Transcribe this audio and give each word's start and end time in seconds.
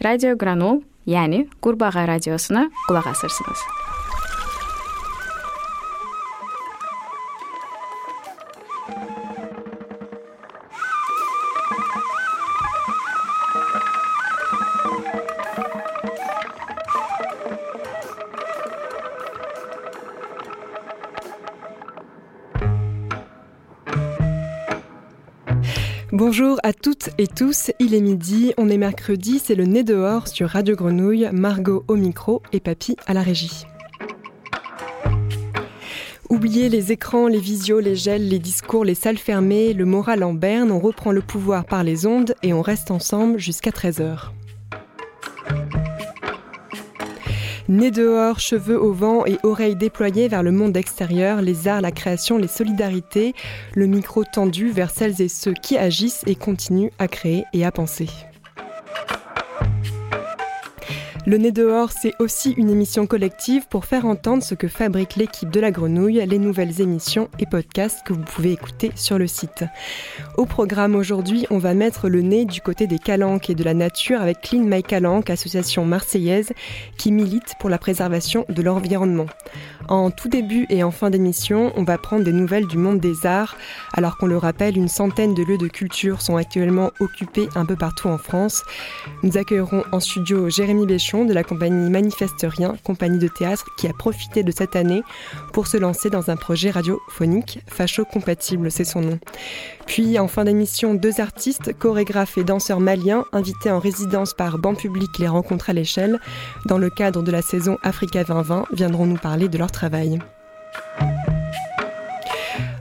Radio 0.00 0.32
Granul, 0.38 0.78
yəni 1.04 1.42
Qurbağa 1.60 2.06
radiosuna 2.08 2.70
qulaq 2.88 3.10
asırsınız. 3.10 3.58
À 26.62 26.74
toutes 26.74 27.08
et 27.16 27.26
tous, 27.26 27.70
il 27.78 27.94
est 27.94 28.02
midi, 28.02 28.52
on 28.58 28.68
est 28.68 28.76
mercredi, 28.76 29.40
c'est 29.42 29.54
le 29.54 29.64
nez 29.64 29.82
dehors 29.82 30.28
sur 30.28 30.50
Radio 30.50 30.76
Grenouille, 30.76 31.30
Margot 31.32 31.84
au 31.88 31.96
micro 31.96 32.42
et 32.52 32.60
Papy 32.60 32.96
à 33.06 33.14
la 33.14 33.22
régie. 33.22 33.64
Oubliez 36.28 36.68
les 36.68 36.92
écrans, 36.92 37.28
les 37.28 37.38
visios, 37.38 37.80
les 37.80 37.96
gels, 37.96 38.28
les 38.28 38.38
discours, 38.38 38.84
les 38.84 38.94
salles 38.94 39.16
fermées, 39.16 39.72
le 39.72 39.86
moral 39.86 40.22
en 40.22 40.34
berne, 40.34 40.70
on 40.70 40.80
reprend 40.80 41.12
le 41.12 41.22
pouvoir 41.22 41.64
par 41.64 41.82
les 41.82 42.04
ondes 42.04 42.34
et 42.42 42.52
on 42.52 42.60
reste 42.60 42.90
ensemble 42.90 43.38
jusqu'à 43.38 43.70
13h. 43.70 44.30
Nez 47.70 47.92
dehors, 47.92 48.40
cheveux 48.40 48.82
au 48.82 48.92
vent 48.92 49.24
et 49.26 49.38
oreilles 49.44 49.76
déployées 49.76 50.26
vers 50.26 50.42
le 50.42 50.50
monde 50.50 50.76
extérieur, 50.76 51.40
les 51.40 51.68
arts, 51.68 51.80
la 51.80 51.92
création, 51.92 52.36
les 52.36 52.48
solidarités, 52.48 53.32
le 53.76 53.86
micro 53.86 54.24
tendu 54.24 54.72
vers 54.72 54.90
celles 54.90 55.22
et 55.22 55.28
ceux 55.28 55.54
qui 55.54 55.78
agissent 55.78 56.24
et 56.26 56.34
continuent 56.34 56.90
à 56.98 57.06
créer 57.06 57.44
et 57.52 57.64
à 57.64 57.70
penser. 57.70 58.08
Le 61.26 61.36
nez 61.36 61.52
dehors, 61.52 61.92
c'est 61.92 62.14
aussi 62.18 62.52
une 62.52 62.70
émission 62.70 63.06
collective 63.06 63.66
pour 63.68 63.84
faire 63.84 64.06
entendre 64.06 64.42
ce 64.42 64.54
que 64.54 64.68
fabrique 64.68 65.16
l'équipe 65.16 65.50
de 65.50 65.60
la 65.60 65.70
grenouille, 65.70 66.24
les 66.26 66.38
nouvelles 66.38 66.80
émissions 66.80 67.28
et 67.38 67.44
podcasts 67.44 68.02
que 68.06 68.14
vous 68.14 68.22
pouvez 68.22 68.52
écouter 68.52 68.90
sur 68.94 69.18
le 69.18 69.26
site. 69.26 69.64
Au 70.38 70.46
programme 70.46 70.94
aujourd'hui, 70.94 71.46
on 71.50 71.58
va 71.58 71.74
mettre 71.74 72.08
le 72.08 72.22
nez 72.22 72.46
du 72.46 72.62
côté 72.62 72.86
des 72.86 72.98
calanques 72.98 73.50
et 73.50 73.54
de 73.54 73.62
la 73.62 73.74
nature 73.74 74.22
avec 74.22 74.40
Clean 74.40 74.64
My 74.64 74.82
Calanque, 74.82 75.28
association 75.28 75.84
marseillaise 75.84 76.52
qui 76.96 77.12
milite 77.12 77.54
pour 77.60 77.68
la 77.68 77.78
préservation 77.78 78.46
de 78.48 78.62
l'environnement. 78.62 79.26
En 79.88 80.10
tout 80.10 80.28
début 80.28 80.66
et 80.68 80.82
en 80.84 80.90
fin 80.90 81.10
d'émission, 81.10 81.72
on 81.76 81.84
va 81.84 81.98
prendre 81.98 82.24
des 82.24 82.32
nouvelles 82.32 82.66
du 82.66 82.78
monde 82.78 83.00
des 83.00 83.26
arts, 83.26 83.56
alors 83.92 84.16
qu'on 84.18 84.26
le 84.26 84.36
rappelle, 84.36 84.76
une 84.76 84.88
centaine 84.88 85.34
de 85.34 85.42
lieux 85.42 85.58
de 85.58 85.68
culture 85.68 86.22
sont 86.22 86.36
actuellement 86.36 86.90
occupés 87.00 87.48
un 87.54 87.66
peu 87.66 87.76
partout 87.76 88.08
en 88.08 88.18
France. 88.18 88.62
Nous 89.22 89.36
accueillerons 89.36 89.84
en 89.92 90.00
studio 90.00 90.48
Jérémy 90.48 90.86
Béchon 90.86 91.24
de 91.24 91.32
la 91.32 91.44
compagnie 91.44 91.90
Manifeste 91.90 92.46
Rien, 92.48 92.76
compagnie 92.84 93.18
de 93.18 93.28
théâtre 93.28 93.66
qui 93.76 93.88
a 93.88 93.92
profité 93.92 94.42
de 94.42 94.52
cette 94.52 94.76
année 94.76 95.02
pour 95.52 95.66
se 95.66 95.76
lancer 95.76 96.10
dans 96.10 96.30
un 96.30 96.36
projet 96.36 96.70
radiophonique, 96.70 97.60
Facho 97.66 98.04
Compatible, 98.04 98.70
c'est 98.70 98.84
son 98.84 99.00
nom. 99.00 99.18
Puis 99.90 100.20
en 100.20 100.28
fin 100.28 100.44
d'émission, 100.44 100.94
deux 100.94 101.20
artistes, 101.20 101.76
chorégraphes 101.76 102.38
et 102.38 102.44
danseurs 102.44 102.78
maliens 102.78 103.24
invités 103.32 103.72
en 103.72 103.80
résidence 103.80 104.34
par 104.34 104.56
Banc 104.56 104.76
Public 104.76 105.18
les 105.18 105.26
rencontres 105.26 105.68
à 105.68 105.72
l'échelle 105.72 106.20
dans 106.66 106.78
le 106.78 106.90
cadre 106.90 107.24
de 107.24 107.32
la 107.32 107.42
saison 107.42 107.76
Africa 107.82 108.22
2020 108.22 108.66
viendront 108.72 109.06
nous 109.06 109.16
parler 109.16 109.48
de 109.48 109.58
leur 109.58 109.72
travail. 109.72 110.20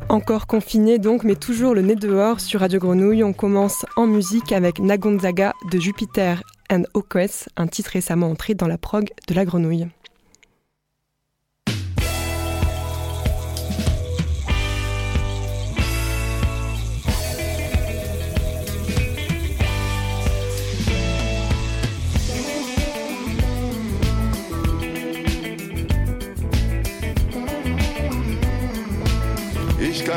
Encore 0.07 0.45
confiné 0.45 0.99
donc, 0.99 1.23
mais 1.23 1.35
toujours 1.35 1.73
le 1.73 1.81
nez 1.81 1.95
dehors 1.95 2.39
sur 2.39 2.59
Radio 2.59 2.79
Grenouille. 2.79 3.23
On 3.23 3.33
commence 3.33 3.87
en 3.95 4.05
musique 4.05 4.51
avec 4.51 4.77
Nagonzaga 4.77 5.53
de 5.71 5.79
Jupiter 5.79 6.43
and 6.71 6.83
Okes, 6.93 7.49
un 7.57 7.65
titre 7.65 7.89
récemment 7.93 8.29
entré 8.29 8.53
dans 8.53 8.67
la 8.67 8.77
prog 8.77 9.09
de 9.27 9.33
la 9.33 9.45
Grenouille. 9.45 9.87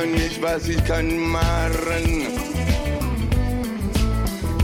Kann 0.03 0.13
nicht, 0.13 0.43
was 0.43 0.69
ich 0.69 0.85
kann 0.85 1.17
machen. 1.19 2.27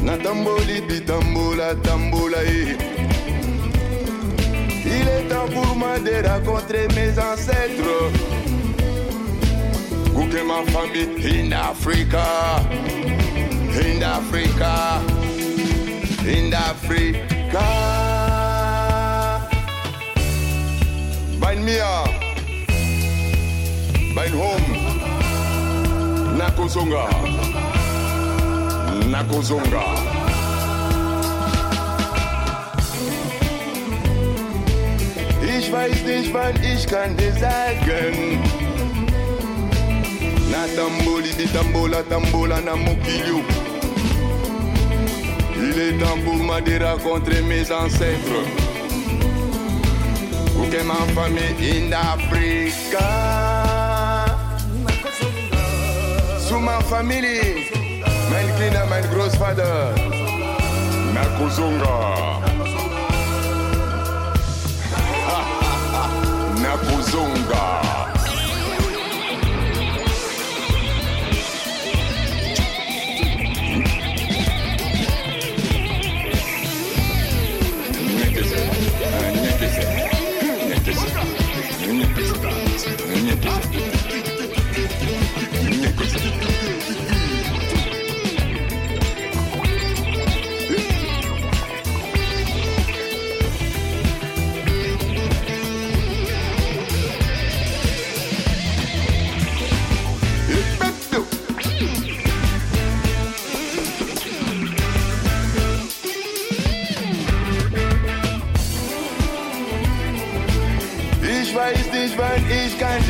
Na 0.02 0.16
tamboli 0.16 0.80
di 0.88 1.00
tambola, 1.00 1.74
tambola, 1.82 2.42
eh. 2.42 2.76
Il 4.84 5.08
est 5.08 5.28
temps 5.28 5.48
pour 5.52 5.76
moi 5.76 5.98
de 5.98 6.26
rencontrer 6.26 6.88
mes 6.94 7.18
ancêtres. 7.18 8.12
Ma 10.46 10.62
famille 10.72 11.16
in 11.24 11.52
Africa, 11.52 12.60
in 13.82 14.02
Africa, 14.02 15.00
in 16.26 16.54
Africa. 16.54 17.66
Bind 21.40 21.64
me 21.64 21.80
up, 21.80 22.10
bind 24.14 24.34
home. 24.34 24.87
Nakozonga, 26.38 27.08
Nakozonga. 29.10 29.84
Ich 35.58 35.72
weiß 35.72 36.04
nicht, 36.04 36.32
wann 36.32 36.54
ich 36.62 36.86
kann 36.86 37.16
dir 37.16 37.32
sagen. 37.32 38.40
Na 40.48 40.68
tamboli 40.76 41.30
di 41.36 41.46
tambola, 41.48 42.60
na 42.60 42.76
mokilio. 42.76 43.42
Il 45.56 45.76
est 45.76 45.98
temps 45.98 46.22
pour 46.24 46.36
moi 46.36 46.60
de 46.60 46.78
rencontrer 46.78 47.42
mes 47.42 47.68
ancêtres. 47.72 48.44
Ou 50.56 50.70
que 50.70 50.82
ma 50.84 51.02
famille 51.16 51.88
in 51.88 51.92
Africa. 51.92 53.47
Zu 56.48 56.58
ma 56.60 56.80
family, 56.80 57.68
mein 58.30 58.56
Kinder, 58.56 58.86
mein 58.88 59.04
Großvater. 59.10 59.94
Nakuzunga. 61.12 62.40
Nakuzunga. 66.62 67.97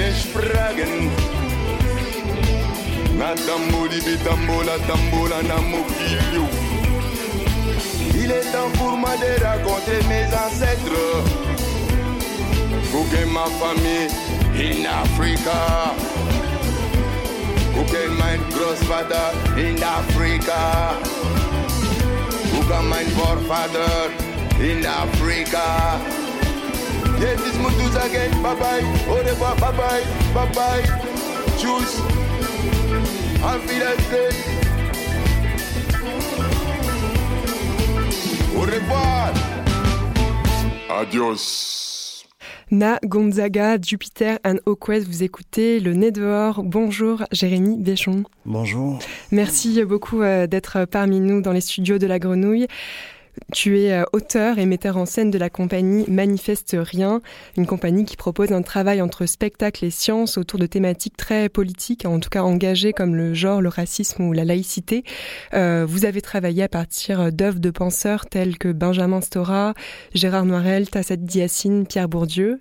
Ich 0.09 0.33
kann 0.33 0.43
dich 0.43 0.51
fragen. 0.53 1.11
Na 3.19 3.35
tamboli 3.35 4.01
bi 4.01 4.17
tambola, 4.25 5.43
na 5.43 5.61
mokilio. 5.61 6.49
Il 8.15 8.31
est 8.31 8.53
temps 8.53 8.71
pour 8.79 8.97
moi 8.97 9.11
de 9.17 9.43
raconter 9.43 10.01
mes 10.09 10.27
ancêtres. 10.35 11.25
Ma 13.33 13.47
famille 13.61 14.09
in 14.55 14.87
Africa. 14.87 15.95
Pour 17.75 17.87
mein 18.19 18.41
Großvater 18.51 19.33
in 19.57 19.83
Africa. 19.83 20.95
Pour 22.53 22.65
in 24.61 24.85
Africa. 24.85 26.28
Yes, 27.21 27.41
this 27.43 27.97
again. 27.97 28.31
Bye 28.43 28.55
bye. 28.55 28.83
Au 29.09 29.15
revoir. 29.17 29.57
Bye 29.57 29.73
bye. 29.73 30.03
Bye 30.35 30.53
bye. 30.55 30.83
Tschüss. 31.57 32.01
Auf 33.43 33.63
Wiedersehen. 33.69 34.35
Au 38.57 38.61
revoir. 38.61 39.33
Adios. 40.89 42.25
Na, 42.71 42.99
Gonzaga, 43.05 43.79
Jupiter 43.81 44.39
and 44.45 44.57
Oquest, 44.67 45.09
vous 45.09 45.23
écoutez 45.23 45.81
Le 45.81 45.95
Nez 45.95 46.13
dehors. 46.13 46.63
Bonjour 46.63 47.25
Jérémy 47.33 47.79
Béchon. 47.79 48.25
Bonjour. 48.45 48.99
Merci 49.33 49.83
beaucoup 49.85 50.23
euh, 50.23 50.47
d'être 50.47 50.85
parmi 50.85 51.19
nous 51.19 51.41
dans 51.41 51.53
les 51.53 51.63
studios 51.63 51.99
de 51.99 52.07
la 52.07 52.19
Grenouille. 52.19 52.67
Tu 53.53 53.81
es 53.81 53.93
euh, 53.93 54.05
auteur 54.13 54.59
et 54.59 54.67
metteur 54.67 54.97
en 54.97 55.07
scène 55.07 55.31
de 55.31 55.39
la 55.39 55.51
compagnie 55.51 56.05
Manifeste 56.09 56.77
Rien, 56.79 57.21
une 57.57 57.67
compagnie 57.67 58.05
qui 58.05 58.17
propose 58.17 58.53
un 58.53 58.63
travail 58.63 59.01
entre 59.01 59.27
spectacle 59.27 59.85
et 59.85 59.91
science 59.91 60.39
autour 60.39 60.59
de 60.59 60.67
thématiques 60.67 61.17
très 61.17 61.49
politiques, 61.49 62.05
en 62.05 62.21
tout 62.21 62.31
cas 62.31 62.43
engagées 62.43 62.93
comme 62.93 63.15
le 63.15 63.35
genre, 63.35 63.61
le 63.61 63.69
racisme 63.69 64.23
ou 64.23 64.33
la 64.33 64.45
laïcité. 64.45 65.05
Euh, 65.55 65.87
vous 65.89 66.05
avez 66.05 66.21
travaillé 66.21 66.63
à 66.63 66.69
partir 66.69 67.33
d'œuvres 67.33 67.61
de 67.61 67.71
penseurs 67.71 68.27
tels 68.27 68.59
que 68.59 68.69
Benjamin 68.73 69.21
Stora, 69.21 69.75
Gérard 70.15 70.45
Noirel, 70.45 70.89
Tassat 70.89 71.17
Diassine, 71.17 71.87
Pierre 71.87 72.09
Bourdieu. 72.09 72.61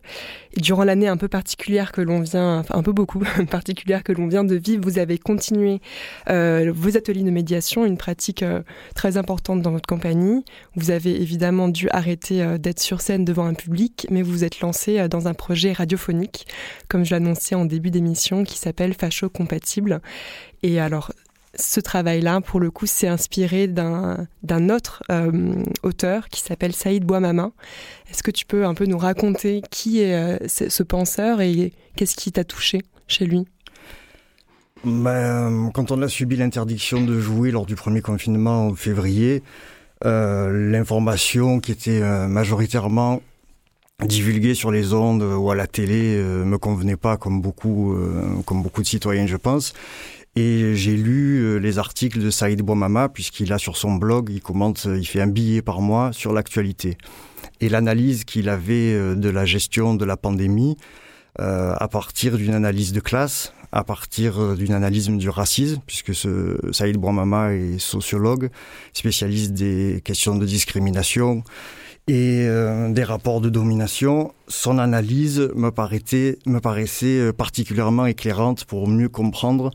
Durant 0.58 0.84
l'année 0.84 1.08
un 1.08 1.18
peu 1.18 1.28
particulière 1.28 1.92
que 1.92 2.02
l'on 2.02 2.20
vient, 2.22 2.60
enfin 2.60 2.76
un 2.80 2.82
peu 2.82 2.92
beaucoup 2.92 3.20
particulière 3.50 4.04
que 4.04 4.12
l'on 4.12 4.28
vient 4.28 4.44
de 4.44 4.56
vivre, 4.56 4.84
vous 4.84 4.98
avez 4.98 5.20
continué 5.20 5.82
euh, 6.30 6.72
vos 6.74 6.98
ateliers 6.98 7.24
de 7.24 7.30
médiation, 7.30 7.86
une 7.86 7.98
pratique 7.98 8.42
euh, 8.42 8.64
très 8.96 9.18
importante 9.18 9.62
dans 9.62 9.72
votre 9.72 9.88
compagnie. 9.88 10.44
Vous 10.76 10.90
avez 10.90 11.22
évidemment 11.22 11.68
dû 11.68 11.90
arrêter 11.92 12.42
euh, 12.42 12.58
d'être 12.58 12.80
sur 12.80 13.02
scène 13.02 13.24
devant 13.24 13.46
un 13.46 13.54
public, 13.54 14.08
mais 14.10 14.24
vous 14.24 14.32
vous 14.32 14.44
êtes 14.44 14.60
lancé 14.62 15.08
dans 15.08 15.28
un 15.28 15.34
projet 15.34 15.74
radiophonique, 15.74 16.48
comme 16.88 17.06
je 17.06 17.12
l'annonçais 17.12 17.56
en 17.56 17.66
début 17.66 17.92
d'émission, 17.92 18.44
qui 18.44 18.58
s'appelle 18.58 18.96
Facho 18.96 19.30
Compatible. 19.30 20.02
Et 20.64 20.80
alors, 20.80 21.12
ce 21.56 21.80
travail-là, 21.80 22.42
pour 22.42 22.60
le 22.60 22.72
coup, 22.72 22.86
s'est 22.86 23.08
inspiré 23.08 23.68
d'un 23.68 24.70
autre 24.70 25.04
euh, 25.12 25.64
auteur 25.84 26.30
qui 26.30 26.42
s'appelle 26.42 26.74
Saïd 26.74 27.04
Bouamama. 27.04 27.52
Est-ce 28.10 28.24
que 28.24 28.32
tu 28.32 28.46
peux 28.46 28.66
un 28.66 28.74
peu 28.74 28.86
nous 28.86 28.98
raconter 28.98 29.62
qui 29.70 30.02
est 30.02 30.16
euh, 30.16 30.38
ce 30.48 30.84
penseur 30.84 31.42
et 31.42 31.74
qu'est-ce 31.96 32.16
qui 32.16 32.32
t'a 32.32 32.44
touché 32.44 32.82
chez 33.08 33.26
lui? 33.26 33.46
Ben, 34.86 35.72
Quand 35.74 35.92
on 35.92 36.02
a 36.02 36.08
subi 36.08 36.36
l'interdiction 36.36 37.04
de 37.04 37.20
jouer 37.20 37.52
lors 37.52 37.66
du 37.66 37.76
premier 37.76 38.02
confinement 38.02 38.68
en 38.68 38.76
février, 38.76 39.42
euh, 40.06 40.72
l'information 40.72 41.60
qui 41.60 41.72
était 41.72 42.02
majoritairement 42.28 43.22
divulguée 44.06 44.54
sur 44.54 44.70
les 44.70 44.94
ondes 44.94 45.24
ou 45.24 45.50
à 45.50 45.56
la 45.56 45.66
télé 45.66 46.22
me 46.22 46.60
convenait 46.60 46.98
pas 46.98 47.18
comme 47.18 47.42
beaucoup, 47.42 47.98
comme 48.46 48.62
beaucoup 48.62 48.84
de 48.84 48.88
citoyens, 48.88 49.26
je 49.26 49.38
pense. 49.38 49.74
Et 50.40 50.76
j'ai 50.76 50.96
lu 50.96 51.60
les 51.60 51.80
articles 51.80 52.22
de 52.22 52.30
Saïd 52.30 52.62
Bouamama, 52.62 53.10
puisqu'il 53.10 53.52
a 53.54 53.58
sur 53.58 53.76
son 53.76 53.96
blog, 53.96 54.30
il 54.30 54.40
commente, 54.40 54.86
il 54.86 55.06
fait 55.06 55.20
un 55.20 55.28
billet 55.28 55.64
par 55.64 55.82
mois 55.82 56.14
sur 56.14 56.32
l'actualité. 56.32 56.96
Et 57.60 57.70
l'analyse 57.70 58.24
qu'il 58.24 58.48
avait 58.48 59.16
de 59.16 59.30
la 59.30 59.46
gestion 59.46 59.96
de 59.96 60.06
la 60.06 60.16
pandémie, 60.16 60.78
euh, 61.40 61.76
à 61.78 61.88
partir 61.88 62.36
d'une 62.36 62.56
analyse 62.56 62.94
de 62.94 63.00
classe, 63.00 63.54
à 63.72 63.84
partir 63.84 64.42
euh, 64.42 64.56
d'une 64.56 64.74
analyse 64.74 65.08
du 65.08 65.30
racisme, 65.30 65.80
puisque 65.86 66.16
ce 66.16 66.58
Saïd 66.72 66.98
Bouamama 66.98 67.54
est 67.54 67.78
sociologue, 67.78 68.50
spécialiste 68.92 69.54
des 69.54 70.02
questions 70.04 70.36
de 70.36 70.48
discrimination 70.48 71.44
et 72.08 72.46
euh, 72.48 72.90
des 72.90 73.04
rapports 73.04 73.42
de 73.42 73.50
domination. 73.50 74.34
Son 74.48 74.78
analyse 74.80 75.52
me, 75.56 75.70
paraissait, 75.72 76.38
euh, 76.46 77.34
particulièrement 77.34 78.06
éclairante 78.06 78.64
pour 78.64 78.88
mieux 78.88 79.10
comprendre 79.10 79.72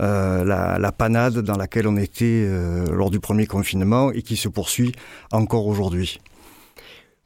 euh, 0.00 0.44
la, 0.44 0.78
la, 0.78 0.92
panade 0.92 1.40
dans 1.40 1.58
laquelle 1.58 1.86
on 1.86 1.98
était 1.98 2.48
lors 2.90 3.10
du 3.10 3.20
premier 3.20 3.46
confinement 3.46 4.10
et 4.12 4.22
qui 4.22 4.36
se 4.36 4.48
poursuit 4.48 4.92
encore 5.30 5.66
aujourd'hui. 5.66 6.20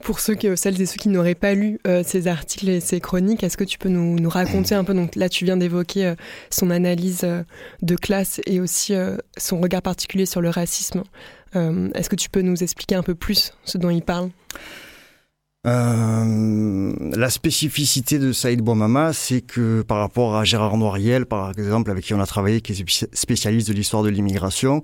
Pour 0.04 0.20
ceux 0.20 0.36
que, 0.36 0.54
celles 0.54 0.80
et 0.80 0.86
ceux 0.86 0.96
qui 0.96 1.08
n'auraient 1.08 1.34
pas 1.34 1.54
lu 1.54 1.80
euh, 1.86 2.02
ces 2.06 2.28
articles 2.28 2.68
et 2.68 2.78
ces 2.80 3.00
chroniques, 3.00 3.42
est-ce 3.42 3.56
que 3.56 3.64
tu 3.64 3.78
peux 3.78 3.88
nous, 3.88 4.28
raconter 4.28 4.76
un 4.76 4.84
peu 4.84 4.94
Donc 4.94 5.16
là, 5.16 5.28
tu 5.28 5.44
viens 5.44 5.56
d'évoquer 5.56 6.06
euh, 6.06 6.14
son 6.50 6.70
analyse 6.70 7.22
euh, 7.24 7.42
de 7.82 7.96
classe 7.96 8.40
et 8.46 8.60
aussi 8.60 8.94
son 9.36 9.60
regard 9.60 9.82
particulier 9.82 10.26
sur 10.26 10.40
le 10.40 10.50
racisme. 10.50 11.02
Est-ce 11.54 12.08
que 12.08 12.16
tu 12.16 12.28
peux 12.30 12.42
nous 12.42 12.62
expliquer 12.62 12.94
un 12.94 13.02
peu 13.02 13.14
plus 13.14 13.52
ce 13.64 13.78
dont 13.78 13.90
il 13.90 14.02
parle? 14.02 14.30
La 15.64 17.30
spécificité 17.30 18.18
de 18.18 18.32
Saïd 18.32 18.60
Bouamama, 18.62 19.12
c'est 19.12 19.40
que 19.40 19.82
par 19.82 19.98
rapport 19.98 20.36
à 20.36 20.44
Gérard 20.44 20.76
Noiriel, 20.76 21.26
par 21.26 21.50
exemple, 21.50 21.90
avec 21.90 22.04
qui 22.04 22.14
on 22.14 22.20
a 22.20 22.26
travaillé, 22.26 22.60
qui 22.60 22.72
est 22.72 23.06
spécialiste 23.12 23.68
de 23.68 23.74
l'histoire 23.74 24.02
de 24.02 24.08
l'immigration, 24.08 24.82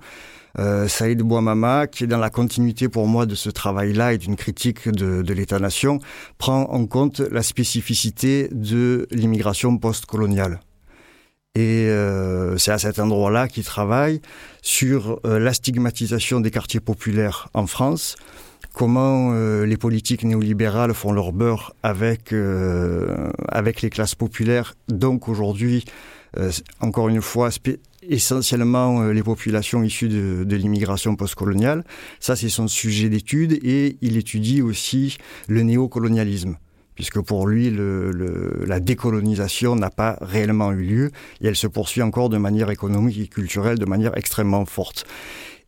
euh, 0.59 0.89
Saïd 0.89 1.23
Bouamama, 1.23 1.87
qui 1.87 2.05
est 2.05 2.07
dans 2.07 2.19
la 2.19 2.31
continuité 2.31 2.89
pour 2.89 3.07
moi 3.07 3.27
de 3.27 3.35
ce 3.35 3.51
travail-là 3.51 4.13
et 4.13 4.19
d'une 4.19 4.37
critique 4.37 4.89
de, 4.89 5.33
l'État-nation, 5.33 5.99
prend 6.39 6.63
en 6.71 6.87
compte 6.87 7.21
la 7.21 7.43
spécificité 7.43 8.49
de 8.53 9.07
l'immigration 9.11 9.77
post-coloniale. 9.79 10.61
Et 11.57 11.87
euh, 11.89 12.59
c'est 12.59 12.73
à 12.73 12.79
cet 12.79 12.99
endroit-là 12.99 13.47
qu'il 13.47 13.65
travaille 13.65 14.21
sur 14.61 15.21
euh, 15.25 15.39
la 15.39 15.55
stigmatisation 15.55 16.41
des 16.41 16.51
quartiers 16.51 16.81
populaires 16.81 17.49
en 17.55 17.67
France, 17.69 18.17
comment 18.75 19.31
euh, 19.33 19.65
les 19.65 19.77
politiques 19.77 20.25
néolibérales 20.25 20.93
font 20.93 21.13
leur 21.13 21.33
beurre 21.33 21.75
avec, 21.83 22.33
euh, 22.33 23.31
avec 23.49 23.81
les 23.81 23.89
classes 23.89 24.17
populaires, 24.17 24.75
donc 24.89 25.29
aujourd'hui, 25.29 25.85
encore 26.81 27.09
une 27.09 27.23
fois, 27.23 27.51
essentiellement 28.09 29.03
euh, 29.03 29.13
les 29.13 29.23
populations 29.23 29.83
issues 29.83 30.09
de, 30.09 30.57
l'immigration 30.57 31.17
postcoloniale. 31.17 31.85
Ça, 32.21 32.37
c'est 32.37 32.49
son 32.49 32.69
sujet 32.69 33.09
d'étude 33.09 33.53
et 33.65 33.97
il 34.01 34.17
étudie 34.17 34.63
aussi 34.63 35.19
le 35.49 35.63
néocolonialisme 35.63 36.57
puisque 36.95 37.21
pour 37.21 37.49
lui, 37.49 37.77
la 38.67 38.79
décolonisation 38.79 39.75
n'a 39.75 39.91
pas 39.91 40.17
réellement 40.21 40.71
eu 40.71 40.85
lieu 40.85 41.11
et 41.41 41.49
elle 41.49 41.57
se 41.57 41.67
poursuit 41.67 42.03
encore 42.03 42.29
de 42.29 42.39
manière 42.39 42.71
économique 42.71 43.19
et 43.19 43.27
culturelle 43.27 43.81
de 43.81 43.85
manière 43.85 44.17
extrêmement 44.17 44.65
forte. 44.65 45.05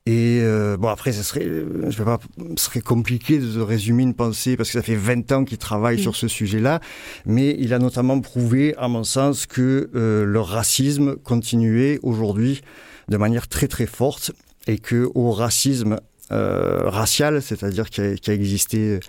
Et 0.07 0.39
euh, 0.41 0.77
bon 0.77 0.89
après, 0.89 1.13
ça 1.13 1.25
serait, 1.25 1.45
je 1.45 1.99
vais 1.99 2.05
pas, 2.05 2.21
ce 2.57 2.65
serait 2.65 2.81
compliqué 2.81 3.39
de 3.39 3.61
résumer 3.61 4.05
une 4.05 4.15
pensée 4.15 4.57
parce 4.57 4.71
que 4.71 4.79
ça 4.79 4.83
fait 4.83 4.95
20 4.95 5.33
ans 5.33 5.45
qu'il 5.45 5.59
travaille 5.59 5.97
mmh. 5.97 6.01
sur 6.03 6.15
ce 6.15 6.29
sujet-là, 6.29 6.81
mais 7.27 7.57
il 7.59 7.75
a 7.75 7.81
notamment 7.81 8.21
prouvé, 8.21 8.75
à 8.79 8.87
mon 8.87 9.03
sens, 9.03 9.47
que 9.47 9.91
euh, 9.97 10.25
le 10.25 10.41
racisme 10.41 11.17
continuait 11.17 11.99
aujourd'hui 12.05 12.63
de 13.09 13.17
manière 13.17 13.49
très 13.49 13.67
très 13.67 13.87
forte 13.87 14.31
et 14.69 14.79
que 14.79 15.11
au 15.17 15.33
racisme 15.33 15.99
euh, 16.33 16.89
racial, 16.89 17.43
c'est-à-dire 17.43 17.91
qui, 17.91 18.15
qui 18.21 18.31
a, 18.31 18.35
existé, 18.35 19.01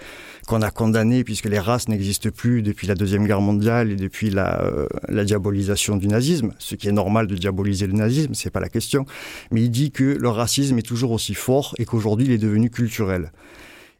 qu'on 0.48 0.64
a 0.64 0.72
condamné 0.72 1.24
puisque 1.24 1.46
les 1.46 1.60
races 1.60 1.90
n'existent 1.90 2.32
plus 2.32 2.64
depuis 2.64 2.88
la 2.88 2.96
deuxième 2.96 3.28
guerre 3.28 3.42
mondiale 3.42 3.92
et 3.92 3.96
depuis 3.96 4.32
la, 4.32 4.64
euh, 4.64 4.88
la 5.10 5.26
diabolisation 5.26 5.98
du 5.98 6.08
nazisme, 6.08 6.54
ce 6.58 6.74
qui 6.74 6.88
est 6.88 6.94
normal 6.94 7.28
de 7.28 7.36
diaboliser 7.36 7.86
le 7.86 7.94
nazisme, 7.94 8.34
c'est 8.34 8.50
pas 8.50 8.62
la 8.62 8.70
question. 8.70 9.06
Mais 9.52 9.62
il 9.62 9.70
dit 9.70 9.92
que 9.92 10.04
le 10.04 10.30
racisme 10.30 10.80
est 10.80 10.88
toujours 10.88 11.12
aussi 11.12 11.36
fort 11.36 11.76
et 11.78 11.86
qu'aujourd'hui 11.86 12.26
il 12.26 12.32
est 12.32 12.40
devenu 12.40 12.72
culturel 12.72 13.32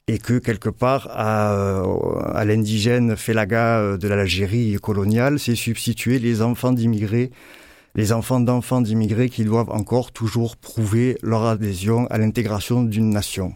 et 0.08 0.18
que 0.18 0.40
quelque 0.40 0.70
part 0.70 1.10
à, 1.12 1.84
à 2.34 2.46
l'indigène 2.46 3.18
félaga 3.18 3.98
de 3.98 4.08
l'Algérie 4.08 4.78
coloniale 4.82 5.38
s'est 5.38 5.56
substitué 5.56 6.18
les 6.18 6.42
enfants 6.42 6.72
d'immigrés 6.72 7.30
les 7.98 8.14
enfants 8.14 8.40
d'enfants 8.40 8.80
d'immigrés 8.80 9.28
qui 9.28 9.44
doivent 9.44 9.72
encore 9.72 10.12
toujours 10.12 10.56
prouver 10.56 11.18
leur 11.24 11.44
adhésion 11.46 12.06
à 12.08 12.20
l'intégration 12.20 12.84
d'une 12.84 13.10
nation. 13.10 13.56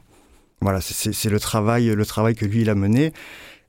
Voilà, 0.62 0.80
c'est 0.82 1.30
le 1.30 1.40
travail, 1.40 1.88
le 1.88 2.06
travail 2.06 2.36
que 2.36 2.46
lui 2.46 2.62
il 2.62 2.70
a 2.70 2.76
mené. 2.76 3.14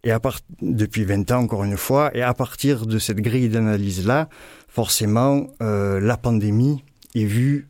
Et 0.05 0.11
à 0.11 0.21
part, 0.21 0.41
depuis 0.61 1.05
20 1.05 1.31
ans, 1.31 1.41
encore 1.41 1.65
une 1.65 1.77
fois, 1.77 2.11
et 2.15 2.23
à 2.23 2.35
partir 2.35 2.87
de 2.87 2.99
cette 2.99 3.21
grille 3.21 3.49
d'analyse-là, 3.49 4.29
forcément, 4.69 5.47
euh, 5.63 6.01
la 6.01 6.17
pandémie 6.17 6.85
est 7.15 7.25
vue 7.25 7.69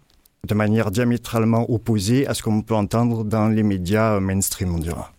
de 0.48 0.54
manière 0.54 0.90
diamétralement 0.90 1.70
opposée 1.70 2.26
à 2.26 2.34
ce 2.34 2.42
qu'on 2.42 2.62
peut 2.62 2.74
entendre 2.74 3.24
dans 3.24 3.48
les 3.48 3.62
médias 3.62 4.18
mainstream, 4.18 4.74
on 4.74 4.78
dira. 4.78 5.12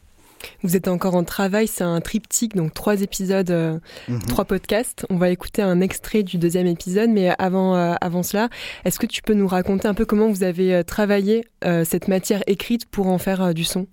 Vous 0.64 0.76
êtes 0.76 0.88
encore 0.88 1.16
en 1.16 1.24
travail, 1.24 1.68
c'est 1.68 1.84
un 1.84 2.02
triptyque, 2.02 2.56
donc 2.56 2.74
trois 2.74 3.02
épisodes, 3.02 3.52
euh, 3.52 3.80
mm 4.08 4.18
-hmm. 4.18 4.28
trois 4.28 4.46
podcasts. 4.46 5.06
On 5.10 5.18
va 5.18 5.30
écouter 5.30 5.62
un 5.62 5.82
extrait 5.82 6.24
du 6.24 6.38
deuxième 6.38 6.68
épisode, 6.68 7.10
mais 7.10 7.34
avant, 7.38 7.76
euh, 7.76 7.96
avant 8.02 8.24
cela, 8.24 8.50
est-ce 8.86 9.00
que 9.00 9.08
tu 9.08 9.22
peux 9.22 9.34
nous 9.34 9.48
raconter 9.48 9.88
un 9.88 9.94
peu 9.94 10.06
comment 10.06 10.30
vous 10.30 10.44
avez 10.44 10.74
euh, 10.74 10.84
travaillé 10.84 11.46
euh, 11.66 11.86
cette 11.86 12.08
matière 12.08 12.42
écrite 12.48 12.86
pour 12.86 13.08
en 13.08 13.18
faire 13.18 13.54
du 13.54 13.64
son? 13.64 13.88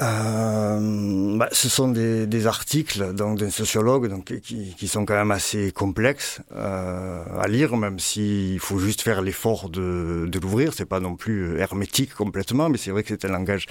Bah, 0.00 1.48
ce 1.50 1.68
sont 1.68 1.88
des, 1.88 2.28
des 2.28 2.46
articles 2.46 3.12
d'un 3.14 3.50
sociologue 3.50 4.06
donc 4.08 4.26
qui, 4.40 4.74
qui 4.78 4.86
sont 4.86 5.04
quand 5.04 5.14
même 5.22 5.32
assez 5.32 5.72
complexes 5.72 6.40
à 6.54 7.46
lire 7.48 7.76
même 7.76 7.98
s'il 7.98 8.60
faut 8.60 8.78
juste 8.78 9.00
faire 9.02 9.22
l'effort 9.22 9.68
de, 9.70 10.28
de 10.32 10.38
l'ouvrir 10.38 10.72
c'est 10.72 10.86
pas 10.94 11.00
non 11.00 11.16
plus 11.16 11.58
hermétique 11.58 12.14
complètement 12.14 12.68
mais 12.68 12.78
c'est 12.78 12.92
vrai 12.92 13.02
que 13.02 13.08
c'est 13.08 13.24
un 13.24 13.32
langage 13.32 13.66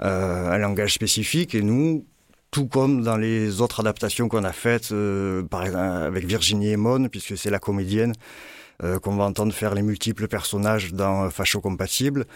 un 0.00 0.58
langage 0.58 0.94
spécifique 0.94 1.54
et 1.54 1.62
nous 1.62 2.06
tout 2.50 2.66
comme 2.66 3.02
dans 3.02 3.16
les 3.16 3.60
autres 3.60 3.80
adaptations 3.80 4.28
qu'on 4.28 4.44
a 4.44 4.52
faites 4.52 4.92
euh, 4.92 5.42
par 5.42 5.64
exemple 5.64 5.84
avec 5.84 6.24
Virginie 6.24 6.70
Emon 6.70 7.08
puisque 7.08 7.36
c'est 7.36 7.50
la 7.50 7.58
comédienne 7.58 8.12
euh, 8.82 8.98
qu'on 8.98 9.14
va 9.16 9.24
entendre 9.24 9.52
faire 9.52 9.74
les 9.74 9.82
multiples 9.82 10.26
personnages 10.26 10.92
dans 10.92 11.30
Facho 11.30 11.60
compatible 11.60 12.26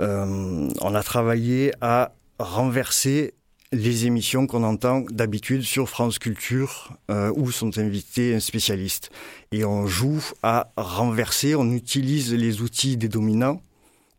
on 0.00 0.94
a 0.94 1.02
travaillé 1.02 1.72
à 1.80 2.12
renverser 2.38 3.32
les 3.72 4.06
émissions 4.06 4.46
qu'on 4.46 4.64
entend 4.64 5.02
d'habitude 5.08 5.62
sur 5.62 5.88
France 5.88 6.18
Culture 6.18 6.98
où 7.08 7.50
sont 7.52 7.78
invités 7.78 8.34
un 8.34 8.40
spécialiste. 8.40 9.10
Et 9.52 9.64
on 9.64 9.86
joue 9.86 10.22
à 10.42 10.72
renverser, 10.76 11.54
on 11.54 11.70
utilise 11.70 12.34
les 12.34 12.60
outils 12.60 12.96
des 12.96 13.08
dominants 13.08 13.62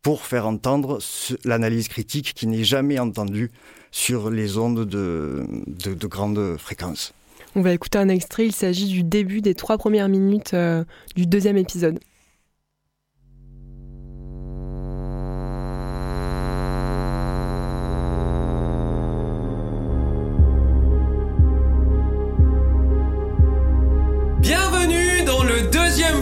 pour 0.05 0.21
faire 0.21 0.45
entendre 0.45 0.99
l'analyse 1.45 1.87
critique 1.87 2.35
qui 2.35 2.45
n'est 2.45 2.63
jamais 2.63 2.99
entendue 2.99 3.49
sur 3.89 4.29
les 4.29 4.59
ondes 4.59 4.85
de, 4.85 5.47
de, 5.65 6.07
grande 6.07 6.57
fréquence. 6.59 7.15
On 7.55 7.61
va 7.61 7.73
écouter 7.73 7.97
un 7.97 8.09
extrait, 8.09 8.45
il 8.45 8.51
s'agit 8.51 8.85
du 8.85 9.01
début 9.01 9.41
des 9.41 9.55
trois 9.55 9.79
premières 9.79 10.07
minutes 10.07 10.53
euh, 10.53 10.83
du 11.15 11.25
deuxième 11.25 11.57
épisode. 11.57 11.99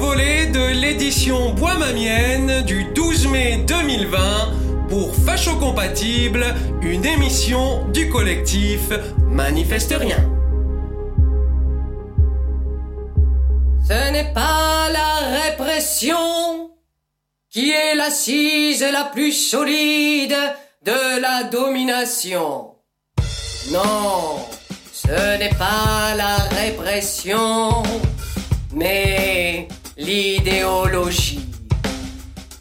Volet 0.04 0.48
de 0.48 0.82
l'édition 0.82 1.54
Bois 1.54 1.76
Mamienne 1.76 2.62
du 2.66 2.84
12 2.94 3.28
mai 3.28 3.64
2020 3.66 4.88
pour 4.90 5.16
Facho 5.16 5.56
Compatible, 5.56 6.44
une 6.82 7.06
émission 7.06 7.88
du 7.94 8.10
collectif 8.10 8.82
Manifeste 9.30 9.96
Rien. 9.98 10.22
Ce 13.88 14.12
n'est 14.12 14.34
pas 14.34 14.90
la 14.92 15.40
répression 15.46 16.70
qui 17.50 17.72
est 17.72 17.96
l'assise 17.96 18.86
la 18.92 19.06
plus 19.06 19.32
solide 19.32 20.36
de 20.84 21.22
la 21.22 21.46
domination. 21.46 22.76
Non, 23.72 24.46
ce 24.92 25.38
n'est 25.38 25.56
pas 25.58 26.14
la 26.18 26.36
répression, 26.60 27.84
mais 28.74 29.70
l'idéologie 29.98 31.46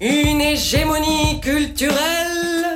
une 0.03 0.41
hégémonie 0.41 1.41
culturelle 1.41 2.75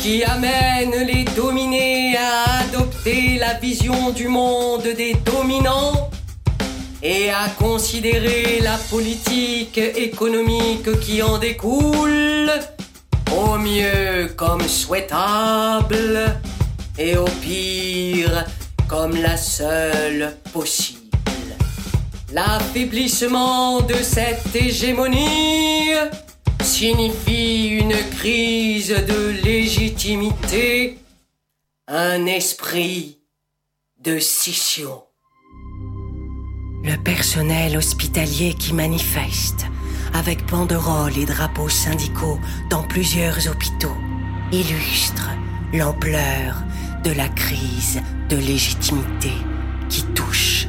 qui 0.00 0.24
amène 0.24 1.06
les 1.06 1.24
dominés 1.36 2.16
à 2.16 2.60
adopter 2.60 3.36
la 3.38 3.54
vision 3.54 4.10
du 4.10 4.26
monde 4.28 4.88
des 4.96 5.14
dominants 5.14 6.10
et 7.02 7.30
à 7.30 7.48
considérer 7.58 8.60
la 8.62 8.78
politique 8.78 9.76
économique 9.76 10.98
qui 11.00 11.22
en 11.22 11.36
découle 11.36 12.50
au 13.36 13.58
mieux 13.58 14.32
comme 14.34 14.66
souhaitable 14.66 16.40
et 16.98 17.18
au 17.18 17.26
pire 17.42 18.46
comme 18.88 19.14
la 19.16 19.36
seule 19.36 20.36
possible. 20.54 21.01
L'affaiblissement 22.32 23.82
de 23.82 23.92
cette 23.94 24.56
hégémonie 24.56 25.90
signifie 26.62 27.66
une 27.66 27.92
crise 28.16 28.88
de 28.88 29.44
légitimité, 29.44 30.96
un 31.88 32.24
esprit 32.24 33.18
de 34.02 34.18
scission. 34.18 35.02
Le 36.84 36.96
personnel 37.02 37.76
hospitalier 37.76 38.54
qui 38.54 38.72
manifeste, 38.72 39.66
avec 40.14 40.46
banderoles 40.46 41.18
et 41.18 41.26
drapeaux 41.26 41.68
syndicaux 41.68 42.38
dans 42.70 42.82
plusieurs 42.82 43.46
hôpitaux, 43.46 43.98
illustre 44.52 45.28
l'ampleur 45.74 46.62
de 47.04 47.10
la 47.10 47.28
crise 47.28 48.00
de 48.30 48.36
légitimité 48.36 49.32
qui 49.90 50.02
touche 50.14 50.61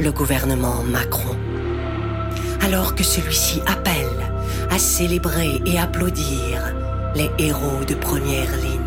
le 0.00 0.12
gouvernement 0.12 0.82
Macron. 0.82 1.36
Alors 2.62 2.94
que 2.94 3.04
celui-ci 3.04 3.60
appelle 3.66 4.06
à 4.70 4.78
célébrer 4.78 5.60
et 5.66 5.78
applaudir 5.78 6.74
les 7.14 7.30
héros 7.38 7.84
de 7.86 7.94
première 7.94 8.50
ligne. 8.56 8.80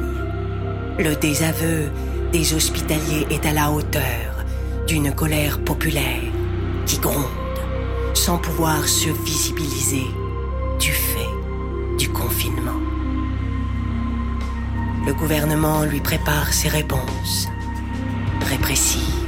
Le 0.98 1.16
désaveu 1.16 1.92
des 2.32 2.54
hospitaliers 2.54 3.28
est 3.30 3.46
à 3.46 3.54
la 3.54 3.72
hauteur 3.72 4.44
d'une 4.88 5.14
colère 5.14 5.60
populaire 5.60 6.32
qui 6.86 6.98
gronde 6.98 7.26
sans 8.14 8.38
pouvoir 8.38 8.88
se 8.88 9.10
visibiliser 9.10 10.08
du 10.80 10.92
fait 10.92 11.98
du 11.98 12.10
confinement. 12.10 12.80
Le 15.06 15.14
gouvernement 15.14 15.84
lui 15.84 16.00
prépare 16.00 16.54
ses 16.54 16.70
réponses, 16.70 17.50
répressives 18.50 19.23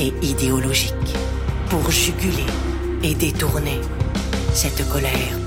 et 0.00 0.12
idéologiques, 0.22 1.14
pour 1.68 1.88
juguler 1.90 2.50
et 3.04 3.14
détourner 3.14 3.80
cette 4.52 4.88
colère 4.90 5.40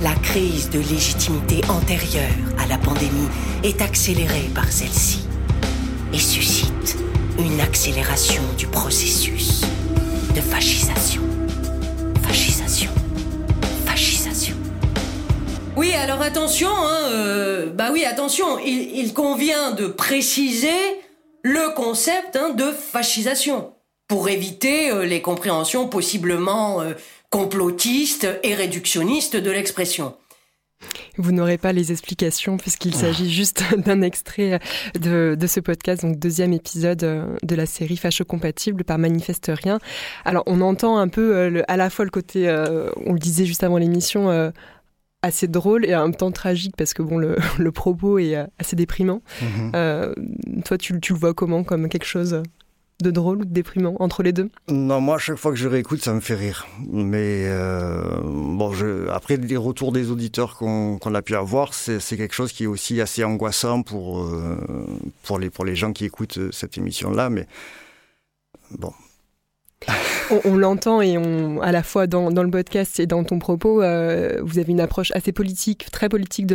la 0.00 0.14
crise 0.14 0.70
de 0.70 0.78
légitimité 0.78 1.60
antérieure 1.68 2.22
à 2.58 2.66
la 2.66 2.78
pandémie 2.78 3.28
est 3.64 3.82
accélérée 3.82 4.48
par 4.54 4.70
celle-ci 4.70 5.24
et 6.12 6.18
suscite 6.18 6.96
une 7.38 7.60
accélération 7.60 8.42
du 8.56 8.66
processus 8.68 9.62
de 10.36 10.40
fascisation. 10.40 11.22
Fascisation. 12.22 12.90
Fascisation. 13.86 14.54
Oui, 15.76 15.92
alors 15.94 16.22
attention, 16.22 16.70
hein, 16.70 17.10
euh, 17.10 17.66
bah 17.72 17.88
oui, 17.92 18.04
attention, 18.04 18.58
il, 18.64 19.12
convient 19.14 19.72
de 19.72 19.86
préciser 19.86 20.68
le 21.48 21.74
concept 21.74 22.36
hein, 22.36 22.50
de 22.50 22.70
fascisation 22.70 23.72
pour 24.06 24.28
éviter 24.28 24.90
euh, 24.90 25.06
les 25.06 25.22
compréhensions 25.22 25.88
possiblement 25.88 26.82
euh, 26.82 26.92
complotiste 27.30 28.28
et 28.42 28.54
réductionniste 28.54 29.36
de 29.36 29.50
l'expression. 29.50 30.14
Vous 31.16 31.32
n'aurez 31.32 31.58
pas 31.58 31.72
les 31.72 31.90
explications 31.90 32.56
puisqu'il 32.56 32.92
ah. 32.94 32.98
s'agit 32.98 33.30
juste 33.30 33.62
d'un 33.76 34.02
extrait 34.02 34.60
de, 34.98 35.36
ce 35.46 35.60
podcast, 35.60 36.02
donc 36.02 36.18
deuxième 36.18 36.52
épisode 36.52 37.02
euh, 37.02 37.36
de 37.42 37.54
la 37.56 37.66
série 37.66 37.96
Facho 37.96 38.24
Compatible 38.24 38.84
par 38.84 38.98
Manifeste 38.98 39.50
Rien. 39.54 39.78
Alors 40.24 40.44
on 40.46 40.60
entend 40.60 40.98
un 40.98 41.08
peu 41.08 41.36
euh, 41.36 41.62
à 41.68 41.76
la 41.76 41.90
fois 41.90 42.04
le 42.04 42.10
côté, 42.10 42.48
euh, 42.48 42.90
on 43.04 43.12
le 43.12 43.18
disait 43.18 43.46
juste 43.46 43.64
avant 43.64 43.78
l'émission, 43.78 44.52
assez 45.22 45.48
drôle 45.48 45.84
et 45.84 45.94
en 45.96 46.02
même 46.04 46.14
temps 46.14 46.30
tragique 46.30 46.74
parce 46.76 46.94
que 46.94 47.02
bon 47.02 47.18
le, 47.18 47.36
propos 47.72 48.18
est 48.18 48.36
assez 48.58 48.76
déprimant. 48.76 49.22
Mm-hmm. 49.42 50.62
toi 50.64 50.78
tu, 50.78 51.00
tu, 51.00 51.12
le 51.12 51.18
vois 51.18 51.34
comment 51.34 51.64
comme 51.64 51.88
quelque 51.88 52.06
chose 52.06 52.42
de 53.02 53.10
drôle 53.10 53.38
ou 53.38 53.44
de 53.44 53.52
déprimant 53.52 53.94
entre 54.00 54.22
les 54.22 54.32
deux? 54.32 54.50
Non, 54.68 55.00
moi, 55.00 55.16
à 55.16 55.18
chaque 55.18 55.36
fois 55.36 55.52
que 55.52 55.56
je 55.56 55.68
réécoute, 55.68 56.02
ça 56.02 56.12
me 56.12 56.20
fait 56.20 56.34
rire. 56.34 56.66
Mais 56.90 57.44
euh, 57.46 58.20
bon, 58.22 58.72
je, 58.72 59.08
après 59.08 59.36
les 59.36 59.56
retours 59.56 59.92
des 59.92 60.10
auditeurs 60.10 60.56
qu'on 60.56 61.14
a 61.14 61.22
pu 61.22 61.36
avoir, 61.36 61.74
c'est 61.74 62.00
quelque 62.16 62.34
chose 62.34 62.52
qui 62.52 62.64
est 62.64 62.68
aussi 62.68 63.00
assez 63.00 63.22
angoissant 63.22 63.82
pour, 63.82 64.22
euh, 64.22 64.56
pour, 65.22 65.38
les, 65.38 65.50
pour 65.50 65.64
les 65.64 65.76
gens 65.76 65.92
qui 65.92 66.04
écoutent 66.04 66.50
cette 66.50 66.76
émission-là. 66.76 67.30
Mais 67.30 67.46
bon, 68.72 68.92
on, 70.44 70.56
l'entend 70.56 71.00
et 71.00 71.16
on, 71.18 71.60
à 71.60 71.72
la 71.72 71.82
fois 71.82 72.06
dans, 72.06 72.30
le 72.30 72.50
podcast 72.50 72.98
et 73.00 73.06
dans 73.06 73.24
ton 73.24 73.38
propos, 73.38 73.82
euh, 73.82 74.40
vous 74.42 74.58
avez 74.58 74.72
une 74.72 74.80
approche 74.80 75.12
assez 75.12 75.32
politique, 75.32 75.86
très 75.92 76.08
politique 76.08 76.46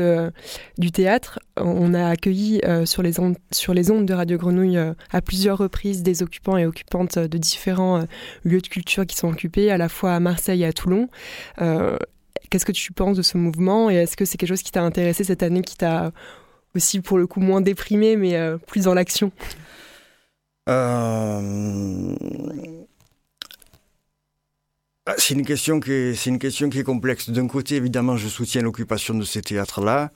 du 0.77 0.91
théâtre. 0.91 1.39
On 1.57 1.93
a 1.93 2.07
accueilli 2.07 2.61
euh, 2.65 2.85
sur, 2.85 3.01
les 3.01 3.19
ondes, 3.19 3.35
de 3.51 4.13
Radio 4.13 4.37
Grenouille 4.37 4.77
euh, 4.77 4.93
à 5.11 5.21
plusieurs 5.21 5.57
reprises 5.57 6.03
des 6.03 6.21
occupants 6.21 6.57
et 6.57 6.65
occupantes 6.65 7.17
de 7.17 7.37
différents 7.37 8.05
lieux 8.43 8.61
de 8.61 8.67
culture 8.67 9.05
qui 9.05 9.15
sont 9.15 9.29
occupés, 9.29 9.71
à 9.71 9.77
la 9.77 9.89
fois 9.89 10.13
à 10.13 10.19
Marseille 10.19 10.63
et 10.63 10.65
à 10.65 10.73
Toulon. 10.73 11.09
Qu'est-ce 12.49 12.65
que 12.65 12.71
tu 12.71 12.91
penses 12.91 13.17
de 13.17 13.23
ce 13.23 13.37
mouvement 13.37 13.89
et 13.89 13.95
est-ce 13.95 14.15
que 14.15 14.25
c'est 14.25 14.37
quelque 14.37 14.49
chose 14.49 14.61
qui 14.61 14.71
t'a 14.71 14.83
intéressé 14.83 15.23
cette 15.23 15.41
année, 15.41 15.61
qui 15.61 15.75
t'a 15.75 16.11
aussi 16.75 17.01
pour 17.01 17.17
le 17.17 17.25
coup 17.25 17.39
moins 17.39 17.61
déprimé 17.61 18.15
mais 18.15 18.37
plus 18.67 18.83
dans 18.83 18.93
l'action? 18.93 19.31
C'est 25.17 25.33
une 25.33 25.45
question 25.45 25.79
qui 25.79 25.91
est, 25.91 26.13
c'est 26.15 26.29
une 26.29 26.39
question 26.39 26.69
qui 26.69 26.79
est 26.79 26.83
complexe. 26.83 27.29
D'un 27.29 27.47
côté, 27.47 27.75
évidemment, 27.75 28.15
je 28.15 28.27
soutiens 28.27 28.61
l'occupation 28.61 29.13
de 29.13 29.23
ces 29.23 29.41
théâtres-là. 29.41 30.11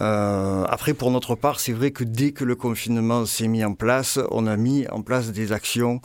Euh, 0.00 0.64
après, 0.68 0.94
pour 0.94 1.10
notre 1.10 1.34
part, 1.34 1.58
c'est 1.58 1.72
vrai 1.72 1.90
que 1.90 2.04
dès 2.04 2.32
que 2.32 2.44
le 2.44 2.54
confinement 2.54 3.24
s'est 3.26 3.48
mis 3.48 3.64
en 3.64 3.74
place, 3.74 4.18
on 4.30 4.46
a 4.46 4.56
mis 4.56 4.86
en 4.88 5.02
place 5.02 5.32
des 5.32 5.52
actions 5.52 6.00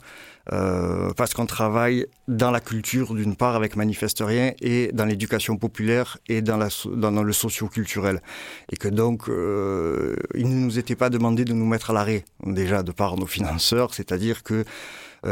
euh, 0.52 1.12
parce 1.16 1.34
qu'on 1.34 1.46
travaille 1.46 2.06
dans 2.26 2.50
la 2.50 2.60
culture 2.60 3.14
d'une 3.14 3.36
part 3.36 3.54
avec 3.54 3.76
Manifeste 3.76 4.22
Rien 4.24 4.52
et 4.60 4.90
dans 4.92 5.04
l'éducation 5.04 5.56
populaire 5.56 6.18
et 6.28 6.40
dans, 6.40 6.56
la, 6.56 6.68
dans, 6.86 7.22
le 7.22 7.32
socio-culturel. 7.32 8.22
Et 8.72 8.76
que 8.76 8.88
donc, 8.88 9.28
euh, 9.28 10.16
il 10.34 10.48
ne 10.48 10.54
nous 10.54 10.78
était 10.78 10.96
pas 10.96 11.10
demandé 11.10 11.44
de 11.44 11.52
nous 11.52 11.66
mettre 11.66 11.90
à 11.90 11.92
l'arrêt, 11.92 12.24
déjà 12.44 12.82
de 12.82 12.92
par 12.92 13.16
nos 13.16 13.26
financeurs, 13.26 13.92
c'est-à-dire 13.92 14.42
que 14.42 14.64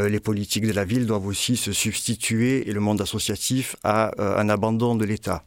les 0.09 0.21
politiques 0.21 0.67
de 0.67 0.73
la 0.73 0.85
ville 0.85 1.07
doivent 1.07 1.27
aussi 1.27 1.57
se 1.57 1.73
substituer, 1.73 2.69
et 2.69 2.73
le 2.73 2.81
monde 2.81 3.01
associatif, 3.01 3.77
à 3.85 4.11
euh, 4.21 4.39
un 4.39 4.49
abandon 4.49 4.95
de 4.97 5.05
l'État. 5.05 5.45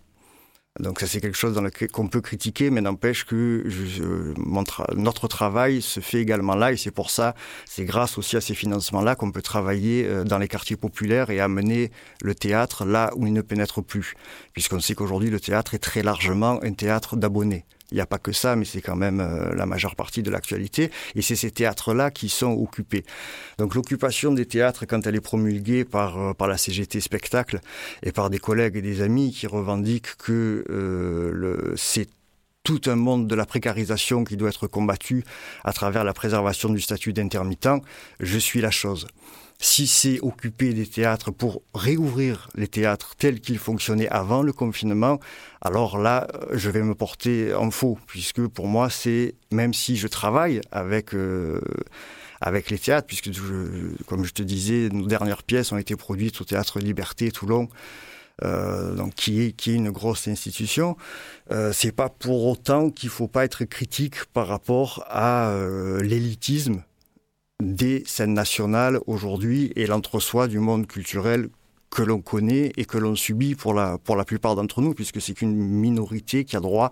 Donc 0.79 0.99
ça 0.99 1.07
c'est 1.07 1.19
quelque 1.19 1.37
chose 1.37 1.59
qu'on 1.91 2.07
peut 2.07 2.21
critiquer, 2.21 2.69
mais 2.69 2.81
n'empêche 2.81 3.25
que 3.25 3.63
notre 4.95 5.27
travail 5.27 5.81
se 5.81 5.99
fait 5.99 6.21
également 6.21 6.55
là, 6.55 6.71
et 6.71 6.77
c'est 6.77 6.91
pour 6.91 7.09
ça, 7.09 7.33
c'est 7.65 7.85
grâce 7.85 8.17
aussi 8.17 8.37
à 8.37 8.41
ces 8.41 8.53
financements-là 8.53 9.15
qu'on 9.15 9.31
peut 9.31 9.41
travailler 9.41 10.05
euh, 10.05 10.23
dans 10.23 10.37
les 10.37 10.47
quartiers 10.47 10.77
populaires 10.77 11.29
et 11.29 11.39
amener 11.39 11.91
le 12.21 12.35
théâtre 12.35 12.85
là 12.85 13.11
où 13.15 13.25
il 13.25 13.33
ne 13.33 13.41
pénètre 13.41 13.83
plus, 13.83 14.13
puisqu'on 14.53 14.79
sait 14.79 14.93
qu'aujourd'hui 14.93 15.29
le 15.29 15.39
théâtre 15.39 15.73
est 15.73 15.79
très 15.79 16.03
largement 16.03 16.63
un 16.63 16.73
théâtre 16.73 17.15
d'abonnés. 17.15 17.65
Il 17.91 17.95
n'y 17.95 18.01
a 18.01 18.05
pas 18.05 18.17
que 18.17 18.33
ça, 18.33 18.55
mais 18.55 18.65
c'est 18.65 18.81
quand 18.81 18.97
même 18.97 19.21
euh, 19.21 19.53
la 19.55 19.65
majeure 19.65 19.95
partie 19.95 20.21
de 20.21 20.29
l'actualité. 20.29 20.91
Et 21.15 21.21
c'est 21.21 21.35
ces 21.35 21.51
théâtres-là 21.51 22.11
qui 22.11 22.27
sont 22.27 22.51
occupés. 22.51 23.05
Donc 23.57 23.75
l'occupation 23.75 24.33
des 24.33 24.45
théâtres, 24.45 24.85
quand 24.85 25.07
elle 25.07 25.15
est 25.15 25.21
promulguée 25.21 25.85
par, 25.85 26.17
euh, 26.17 26.47
la 26.47 26.57
CGT 26.57 26.99
Spectacle 26.99 27.59
et 28.03 28.11
par 28.11 28.29
des 28.29 28.39
collègues 28.39 28.77
et 28.77 28.81
des 28.81 29.01
amis 29.01 29.31
qui 29.31 29.47
revendiquent 29.47 30.15
que 30.17 30.65
euh, 30.69 31.73
c'est 31.75 32.09
tout 32.63 32.81
un 32.87 32.95
monde 32.95 33.27
de 33.27 33.35
la 33.35 33.45
précarisation 33.45 34.25
qui 34.25 34.35
doit 34.35 34.49
être 34.49 34.67
combattu 34.67 35.23
à 35.63 35.71
travers 35.71 36.03
la 36.03 36.13
préservation 36.13 36.67
du 36.67 36.81
statut 36.81 37.13
d'intermittent, 37.13 37.81
je 38.19 38.37
suis 38.37 38.59
la 38.59 38.71
chose 38.71 39.07
si 39.59 39.87
c'est 39.87 40.19
occuper 40.21 40.73
des 40.73 40.85
théâtres 40.85 41.31
pour 41.31 41.63
réouvrir 41.73 42.49
les 42.55 42.67
théâtres 42.67 43.15
tels 43.17 43.39
qu'ils 43.39 43.57
fonctionnaient 43.57 44.07
avant 44.09 44.43
le 44.43 44.53
confinement, 44.53 45.19
alors 45.61 45.97
là, 45.97 46.27
euh, 46.33 46.49
je 46.53 46.69
vais 46.69 46.83
me 46.83 46.93
porter 46.93 47.53
en 47.53 47.71
faux, 47.71 47.97
puisque 48.07 48.45
pour 48.47 48.67
moi, 48.67 48.89
c'est, 48.89 49.35
même 49.51 49.73
si 49.73 49.97
je 49.97 50.07
travaille 50.07 50.61
avec, 50.71 51.15
euh, 51.15 51.59
avec 52.39 52.69
les 52.69 52.77
théâtres, 52.77 53.07
puisque, 53.07 53.31
comme 54.05 54.25
je 54.25 54.33
te 54.33 54.43
disais, 54.43 54.89
nos 54.91 55.07
dernières 55.07 55.43
pièces 55.43 55.71
ont 55.71 55.77
été 55.77 55.95
produites 55.95 56.39
au 56.41 56.43
Théâtre 56.43 56.79
Liberté 56.79 57.31
Toulon, 57.31 57.67
euh, 58.43 58.93
donc 58.93 59.15
qui 59.15 59.41
est 59.41 59.51
qui 59.51 59.71
est 59.71 59.75
une 59.75 59.89
grosse 59.89 60.27
institution. 60.27 60.95
Euh, 61.51 61.71
c'est 61.73 61.91
pas 61.91 62.09
pour 62.09 62.45
autant 62.45 62.91
qu'il 62.91 63.09
faut 63.09 63.27
pas 63.27 63.45
être 63.45 63.65
critique 63.65 64.25
par 64.25 64.47
rapport 64.47 65.03
à 65.07 65.49
euh, 65.49 66.03
l'élitisme 66.03 66.83
des 67.61 68.03
scènes 68.05 68.33
nationales 68.33 68.99
aujourd'hui 69.07 69.71
et 69.75 69.87
l'entre-soi 69.87 70.47
du 70.47 70.59
monde 70.59 70.87
culturel 70.87 71.49
que 71.89 72.03
l'on 72.03 72.21
connaît 72.21 72.71
et 72.77 72.85
que 72.85 72.97
l'on 72.97 73.15
subit 73.15 73.55
pour 73.55 73.73
la, 73.73 73.97
pour 73.97 74.15
la 74.15 74.25
plupart 74.25 74.55
d'entre 74.55 74.81
nous, 74.81 74.93
puisque 74.93 75.21
c'est 75.21 75.33
qu'une 75.33 75.55
minorité 75.55 76.45
qui 76.45 76.55
a 76.55 76.59
droit 76.59 76.91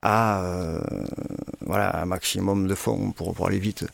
à 0.00 0.44
euh, 0.44 0.80
voilà, 1.66 2.00
un 2.02 2.06
maximum 2.06 2.66
de 2.66 2.74
fonds 2.74 3.12
pour, 3.12 3.34
pour 3.34 3.46
aller 3.46 3.58
vite. 3.58 3.84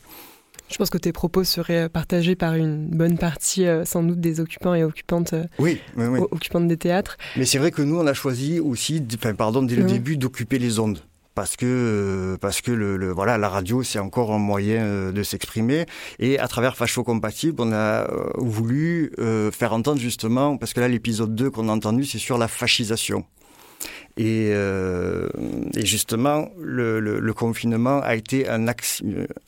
Je 0.69 0.77
pense 0.77 0.89
que 0.89 0.97
tes 0.99 1.11
propos 1.11 1.43
seraient 1.43 1.89
partagés 1.89 2.35
par 2.35 2.53
une 2.53 2.85
bonne 2.85 3.17
partie, 3.17 3.65
euh, 3.65 3.85
sans 3.85 4.03
doute, 4.03 4.19
des 4.19 4.39
occupants 4.39 4.75
et 4.75 4.83
occupantes, 4.83 5.33
euh, 5.33 5.45
oui, 5.57 5.79
oui, 5.97 6.19
occupantes 6.31 6.67
des 6.67 6.77
théâtres. 6.77 7.17
Mais 7.37 7.45
c'est 7.45 7.57
vrai 7.57 7.71
que 7.71 7.81
nous, 7.81 7.97
on 7.97 8.05
a 8.05 8.13
choisi 8.13 8.59
aussi, 8.59 9.03
enfin, 9.15 9.33
pardon, 9.33 9.63
dès 9.63 9.75
le 9.75 9.83
début, 9.83 10.15
d'occuper 10.15 10.59
les 10.59 10.79
ondes 10.79 10.99
parce 11.39 11.55
que 11.55 11.65
euh, 11.65 12.37
parce 12.37 12.59
que 12.59 12.69
le, 12.69 13.13
voilà 13.13 13.37
la 13.37 13.47
radio 13.47 13.81
c'est 13.81 13.97
encore 13.97 14.33
un 14.33 14.39
moyen 14.39 14.83
euh, 14.83 15.11
de 15.13 15.23
s'exprimer. 15.23 15.85
Et 16.19 16.37
à 16.37 16.49
travers 16.49 16.75
Facho 16.75 17.01
compatible 17.05 17.61
on 17.61 17.71
a 17.71 18.11
euh, 18.11 18.29
voulu 18.35 19.13
faire 19.53 19.71
entendre 19.71 20.01
justement 20.01 20.57
parce 20.57 20.73
que 20.73 20.81
là 20.81 20.89
l'épisode 20.89 21.33
2 21.35 21.49
qu'on 21.49 21.69
a 21.69 21.71
entendu 21.71 22.03
c'est 22.03 22.17
sur 22.17 22.37
la 22.37 22.49
fascisation. 22.49 23.23
Et, 24.17 24.49
et 24.49 25.85
justement 25.85 26.49
le, 26.59 27.31
confinement 27.31 28.01
a 28.01 28.15
été 28.15 28.49
un, 28.49 28.67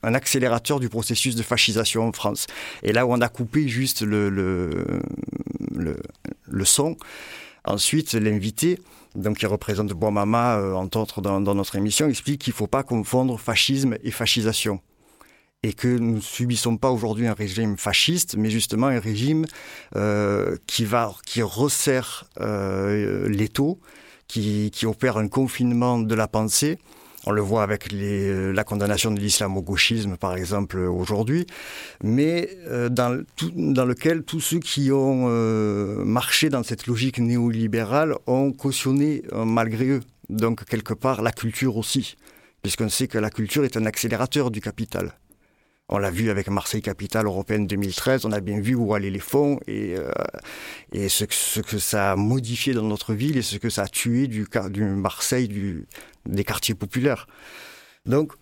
accélérateur 0.03 0.79
du 0.79 0.87
processus 0.87 1.35
de 1.35 1.43
fascisation 1.43 2.07
en 2.07 2.13
France. 2.13 2.47
Et 2.83 2.93
là 2.93 3.05
où 3.05 3.11
on 3.11 3.19
a 3.19 3.27
coupé 3.27 3.67
juste 3.67 4.01
le, 4.01 4.29
le 5.69 6.65
son 6.65 6.95
ensuite 7.65 8.13
l'invité 8.13 8.79
donc 9.15 9.37
qui 9.37 9.45
représente 9.45 9.89
Bois-Mama, 9.89 10.57
euh, 10.57 10.73
entre 10.73 10.99
autres 10.99 11.21
dans, 11.21 11.39
notre 11.39 11.75
émission, 11.75 12.07
explique 12.07 12.41
qu'il 12.41 12.51
ne 12.51 12.57
faut 12.57 12.67
pas 12.67 12.83
confondre 12.83 13.39
fascisme 13.39 13.97
et 14.03 14.11
fascisation. 14.11 14.79
Et 15.63 15.73
que 15.73 15.87
nous 15.87 16.15
ne 16.15 16.21
subissons 16.21 16.77
pas 16.77 16.89
aujourd'hui 16.89 17.27
un 17.27 17.33
régime 17.33 17.77
fasciste, 17.77 18.35
mais 18.35 18.49
justement 18.49 18.87
un 18.87 18.99
régime 18.99 19.45
euh, 19.95 20.57
qui, 20.65 20.85
va, 20.85 21.13
qui 21.25 21.43
resserre 21.43 22.25
euh, 22.39 23.29
l'étau, 23.29 23.79
qui, 24.27 24.71
qui 24.71 24.85
opère 24.87 25.17
un 25.17 25.27
confinement 25.27 25.99
de 25.99 26.15
la 26.15 26.27
pensée, 26.27 26.79
on 27.25 27.31
le 27.31 27.41
voit 27.41 27.63
avec 27.63 27.93
euh, 27.93 28.51
la 28.51 28.63
condamnation 28.63 29.11
de 29.11 29.19
l'islamo-gauchisme, 29.19 30.17
par 30.17 30.35
exemple, 30.35 30.79
aujourd'hui, 30.79 31.45
mais 32.03 32.49
euh, 32.67 32.89
dans, 32.89 33.23
lequel 33.85 34.23
tous 34.23 34.39
ceux 34.39 34.59
qui 34.59 34.91
ont 34.91 35.25
euh, 35.27 36.03
marché 36.03 36.49
dans 36.49 36.63
cette 36.63 36.87
logique 36.87 37.19
néolibérale 37.19 38.15
ont 38.27 38.51
cautionné 38.51 39.23
malgré 39.33 39.87
eux. 39.87 40.01
Donc, 40.29 40.65
quelque 40.65 40.93
part, 40.93 41.21
la 41.21 41.31
culture 41.31 41.77
aussi, 41.77 42.15
puisqu'on 42.63 42.89
sait 42.89 43.07
que 43.07 43.17
la 43.17 43.29
culture 43.29 43.65
est 43.65 43.77
un 43.77 43.85
accélérateur 43.85 44.49
du 44.49 44.61
capital. 44.61 45.13
On 45.93 45.97
l'a 45.97 46.09
vu 46.09 46.29
avec 46.29 46.47
Marseille 46.47 46.81
Capitale 46.81 47.25
Européenne 47.25 47.67
2013, 47.67 48.23
on 48.23 48.31
a 48.31 48.39
bien 48.39 48.61
vu 48.61 48.75
où 48.75 48.93
allaient 48.93 49.09
les 49.09 49.19
fonds 49.19 49.59
et, 49.67 49.97
ce, 51.09 51.59
que 51.59 51.77
ça 51.79 52.13
a 52.13 52.15
modifié 52.15 52.73
dans 52.73 52.83
notre 52.83 53.13
ville 53.13 53.35
et 53.35 53.41
ce 53.41 53.57
que 53.57 53.69
ça 53.69 53.83
a 53.83 53.87
tué 53.89 54.27
du, 54.27 54.47
du 54.69 54.85
Marseille 54.85 55.49
du, 55.49 55.85
des 56.25 56.43
quartiers 56.43 56.75
populaires. 56.75 57.27
Donc, 58.05 58.33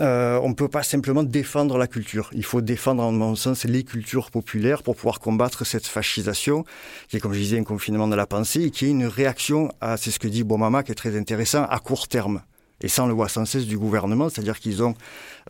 euh, 0.00 0.40
on 0.42 0.48
ne 0.48 0.54
peut 0.54 0.68
pas 0.68 0.82
simplement 0.82 1.22
défendre 1.22 1.76
la 1.76 1.86
culture. 1.86 2.30
Il 2.32 2.44
faut 2.44 2.60
défendre, 2.60 3.02
en 3.02 3.12
mon 3.12 3.36
sens, 3.36 3.64
les 3.64 3.84
cultures 3.84 4.30
populaires 4.30 4.82
pour 4.82 4.96
pouvoir 4.96 5.20
combattre 5.20 5.66
cette 5.66 5.86
fascisation, 5.86 6.64
qui 7.08 7.16
est, 7.16 7.20
comme 7.20 7.34
je 7.34 7.38
disais, 7.38 7.58
un 7.58 7.64
confinement 7.64 8.08
de 8.08 8.16
la 8.16 8.26
pensée, 8.26 8.62
et 8.62 8.70
qui 8.70 8.86
est 8.86 8.90
une 8.90 9.04
réaction 9.06 9.70
à, 9.80 9.96
c'est 9.96 10.10
ce 10.10 10.18
que 10.18 10.28
dit 10.28 10.44
Bomama, 10.44 10.82
qui 10.82 10.92
est 10.92 10.96
très 10.96 11.16
intéressant, 11.16 11.64
à 11.64 11.78
court 11.78 12.08
terme. 12.08 12.42
Et 12.82 12.88
on 12.98 13.06
le 13.06 13.12
voit 13.12 13.28
sans 13.28 13.44
cesse 13.44 13.66
du 13.66 13.78
gouvernement, 13.78 14.28
c'est-à-dire 14.28 14.58
qu'ils 14.58 14.82
ont 14.82 14.94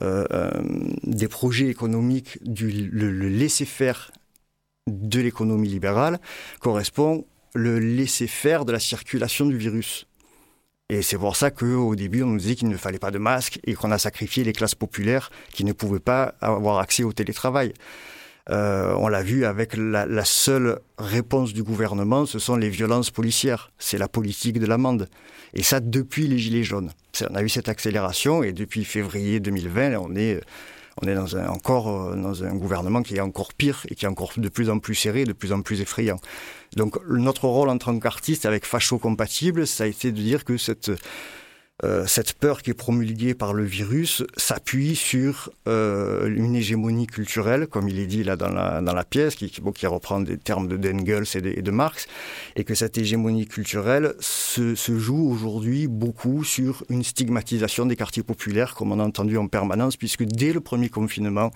euh, 0.03 0.27
euh, 0.33 0.51
des 1.05 1.29
projets 1.29 1.68
économiques, 1.68 2.38
du 2.42 2.71
le, 2.71 3.11
le 3.11 3.29
laisser-faire 3.29 4.11
de 4.87 5.21
l'économie 5.21 5.68
libérale 5.68 6.21
correspond 6.61 7.25
le 7.55 7.79
laisser-faire 7.79 8.64
de 8.64 8.73
la 8.73 8.79
circulation 8.79 9.47
du 9.47 9.57
virus. 9.57 10.07
Et 10.88 11.03
c'est 11.03 11.16
pour 11.16 11.37
ça 11.37 11.51
qu'au 11.51 11.95
début, 11.95 12.23
on 12.23 12.27
nous 12.27 12.38
disait 12.38 12.55
qu'il 12.55 12.68
ne 12.68 12.77
fallait 12.77 12.99
pas 12.99 13.11
de 13.11 13.18
masque 13.18 13.59
et 13.64 13.75
qu'on 13.75 13.90
a 13.90 13.99
sacrifié 13.99 14.45
les 14.45 14.53
classes 14.53 14.75
populaires 14.75 15.31
qui 15.53 15.64
ne 15.64 15.73
pouvaient 15.73 16.01
pas 16.01 16.35
avoir 16.40 16.79
accès 16.79 17.03
au 17.03 17.12
télétravail. 17.12 17.73
Euh, 18.51 18.95
on 18.99 19.09
l'a 19.09 19.23
vu 19.23 19.45
avec 19.45 19.77
la, 19.77 20.05
la, 20.05 20.25
seule 20.25 20.81
réponse 20.99 21.53
du 21.53 21.62
gouvernement, 21.62 22.27
ce 22.27 22.40
sont 22.40 22.57
les 22.57 22.71
violences 22.71 23.11
policières. 23.11 23.71
C'est 23.79 23.99
la 23.99 24.09
politique 24.09 24.59
de 24.59 24.66
l'amende. 24.66 25.09
Et 25.55 25.62
ça, 25.62 25.81
depuis 25.81 26.27
les 26.27 26.38
Gilets 26.38 26.64
jaunes. 26.64 26.90
On 27.31 27.35
a 27.35 27.42
eu 27.42 27.49
cette 27.49 27.68
accélération 27.68 28.42
et 28.42 28.53
depuis 28.53 28.85
février 28.85 29.38
2020, 29.38 29.97
on 29.97 30.16
est 30.16 30.40
on 31.00 31.09
est 31.09 31.14
dans 31.14 31.37
un, 31.37 31.48
encore 31.48 31.88
euh, 31.88 32.16
dans 32.16 32.44
un 32.44 32.55
gouvernement 32.55 33.02
qui 33.02 33.16
est 33.16 33.20
encore 33.20 33.55
pire 33.55 33.87
et 33.88 33.94
qui 33.94 34.05
est 34.05 34.09
encore 34.09 34.33
de 34.37 34.48
plus 34.48 34.70
en 34.70 34.78
plus 34.78 34.94
serré, 34.94 35.24
de 35.24 35.33
plus 35.33 35.52
en 35.52 35.62
plus 35.62 35.81
effrayant. 35.81 36.20
Donc 36.76 36.98
notre 37.09 37.46
rôle 37.46 37.68
en 37.68 37.78
tant 37.78 37.98
qu'artiste 37.98 38.46
avec 38.46 38.66
Facho 38.66 38.98
compatible, 38.98 39.66
ça 39.66 39.85
a 39.85 39.87
été 39.87 40.12
de 40.12 40.20
dire 40.20 40.44
que 40.44 40.57
cette 40.57 40.90
euh, 41.85 42.07
cette 42.07 42.35
peur 42.35 42.62
qui 42.62 42.71
est 42.71 42.75
promulguée 42.75 43.35
par 43.35 43.55
le 43.55 43.64
virus 43.64 44.23
s'appuie 44.37 44.95
sur 44.95 45.51
euh, 45.66 46.29
une 46.29 46.55
hégémonie 46.55 47.09
culturelle, 47.09 47.66
comme 47.66 47.88
il 47.88 47.99
est 47.99 48.07
dit 48.07 48.23
là 48.23 48.37
dans 48.37 48.49
la, 48.49 49.05
pièce, 49.05 49.35
qui, 49.35 49.51
reprend 49.87 50.21
des 50.21 50.38
termes 50.38 50.68
de 50.68 50.77
Dengels 50.77 51.25
et 51.35 51.62
de, 51.62 51.71
Marx, 51.73 52.07
et 52.55 52.62
que 52.62 52.75
cette 52.75 52.99
hégémonie 52.99 53.47
culturelle 53.47 54.14
se, 54.21 54.77
se 54.77 54.97
joue 54.97 55.29
aujourd'hui 55.29 55.88
beaucoup 55.88 56.45
sur 56.45 56.85
une 56.88 57.03
stigmatisation 57.03 57.85
des 57.85 57.97
quartiers 57.97 58.23
populaires, 58.23 58.75
comme 58.75 58.92
on 58.92 59.01
a 59.01 59.05
entendu 59.05 59.37
en 59.37 59.49
permanence, 59.49 59.97
puisque 59.97 60.23
dès 60.23 60.53
le 60.53 60.61
premier 60.61 60.88
confinement, 60.88 61.51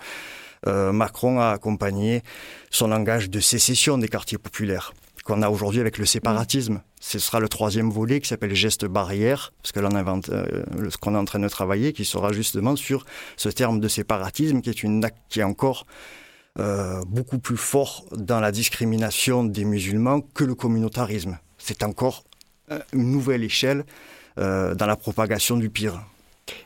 euh, 0.67 0.93
Macron 0.93 1.39
a 1.39 1.51
accompagné 1.51 2.23
son 2.71 2.89
langage 2.89 3.31
de 3.31 3.39
sécession 3.39 3.99
des 3.99 4.09
quartiers 4.09 4.39
populaires 4.39 4.93
qu'on 5.27 5.43
a 5.43 5.51
aujourd'hui 5.51 5.81
avec 5.81 5.99
le 5.99 6.07
séparatisme. 6.07 6.81
Ce 7.01 7.19
sera 7.19 7.41
le 7.41 7.49
troisième 7.49 7.91
volet 7.91 8.21
qui 8.21 8.29
s'appelle 8.29 8.55
geste 8.55 8.87
barrière, 8.87 9.53
parce 9.61 9.73
que 9.73 9.81
là 9.81 9.89
on 9.93 9.97
invente 9.97 10.29
euh, 10.29 10.65
ce 10.89 10.97
qu'on 10.97 11.15
est 11.15 11.19
en 11.19 11.25
train 11.25 11.41
de 11.41 11.49
travailler, 11.49 11.93
qui 11.93 12.05
sera 12.05 12.33
justement 12.33 12.77
sur 12.77 13.05
ce 13.37 13.49
terme 13.49 13.81
de 13.81 13.89
séparatisme 13.89 14.61
qui 14.61 14.71
est 14.71 14.83
une 14.83 15.05
qui 15.29 15.41
est 15.41 15.45
encore 15.45 15.85
euh, 16.59 17.03
beaucoup 17.07 17.39
plus 17.39 17.59
fort 17.59 18.07
dans 18.17 18.41
la 18.41 18.51
discrimination 18.51 19.45
des 19.45 19.65
musulmans 19.65 20.23
que 20.23 20.45
le 20.45 20.55
communautarisme. 20.55 21.39
C'est 21.59 21.83
encore 21.83 22.25
euh, 22.71 22.79
une 22.95 23.11
nouvelle 23.11 23.45
échelle 23.45 23.85
euh, 24.39 24.75
dans 24.75 24.87
la 24.87 24.97
propagation 24.97 25.59
du 25.59 25.69
pire. 25.69 26.01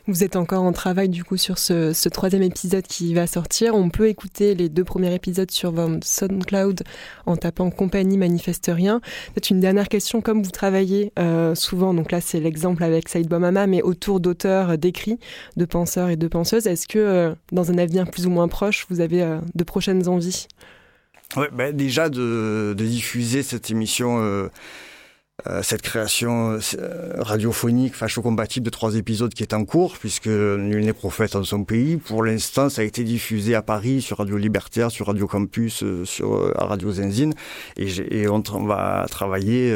Vous 0.07 0.23
êtes 0.23 0.35
encore 0.35 0.63
en 0.63 0.71
travail 0.71 1.09
du 1.09 1.23
coup 1.23 1.37
sur 1.37 1.57
ce, 1.57 2.09
troisième 2.09 2.43
épisode 2.43 2.85
qui 2.85 3.13
va 3.13 3.27
sortir. 3.27 3.75
On 3.75 3.89
peut 3.89 4.07
écouter 4.07 4.55
les 4.55 4.69
deux 4.69 4.83
premiers 4.83 5.13
épisodes 5.13 5.49
sur 5.49 5.73
SoundCloud 6.03 6.81
en 7.25 7.37
tapant 7.37 7.69
Compagnie 7.71 8.17
Manifeste 8.17 8.71
Rien. 8.73 8.99
Peut-être 9.33 9.49
une 9.49 9.59
dernière 9.59 9.89
question, 9.89 10.21
comme 10.21 10.43
vous 10.43 10.51
travaillez 10.51 11.11
euh, 11.17 11.55
souvent, 11.55 11.93
donc 11.93 12.11
là 12.11 12.21
c'est 12.21 12.39
l'exemple 12.39 12.83
avec 12.83 13.09
Saïd 13.09 13.27
Bouamama, 13.27 13.67
mais 13.67 13.81
autour 13.81 14.19
d'auteurs 14.19 14.77
d'écrits, 14.77 15.19
de 15.57 15.65
penseurs 15.65 16.09
et 16.09 16.15
de 16.15 16.27
penseuses, 16.27 16.67
est-ce 16.67 16.87
que 16.87 16.99
euh, 16.99 17.35
dans 17.51 17.71
un 17.71 17.77
avenir 17.77 18.09
plus 18.09 18.27
ou 18.27 18.29
moins 18.29 18.47
proche, 18.47 18.85
vous 18.89 19.01
avez 19.01 19.21
euh, 19.23 19.39
de 19.55 19.63
prochaines 19.63 20.07
envies? 20.07 20.47
Ouais, 21.37 21.49
ben 21.51 21.75
Déjà 21.75 22.09
de, 22.09 22.75
diffuser 22.77 23.43
cette 23.43 23.71
émission 23.71 24.19
euh, 24.21 24.49
cette 25.61 25.81
création 25.81 26.59
radiophonique 27.17 27.95
facho-compatible 27.95 28.65
de 28.65 28.69
trois 28.69 28.95
épisodes 28.95 29.33
qui 29.33 29.43
est 29.43 29.53
en 29.53 29.65
cours, 29.65 29.97
puisque 29.97 30.27
nul 30.27 30.85
n'est 30.85 30.93
prophète 30.93 31.35
en 31.35 31.43
son 31.43 31.63
pays. 31.63 31.97
Pour 31.97 32.23
l'instant, 32.23 32.69
ça 32.69 32.81
a 32.81 32.85
été 32.85 33.03
diffusé 33.03 33.55
à 33.55 33.61
Paris 33.61 34.01
sur 34.01 34.17
Radio 34.17 34.37
Libertaire, 34.37 34.91
sur 34.91 35.07
Radio 35.07 35.27
Campus, 35.27 35.83
sur 36.03 36.53
Radio 36.55 36.91
Zenzine, 36.91 37.33
et, 37.77 38.27
on, 38.27 38.41
va 38.65 39.05
travailler 39.09 39.75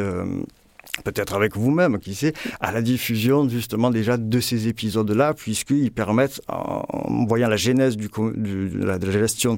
peut-être 1.04 1.34
avec 1.34 1.56
vous-même, 1.56 2.00
qui 2.00 2.16
sait, 2.16 2.34
à 2.60 2.72
la 2.72 2.82
diffusion 2.82 3.48
justement 3.50 3.90
déjà 3.90 4.18
de 4.18 4.40
ces 4.40 4.68
épisodes-là, 4.68 5.34
puisqu'ils 5.34 5.92
permettent, 5.92 6.42
en 6.48 7.26
voyant 7.28 7.50
la 7.50 7.58
genèse 7.58 7.98
de, 7.98 8.86
la, 8.86 9.00
gestion 9.12 9.58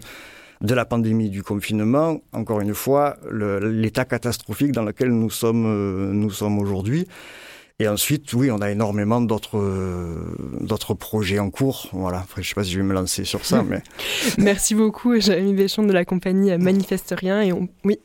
de 0.62 0.74
la 0.74 0.86
pandémie 0.86 1.30
du 1.30 1.44
confinement, 1.44 2.20
encore 2.34 2.62
une 2.62 2.74
fois, 2.74 3.18
l'état 3.32 4.06
catastrophique 4.06 4.72
dans 4.72 4.84
lequel 4.84 5.10
nous 5.10 5.30
sommes, 5.30 5.66
euh, 5.66 6.12
nous 6.12 6.32
sommes 6.32 6.60
aujourd'hui. 6.60 7.08
Et 7.80 7.88
ensuite, 7.88 8.34
oui, 8.34 8.50
on 8.50 8.60
a 8.60 8.72
énormément 8.72 9.22
d'autres 9.22 9.64
d'autres 10.62 10.96
projets 10.96 11.38
en 11.38 11.52
cours. 11.52 11.90
Voilà. 11.94 12.26
je 12.36 12.42
ne 12.42 12.46
sais 12.46 12.56
pas 12.56 12.64
si 12.64 12.72
je 12.72 12.78
vais 12.78 12.84
me 12.84 12.94
lancer 12.94 13.24
sur 13.24 13.46
ça, 13.46 13.64
mais 13.70 13.84
merci 14.40 14.74
beaucoup, 14.74 15.20
Jérémy 15.20 15.54
Béchon 15.54 15.84
de 15.84 15.94
la 15.94 16.04
compagnie 16.04 16.58
Manifeste 16.58 17.14
Rien. 17.16 17.42
Et 17.42 17.54
on... 17.54 17.68
oui, 17.84 18.00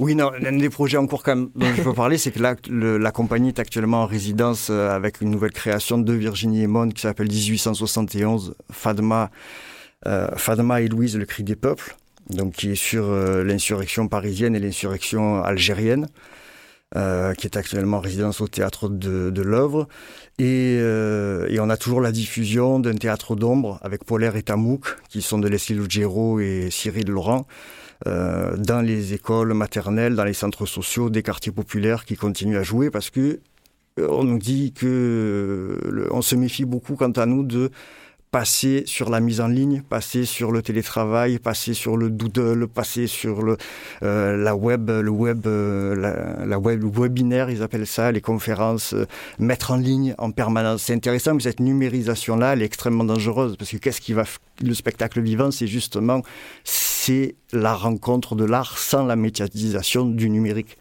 oui, 0.00 0.14
non, 0.14 0.30
l'un 0.40 0.52
des 0.52 0.70
projets 0.70 0.96
en 0.96 1.06
cours 1.06 1.22
dont 1.24 1.74
je 1.76 1.82
peux 1.82 1.92
parler, 1.92 2.18
c'est 2.18 2.30
que 2.30 2.40
là, 2.40 2.54
la 2.70 3.10
compagnie 3.10 3.48
est 3.48 3.58
actuellement 3.58 4.02
en 4.02 4.06
résidence 4.06 4.68
euh, 4.70 4.90
avec 4.90 5.20
une 5.20 5.30
nouvelle 5.30 5.52
création 5.52 5.98
de 5.98 6.12
Virginie 6.12 6.62
Emon 6.62 6.88
qui 6.88 7.02
s'appelle 7.02 7.28
1871, 7.28 8.54
Fadma, 8.70 9.24
euh, 9.24 9.26
Fadma 10.36 10.80
et 10.80 10.88
Louise, 10.88 11.16
le 11.16 11.26
cri 11.26 11.42
des 11.44 11.56
peuples, 11.56 11.96
donc 12.30 12.54
qui 12.54 12.70
est 12.70 12.74
sur 12.74 13.04
euh, 13.04 13.44
l'insurrection 13.44 14.08
parisienne 14.08 14.56
et 14.56 14.60
l'insurrection 14.60 15.42
algérienne. 15.42 16.06
qui 17.38 17.46
est 17.46 17.56
actuellement 17.56 17.96
en 17.96 18.00
résidence 18.00 18.42
au 18.42 18.48
théâtre 18.48 18.88
de, 18.90 19.42
l'œuvre. 19.42 19.88
Et, 20.38 20.78
on 21.58 21.70
a 21.70 21.76
toujours 21.78 22.02
la 22.02 22.12
diffusion 22.12 22.80
d'un 22.80 22.94
théâtre 22.94 23.34
d'ombre 23.34 23.78
avec 23.82 24.04
Polaire 24.04 24.36
et 24.36 24.42
Tamouk, 24.42 24.84
qui 25.08 25.22
sont 25.22 25.38
de 25.38 25.48
Leslie 25.48 25.76
Lugero 25.76 26.38
et 26.40 26.68
Cyril 26.70 27.08
Laurent, 27.08 27.46
euh, 28.08 28.56
dans 28.56 28.80
les 28.80 29.14
écoles 29.14 29.54
maternelles, 29.54 30.16
dans 30.16 30.24
les 30.24 30.32
centres 30.32 30.66
sociaux, 30.66 31.08
des 31.08 31.22
quartiers 31.22 31.52
populaires 31.52 32.04
qui 32.04 32.16
continuent 32.16 32.58
à 32.58 32.62
jouer 32.62 32.90
parce 32.90 33.10
que 33.10 33.38
euh, 34.00 34.08
on 34.10 34.24
nous 34.24 34.38
dit 34.38 34.72
que 34.72 35.78
on 36.10 36.22
se 36.22 36.34
méfie 36.34 36.64
beaucoup 36.64 36.96
quant 36.96 37.12
à 37.12 37.26
nous 37.26 37.44
de 37.44 37.70
passer 38.32 38.82
sur 38.86 39.10
la 39.10 39.20
mise 39.20 39.42
en 39.42 39.46
ligne, 39.46 39.82
passer 39.82 40.24
sur 40.24 40.52
le 40.52 40.62
télétravail, 40.62 41.38
passer 41.38 41.74
sur 41.74 41.98
le 41.98 42.08
doodle, 42.08 42.66
passer 42.66 43.06
sur 43.06 43.42
le 43.42 43.58
euh, 44.02 44.38
la 44.38 44.56
web, 44.56 44.88
le 44.90 45.10
web, 45.10 45.46
euh, 45.46 45.94
la, 46.46 46.58
web, 46.58 46.82
le 46.82 46.88
webinaire, 46.88 47.50
ils 47.50 47.62
appellent 47.62 47.86
ça, 47.86 48.10
les 48.10 48.22
conférences, 48.22 48.94
euh, 48.94 49.04
mettre 49.38 49.70
en 49.70 49.76
ligne 49.76 50.14
en 50.16 50.30
permanence. 50.30 50.84
C'est 50.84 50.94
intéressant, 50.94 51.34
mais 51.34 51.42
cette 51.42 51.60
numérisation-là, 51.60 52.54
elle 52.54 52.62
est 52.62 52.64
extrêmement 52.64 53.04
dangereuse 53.04 53.56
parce 53.58 53.70
que 53.70 53.76
qu'est-ce 53.76 54.00
qui 54.00 54.14
va 54.14 54.24
le 54.62 54.72
spectacle 54.72 55.20
vivant, 55.20 55.50
c'est 55.50 55.66
justement 55.66 56.22
c'est 56.64 57.36
la 57.52 57.74
rencontre 57.74 58.34
de 58.34 58.46
l'art 58.46 58.78
sans 58.78 59.04
la 59.04 59.14
médiatisation 59.14 60.06
du 60.06 60.30
numérique. 60.30 60.78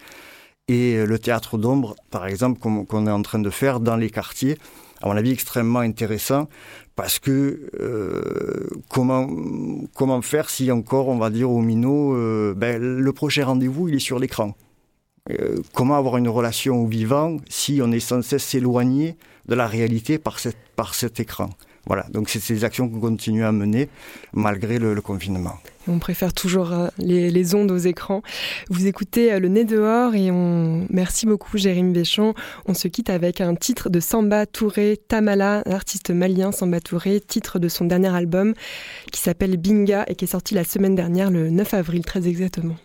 Et 0.70 1.06
le 1.06 1.20
théâtre 1.20 1.58
d'ombre, 1.58 1.96
par 2.12 2.28
exemple, 2.28 2.62
qu'on 2.62 3.08
est 3.08 3.12
en 3.12 3.22
train 3.24 3.40
de 3.40 3.50
faire 3.50 3.82
dans 3.82 3.98
les 3.98 4.10
quartiers, 4.10 4.58
à 5.02 5.08
mon 5.08 5.18
avis, 5.18 5.32
extrêmement 5.32 5.80
intéressant 5.80 6.48
parce 6.96 7.20
que 7.20 7.70
euh, 7.80 8.68
comment 8.90 9.28
comment 9.96 10.22
faire 10.22 10.50
si 10.50 10.72
encore 10.72 11.08
on 11.08 11.18
va 11.18 11.30
dire 11.30 11.50
au 11.50 11.62
minot 11.62 12.16
euh, 12.16 12.54
ben, 12.56 12.82
le 12.82 13.14
prochain 13.14 13.46
rendez-vous 13.46 13.88
il 13.88 13.96
est 13.96 14.00
sur 14.00 14.20
l'écran 14.20 14.56
euh, 15.30 15.58
comment 15.74 15.96
avoir 15.96 16.18
une 16.18 16.28
relation 16.28 16.84
au 16.84 16.88
vivant 16.88 17.38
si 17.48 17.80
on 17.84 17.92
est 17.92 18.00
sans 18.00 18.22
cesse 18.22 18.44
s'éloigner 18.44 19.16
de 19.48 19.56
la 19.56 19.68
réalité 19.68 20.18
par 20.18 20.40
cette 20.40 20.58
par 20.76 20.96
cet 20.96 21.20
écran? 21.20 21.50
Voilà, 21.86 22.06
donc 22.12 22.30
c'est 22.30 22.40
ces 22.40 22.64
actions 22.64 22.90
qu'on 22.90 23.00
continue 23.00 23.44
à 23.44 23.52
mener 23.52 23.90
malgré 24.34 24.80
le, 24.80 25.00
confinement. 25.02 25.56
On 25.88 26.00
préfère 26.00 26.34
toujours 26.34 26.72
euh, 26.74 26.88
les, 27.00 27.56
ondes 27.56 27.72
aux 27.72 27.78
écrans. 27.78 28.22
Vous 28.70 28.88
écoutez 28.88 29.34
euh, 29.34 29.40
Le 29.40 29.48
Nez 29.48 29.66
dehors 29.66 30.14
et 30.14 30.30
on 30.32 30.86
merci 30.90 31.26
beaucoup 31.26 31.58
Jérémy 31.58 31.94
Béchon. 31.94 32.34
On 32.68 32.74
se 32.74 32.88
quitte 32.88 33.10
avec 33.10 33.42
un 33.42 33.56
titre 33.56 33.90
de 33.90 34.00
Samba 34.00 34.46
Touré 34.46 35.00
Tamala, 35.08 35.64
artiste 35.66 36.12
malien 36.12 36.52
Samba 36.52 36.80
Touré, 36.80 37.20
titre 37.20 37.58
de 37.60 37.68
son 37.68 37.86
dernier 37.86 38.14
album 38.14 38.54
qui 39.12 39.20
s'appelle 39.20 39.58
Binga 39.58 40.06
et 40.08 40.16
qui 40.16 40.26
est 40.26 40.30
sorti 40.30 40.54
la 40.54 40.64
semaine 40.64 40.96
dernière 40.96 41.32
le 41.32 41.50
9 41.50 41.74
avril 41.74 42.06
très 42.06 42.28
exactement. 42.28 42.76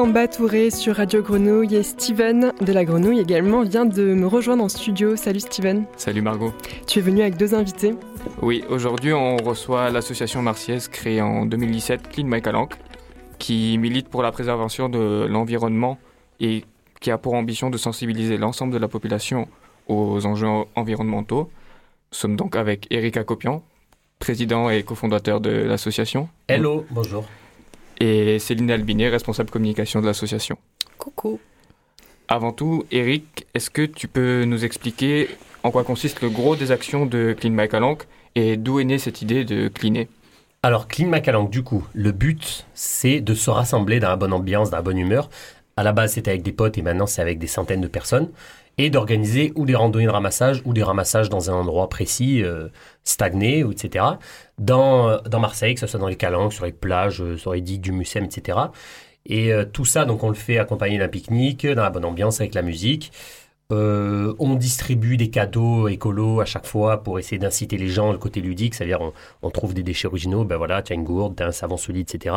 Samba 0.00 0.28
Touré 0.28 0.70
sur 0.70 0.96
Radio 0.96 1.20
Grenouille 1.20 1.76
et 1.76 1.82
Steven 1.82 2.54
de 2.58 2.72
la 2.72 2.86
Grenouille 2.86 3.20
également 3.20 3.64
vient 3.64 3.84
de 3.84 4.14
me 4.14 4.26
rejoindre 4.26 4.64
en 4.64 4.70
studio. 4.70 5.14
Salut 5.14 5.40
Steven. 5.40 5.84
Salut 5.98 6.22
Margot. 6.22 6.54
Tu 6.86 7.00
es 7.00 7.02
venu 7.02 7.20
avec 7.20 7.36
deux 7.36 7.54
invités. 7.54 7.94
Oui, 8.40 8.64
aujourd'hui 8.70 9.12
on 9.12 9.36
reçoit 9.36 9.90
l'association 9.90 10.40
marseillaise 10.40 10.88
créée 10.88 11.20
en 11.20 11.44
2017, 11.44 12.08
Clean 12.08 12.24
My 12.24 12.40
Calanque, 12.40 12.76
qui 13.38 13.76
milite 13.76 14.08
pour 14.08 14.22
la 14.22 14.32
préservation 14.32 14.88
de 14.88 15.26
l'environnement 15.28 15.98
et 16.40 16.64
qui 17.02 17.10
a 17.10 17.18
pour 17.18 17.34
ambition 17.34 17.68
de 17.68 17.76
sensibiliser 17.76 18.38
l'ensemble 18.38 18.72
de 18.72 18.78
la 18.78 18.88
population 18.88 19.48
aux 19.86 20.24
enjeux 20.24 20.48
environnementaux. 20.76 21.50
Nous 22.12 22.18
sommes 22.18 22.36
donc 22.36 22.56
avec 22.56 22.86
Eric 22.88 23.18
Acopian, 23.18 23.62
président 24.18 24.70
et 24.70 24.82
cofondateur 24.82 25.42
de 25.42 25.50
l'association. 25.50 26.30
Hello, 26.48 26.86
bonjour 26.90 27.26
et 28.00 28.38
Céline 28.38 28.70
Albinet, 28.70 29.08
responsable 29.08 29.50
communication 29.50 30.00
de 30.00 30.06
l'association. 30.06 30.56
Coucou. 30.98 31.38
Avant 32.28 32.52
tout, 32.52 32.84
Eric, 32.90 33.46
est-ce 33.54 33.70
que 33.70 33.82
tu 33.82 34.08
peux 34.08 34.44
nous 34.44 34.64
expliquer 34.64 35.28
en 35.62 35.70
quoi 35.70 35.84
consiste 35.84 36.22
le 36.22 36.30
gros 36.30 36.56
des 36.56 36.72
actions 36.72 37.04
de 37.04 37.36
Clean 37.38 37.50
My 37.50 37.68
Calanque 37.68 38.06
et 38.34 38.56
d'où 38.56 38.80
est 38.80 38.84
née 38.84 38.98
cette 38.98 39.20
idée 39.20 39.44
de 39.44 39.68
cleaner 39.68 40.08
Alors, 40.62 40.88
Clean 40.88 41.08
My 41.08 41.20
Calanque, 41.20 41.50
du 41.50 41.62
coup, 41.62 41.86
le 41.92 42.12
but, 42.12 42.66
c'est 42.72 43.20
de 43.20 43.34
se 43.34 43.50
rassembler 43.50 44.00
dans 44.00 44.08
la 44.08 44.16
bonne 44.16 44.32
ambiance, 44.32 44.70
dans 44.70 44.78
la 44.78 44.82
bonne 44.82 44.98
humeur. 44.98 45.28
À 45.76 45.82
la 45.82 45.92
base, 45.92 46.12
c'était 46.12 46.30
avec 46.30 46.42
des 46.42 46.52
potes 46.52 46.78
et 46.78 46.82
maintenant, 46.82 47.06
c'est 47.06 47.20
avec 47.20 47.38
des 47.38 47.46
centaines 47.46 47.80
de 47.80 47.88
personnes 47.88 48.30
et 48.80 48.88
d'organiser 48.88 49.52
ou 49.56 49.66
des 49.66 49.74
randonnées 49.74 50.06
de 50.06 50.10
ramassage 50.10 50.62
ou 50.64 50.72
des 50.72 50.82
ramassages 50.82 51.28
dans 51.28 51.50
un 51.50 51.54
endroit 51.54 51.90
précis, 51.90 52.42
euh, 52.42 52.68
stagné, 53.04 53.62
etc. 53.70 54.04
Dans, 54.58 55.20
dans 55.20 55.38
Marseille, 55.38 55.74
que 55.74 55.80
ce 55.80 55.86
soit 55.86 56.00
dans 56.00 56.08
les 56.08 56.16
calanques, 56.16 56.54
sur 56.54 56.64
les 56.64 56.72
plages, 56.72 57.20
euh, 57.20 57.36
sur 57.36 57.52
les 57.52 57.60
digues 57.60 57.82
du 57.82 57.92
Mucem, 57.92 58.24
etc. 58.24 58.58
Et 59.26 59.52
euh, 59.52 59.66
tout 59.70 59.84
ça, 59.84 60.06
donc 60.06 60.24
on 60.24 60.28
le 60.28 60.34
fait 60.34 60.56
accompagné 60.56 60.96
d'un 60.96 61.08
pique-nique, 61.08 61.66
dans 61.66 61.82
la 61.82 61.90
bonne 61.90 62.06
ambiance 62.06 62.40
avec 62.40 62.54
la 62.54 62.62
musique. 62.62 63.12
on 63.70 64.54
distribue 64.56 65.16
des 65.16 65.30
cadeaux 65.30 65.86
écolos 65.86 66.40
à 66.40 66.46
chaque 66.46 66.66
fois 66.66 67.02
pour 67.02 67.18
essayer 67.18 67.38
d'inciter 67.38 67.76
les 67.76 67.88
gens 67.88 68.12
le 68.12 68.18
côté 68.18 68.40
ludique, 68.40 68.74
c'est-à-dire 68.74 69.12
on, 69.42 69.50
trouve 69.50 69.74
des 69.74 69.82
déchets 69.82 70.08
originaux, 70.08 70.44
ben 70.44 70.56
voilà, 70.56 70.82
tu 70.82 70.92
as 70.92 70.96
une 70.96 71.04
gourde, 71.04 71.36
tu 71.36 71.42
as 71.42 71.46
un 71.46 71.52
savon 71.52 71.76
solide, 71.76 72.08
etc. 72.12 72.34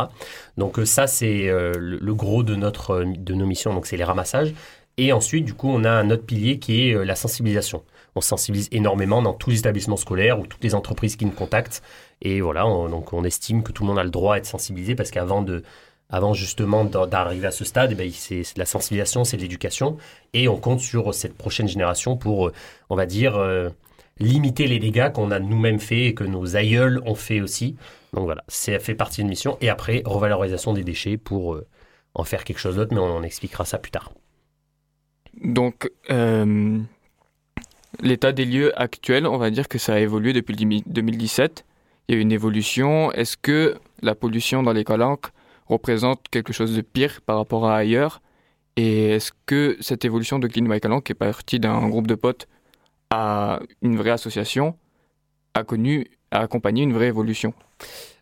Donc 0.58 0.80
ça 0.86 1.08
c'est 1.08 1.48
le, 1.48 1.98
le, 2.00 2.14
gros 2.14 2.44
de, 2.44 2.56
notre, 2.56 3.04
de 3.04 3.34
nos 3.34 3.48
missions, 3.48 3.74
donc 3.74 3.88
c'est 3.88 3.98
les 3.98 4.04
ramassages. 4.04 4.54
Et 4.98 5.12
ensuite, 5.12 5.46
du 5.46 5.54
coup, 5.54 5.70
on 5.70 5.84
a 5.84 5.92
un 5.92 6.10
autre 6.12 6.26
pilier 6.26 6.60
qui 6.60 6.88
est 6.88 6.94
euh, 6.94 7.04
la 7.04 7.16
sensibilisation. 7.16 7.84
On 8.16 8.22
sensibilise 8.22 8.68
énormément 8.72 9.22
dans 9.24 9.34
tous 9.34 9.50
les 9.50 9.60
établissements 9.60 9.98
scolaires 9.98 10.40
ou 10.40 10.46
toutes 10.46 10.64
les 10.64 10.76
entreprises 10.76 11.16
qui 11.16 11.26
nous 11.26 11.32
contactent. 11.32 11.82
Et 12.22 12.42
voilà, 12.42 12.68
on, 12.68 12.90
donc 12.90 13.12
on 13.12 13.24
estime 13.24 13.64
que 13.64 13.72
tout 13.72 13.84
le 13.84 13.88
monde 13.88 13.98
a 13.98 14.04
le 14.04 14.12
droit 14.12 14.36
d'être 14.36 14.46
sensibilisé 14.46 14.94
parce 14.94 15.10
qu'avant 15.10 15.42
de, 15.42 15.64
avant 16.10 16.34
justement 16.36 16.86
d'arriver 16.86 17.48
à 17.48 17.52
ce 17.52 17.66
stade, 17.66 17.92
eh 17.94 17.96
ben, 17.96 18.12
c'est 18.12 18.44
la 18.56 18.66
sensibilisation, 18.66 19.24
c'est 19.24 19.38
l'éducation. 19.38 19.98
Et 20.34 20.48
on 20.48 20.58
compte 20.58 20.80
sur 20.80 21.12
cette 21.16 21.36
prochaine 21.36 21.68
génération 21.68 22.16
pour, 22.16 22.48
euh, 22.50 22.54
on 22.92 22.96
va 22.96 23.08
dire, 23.08 23.36
euh, 23.36 23.70
limiter 24.20 24.68
les 24.68 24.78
dégâts 24.78 25.12
qu'on 25.12 25.32
a 25.32 25.40
nous-mêmes 25.40 25.80
fait 25.80 26.06
et 26.06 26.14
que 26.14 26.24
nos 26.24 26.56
aïeuls 26.56 27.02
ont 27.06 27.16
fait 27.16 27.42
aussi. 27.42 27.78
Donc 28.14 28.26
voilà, 28.26 28.44
ça 28.48 28.78
fait 28.78 28.94
partie 28.94 29.22
d'une 29.22 29.30
mission. 29.30 29.58
Et 29.60 29.70
après, 29.70 30.04
revalorisation 30.06 30.74
des 30.74 30.84
déchets 30.84 31.18
pour 31.18 31.60
en 32.14 32.24
faire 32.24 32.44
quelque 32.44 32.60
chose 32.60 32.76
d'autre, 32.76 32.94
mais 32.94 33.00
on 33.00 33.16
en 33.16 33.24
expliquera 33.24 33.66
ça 33.66 33.80
plus 33.80 33.90
tard. 33.92 34.12
Donc, 35.42 35.90
euh, 36.10 36.80
l'état 38.02 38.32
des 38.32 38.46
lieux 38.46 38.80
actuel, 38.80 39.28
on 39.28 39.38
va 39.38 39.50
dire 39.50 39.68
que 39.68 39.78
ça 39.78 39.96
a 39.96 40.00
évolué 40.00 40.34
depuis 40.34 40.56
2017. 40.56 41.66
Il 42.08 42.16
y 42.16 42.18
a 42.18 42.20
eu 42.20 42.22
une 42.22 42.32
évolution. 42.32 43.12
Est-ce 43.12 43.38
que 43.38 43.76
la 44.02 44.16
pollution 44.16 44.64
dans 44.64 44.74
les 44.74 44.84
calanques 44.84 45.28
représente 45.68 46.28
quelque 46.30 46.54
chose 46.54 46.76
de 46.76 46.82
pire 46.82 47.22
par 47.26 47.38
rapport 47.38 47.68
à 47.68 47.78
ailleurs? 47.78 48.22
Et 48.76 49.10
est-ce 49.12 49.32
que 49.46 49.78
cette 49.80 50.04
évolution 50.04 50.40
de 50.40 50.48
Clean 50.48 50.66
My 50.66 50.80
Calanque, 50.80 51.06
qui 51.06 51.12
est 51.12 51.16
partie 51.16 51.60
d'un 51.60 51.88
groupe 51.90 52.08
de 52.08 52.16
potes 52.16 52.48
à 53.12 53.60
une 53.82 53.98
vraie 53.98 54.12
association, 54.12 54.76
a 55.54 55.64
connu, 55.64 56.08
a 56.32 56.40
accompagné 56.40 56.84
une 56.84 56.94
vraie 56.94 57.08
évolution? 57.08 57.54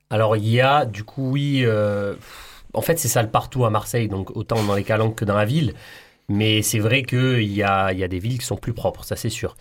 Alors, 0.09 0.35
il 0.35 0.47
y 0.47 0.59
a, 0.59 0.85
du 0.85 1.03
coup, 1.05 1.31
oui. 1.31 1.61
Euh, 1.63 2.15
en 2.73 2.81
fait, 2.81 2.99
c'est 2.99 3.07
ça 3.07 3.23
partout 3.23 3.63
à 3.63 3.69
Marseille, 3.69 4.09
donc 4.09 4.35
autant 4.35 4.61
dans 4.63 4.75
les 4.75 4.83
calanques 4.83 5.15
que 5.15 5.25
dans 5.25 5.37
la 5.37 5.45
ville. 5.45 5.73
Mais 6.31 6.61
c'est 6.61 6.79
vrai 6.79 7.03
qu'il 7.03 7.51
y 7.51 7.63
a, 7.63 7.91
y 7.91 8.03
a 8.03 8.07
des 8.07 8.19
villes 8.19 8.39
qui 8.39 8.45
sont 8.45 8.55
plus 8.55 8.73
propres, 8.73 9.03
ça 9.03 9.15
c'est 9.15 9.29
sûr. 9.29 9.55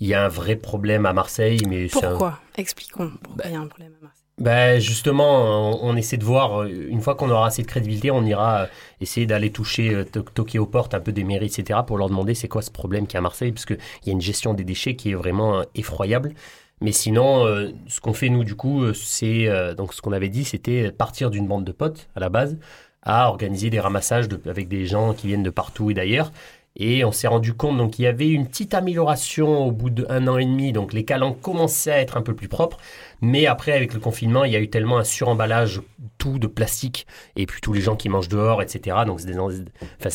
Il 0.00 0.06
y 0.06 0.14
a 0.14 0.24
un 0.24 0.28
vrai 0.28 0.56
problème 0.56 1.06
à 1.06 1.12
Marseille. 1.12 1.60
mais 1.68 1.86
Pourquoi? 1.86 2.40
Expliquons 2.56 3.12
pourquoi 3.22 3.44
il 3.46 3.52
y 3.52 3.56
a 3.56 3.60
un 3.60 3.66
problème 3.66 3.92
à 4.00 4.04
Marseille. 4.04 4.26
Ben 4.38 4.78
justement, 4.78 5.82
on, 5.82 5.96
essaie 5.96 6.18
de 6.18 6.24
voir, 6.24 6.64
une 6.64 7.00
fois 7.00 7.14
qu'on 7.14 7.30
aura 7.30 7.46
assez 7.46 7.62
de 7.62 7.66
crédibilité, 7.66 8.10
on 8.10 8.22
ira 8.22 8.68
essayer 9.00 9.24
d'aller 9.24 9.50
toucher, 9.50 9.94
euh, 9.94 10.04
toquer 10.04 10.58
aux 10.58 10.66
portes 10.66 10.92
un 10.92 11.00
peu 11.00 11.10
des 11.10 11.24
mairies, 11.24 11.46
etc., 11.46 11.80
pour 11.86 11.96
leur 11.96 12.10
demander 12.10 12.34
c'est 12.34 12.48
quoi 12.48 12.60
ce 12.60 12.70
problème 12.70 13.06
qu'il 13.06 13.14
y 13.14 13.16
a 13.16 13.20
à 13.20 13.22
Marseille, 13.22 13.52
parce 13.52 13.64
qu'il 13.64 13.78
y 14.04 14.10
a 14.10 14.12
une 14.12 14.20
gestion 14.20 14.52
des 14.52 14.64
déchets 14.64 14.94
qui 14.94 15.12
est 15.12 15.14
vraiment 15.14 15.60
euh, 15.60 15.62
effroyable. 15.74 16.34
Mais 16.82 16.92
sinon, 16.92 17.46
euh, 17.46 17.70
ce 17.86 18.02
qu'on 18.02 18.12
fait 18.12 18.28
nous, 18.28 18.44
du 18.44 18.56
coup, 18.56 18.92
c'est, 18.92 19.48
donc 19.74 19.94
ce 19.94 20.02
qu'on 20.02 20.12
avait 20.12 20.28
dit, 20.28 20.44
c'était 20.44 20.92
partir 20.92 21.30
d'une 21.30 21.46
bande 21.46 21.64
de 21.64 21.72
potes 21.72 22.10
à 22.14 22.20
la 22.20 22.28
base, 22.28 22.58
à 23.06 23.28
organiser 23.28 23.70
des 23.70 23.80
ramassages 23.80 24.28
avec 24.46 24.68
des 24.68 24.84
gens 24.84 25.14
qui 25.14 25.28
viennent 25.28 25.44
de 25.44 25.50
partout 25.50 25.90
et 25.90 25.94
d'ailleurs. 25.94 26.32
Et 26.78 27.04
on 27.04 27.12
s'est 27.12 27.28
rendu 27.28 27.54
compte 27.54 27.78
donc 27.78 27.92
qu'il 27.92 28.04
y 28.04 28.08
avait 28.08 28.28
une 28.28 28.46
petite 28.46 28.74
amélioration 28.74 29.66
au 29.66 29.70
bout 29.70 29.88
d'un 29.88 30.28
an 30.28 30.36
et 30.36 30.44
demi. 30.44 30.72
Donc 30.72 30.92
les 30.92 31.04
calanques 31.04 31.40
commençaient 31.40 31.92
à 31.92 32.00
être 32.00 32.18
un 32.18 32.22
peu 32.22 32.34
plus 32.34 32.48
propres. 32.48 32.76
Mais 33.22 33.46
après, 33.46 33.72
avec 33.72 33.94
le 33.94 34.00
confinement, 34.00 34.44
il 34.44 34.52
y 34.52 34.56
a 34.56 34.60
eu 34.60 34.68
tellement 34.68 34.98
un 34.98 35.04
suremballage 35.04 35.80
tout 36.18 36.38
de 36.38 36.46
plastique. 36.46 37.06
Et 37.36 37.46
puis 37.46 37.62
tous 37.62 37.72
les 37.72 37.80
gens 37.80 37.96
qui 37.96 38.10
mangent 38.10 38.28
dehors, 38.28 38.60
etc. 38.60 38.98
Donc 39.06 39.20
c'est 39.20 39.32
dans, 39.32 39.48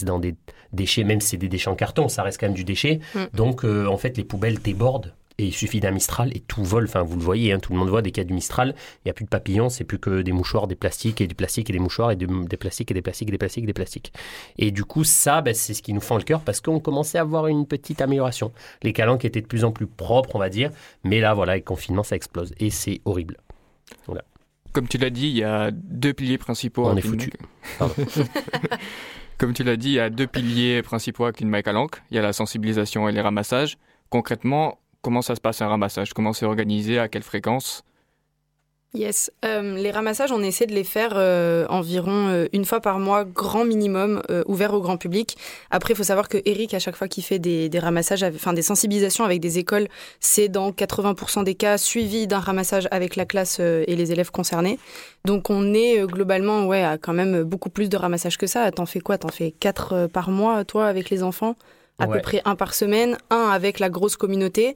dans, 0.04 0.19
des 0.19 0.36
déchets, 0.71 1.04
même 1.04 1.19
si 1.19 1.30
c'est 1.30 1.38
des 1.38 1.49
déchets 1.49 1.69
en 1.69 1.75
carton, 1.75 2.10
ça 2.10 2.21
reste 2.21 2.39
quand 2.39 2.47
même 2.47 2.54
du 2.54 2.63
déchet. 2.63 2.99
Mm. 3.15 3.19
Donc 3.34 3.65
euh, 3.65 3.88
en 3.88 3.97
fait, 3.97 4.15
les 4.17 4.23
poubelles 4.23 4.60
débordent 4.60 5.15
et 5.41 5.45
il 5.45 5.54
suffit 5.54 5.80
d'un 5.80 5.91
Mistral 5.91 6.36
et 6.36 6.39
tout 6.39 6.63
vole. 6.63 6.86
Enfin, 6.86 7.01
vous 7.01 7.17
le 7.17 7.23
voyez, 7.23 7.51
hein, 7.51 7.60
tout 7.60 7.73
le 7.73 7.80
monde 7.80 7.89
voit 7.89 8.01
des 8.01 8.12
cas 8.12 8.23
du 8.23 8.34
Mistral. 8.34 8.75
Il 8.97 9.01
n'y 9.06 9.12
a 9.12 9.13
plus 9.13 9.25
de 9.25 9.30
papillons, 9.30 9.69
c'est 9.69 9.84
plus 9.84 9.99
que 9.99 10.21
des 10.21 10.32
mouchoirs, 10.32 10.67
des 10.67 10.75
plastiques 10.75 11.21
et 11.21 11.27
du 11.27 11.36
plastique 11.36 11.69
et 11.69 11.73
des 11.73 11.80
mouchoirs 11.80 12.12
et 12.12 12.15
des 12.15 12.58
plastiques 12.58 12.91
et 12.91 12.93
des 12.93 13.01
plastiques 13.01 13.30
et 13.30 13.32
des 13.32 13.38
plastiques 13.38 13.63
et 13.63 13.67
des 13.67 13.73
plastiques. 13.73 14.13
Et 14.58 14.71
du 14.71 14.84
coup, 14.84 15.04
ça, 15.04 15.41
ben, 15.41 15.54
c'est 15.54 15.73
ce 15.73 15.82
qui 15.82 15.93
nous 15.93 16.01
fend 16.01 16.17
le 16.17 16.23
cœur 16.23 16.41
parce 16.41 16.62
qu'on 16.62 16.80
commençait 16.80 17.17
à 17.17 17.21
avoir 17.21 17.47
une 17.47 17.65
petite 17.65 18.01
amélioration. 18.01 18.51
Les 18.84 18.93
calanques 18.93 19.25
étaient 19.25 19.41
de 19.41 19.47
plus 19.47 19.63
en 19.63 19.71
plus 19.71 19.88
propres, 19.88 20.36
on 20.36 20.39
va 20.39 20.49
dire. 20.49 20.71
Mais 21.04 21.19
là, 21.19 21.34
voilà, 21.34 21.54
avec 21.54 21.65
le 21.65 21.67
confinement, 21.67 22.04
ça 22.04 22.15
explose. 22.15 22.54
Et 22.60 22.69
c'est 22.69 23.01
horrible. 23.06 23.38
Voilà. 24.08 24.23
Comme 24.73 24.88
tu 24.88 24.97
l'as 24.97 25.10
dit, 25.10 25.27
il 25.27 25.38
y 25.38 25.43
a 25.43 25.71
deux 25.71 26.13
piliers 26.13 26.38
principaux. 26.38 26.88
On 26.88 26.95
est 26.95 27.01
foutu. 27.01 27.32
Comme 29.38 29.54
tu 29.54 29.63
l'as 29.63 29.75
dit, 29.75 29.89
il 29.89 29.93
y 29.93 29.99
a 29.99 30.10
deux 30.10 30.27
piliers 30.27 30.82
principaux 30.84 31.25
à 31.25 31.32
Clean 31.32 31.47
My 31.47 31.63
Calanque. 31.63 32.01
Il 32.12 32.15
y 32.15 32.19
a 32.19 32.21
la 32.21 32.32
sensibilisation 32.32 33.10
et 33.10 33.12
les 33.12 33.21
ramassages. 33.21 33.77
Concrètement, 34.10 34.77
comment 35.02 35.22
ça 35.22 35.36
se 35.36 35.42
passe 35.42 35.62
un 35.62 35.68
ramassage? 35.68 36.14
Comment 36.14 36.34
c'est 36.34 36.46
organisé? 36.46 37.00
À 37.00 37.08
quelle 37.08 37.24
fréquence? 37.24 37.84
Yes, 38.94 39.32
euh, 39.46 39.78
les 39.78 39.90
ramassages, 39.90 40.34
on 40.34 40.44
essaie 40.44 40.66
de 40.66 40.74
les 40.74 40.84
faire 40.84 41.14
euh, 41.16 41.66
environ 41.70 42.28
euh, 42.28 42.48
une 42.52 42.66
fois 42.66 42.82
par 42.82 43.00
mois, 43.00 43.24
grand 43.24 43.64
minimum, 43.64 44.22
ouvert 44.48 44.74
au 44.74 44.82
grand 44.82 44.98
public. 44.98 45.38
Après, 45.70 45.94
il 45.94 45.96
faut 45.96 46.04
savoir 46.04 46.28
que 46.28 46.38
Eric, 46.44 46.74
à 46.74 46.80
chaque 46.80 46.98
fois 46.98 47.08
qu'il 47.08 47.24
fait 47.24 47.40
des, 47.40 47.70
ramassages, 47.80 48.24
enfin 48.24 48.52
des 48.52 48.62
sensibilisations 48.62 49.24
avec 49.24 49.40
des 49.40 49.60
écoles, 49.60 49.88
c'est 50.20 50.50
dans 50.50 50.72
80% 50.72 51.46
des 51.46 51.56
cas 51.56 51.78
suivi 51.78 52.28
d'un 52.28 52.40
ramassage 52.40 52.90
avec 52.92 53.16
la 53.16 53.24
classe 53.24 53.62
et 53.62 53.96
les 53.96 54.12
élèves 54.12 54.32
concernés. 54.32 54.78
Donc 55.24 55.50
on 55.50 55.74
est 55.74 56.06
globalement, 56.06 56.66
ouais, 56.66 56.84
à 56.84 56.98
quand 56.98 57.14
même 57.14 57.44
beaucoup 57.44 57.70
plus 57.70 57.88
de 57.88 57.96
ramassages 57.96 58.38
que 58.38 58.48
ça. 58.48 58.72
T'en 58.72 58.86
fais 58.86 59.00
quoi? 59.00 59.18
T'en 59.18 59.30
fais 59.30 59.52
quatre 59.52 60.08
par 60.08 60.32
mois, 60.32 60.66
toi, 60.66 60.88
avec 60.88 61.10
les 61.10 61.24
enfants? 61.24 61.56
À 61.99 62.08
peu 62.08 62.19
près 62.19 62.41
un 62.45 62.56
par 62.56 62.73
semaine, 62.73 63.17
un 63.30 63.49
avec 63.49 63.80
la 63.80 63.89
grosse 63.89 64.15
communauté. 64.15 64.75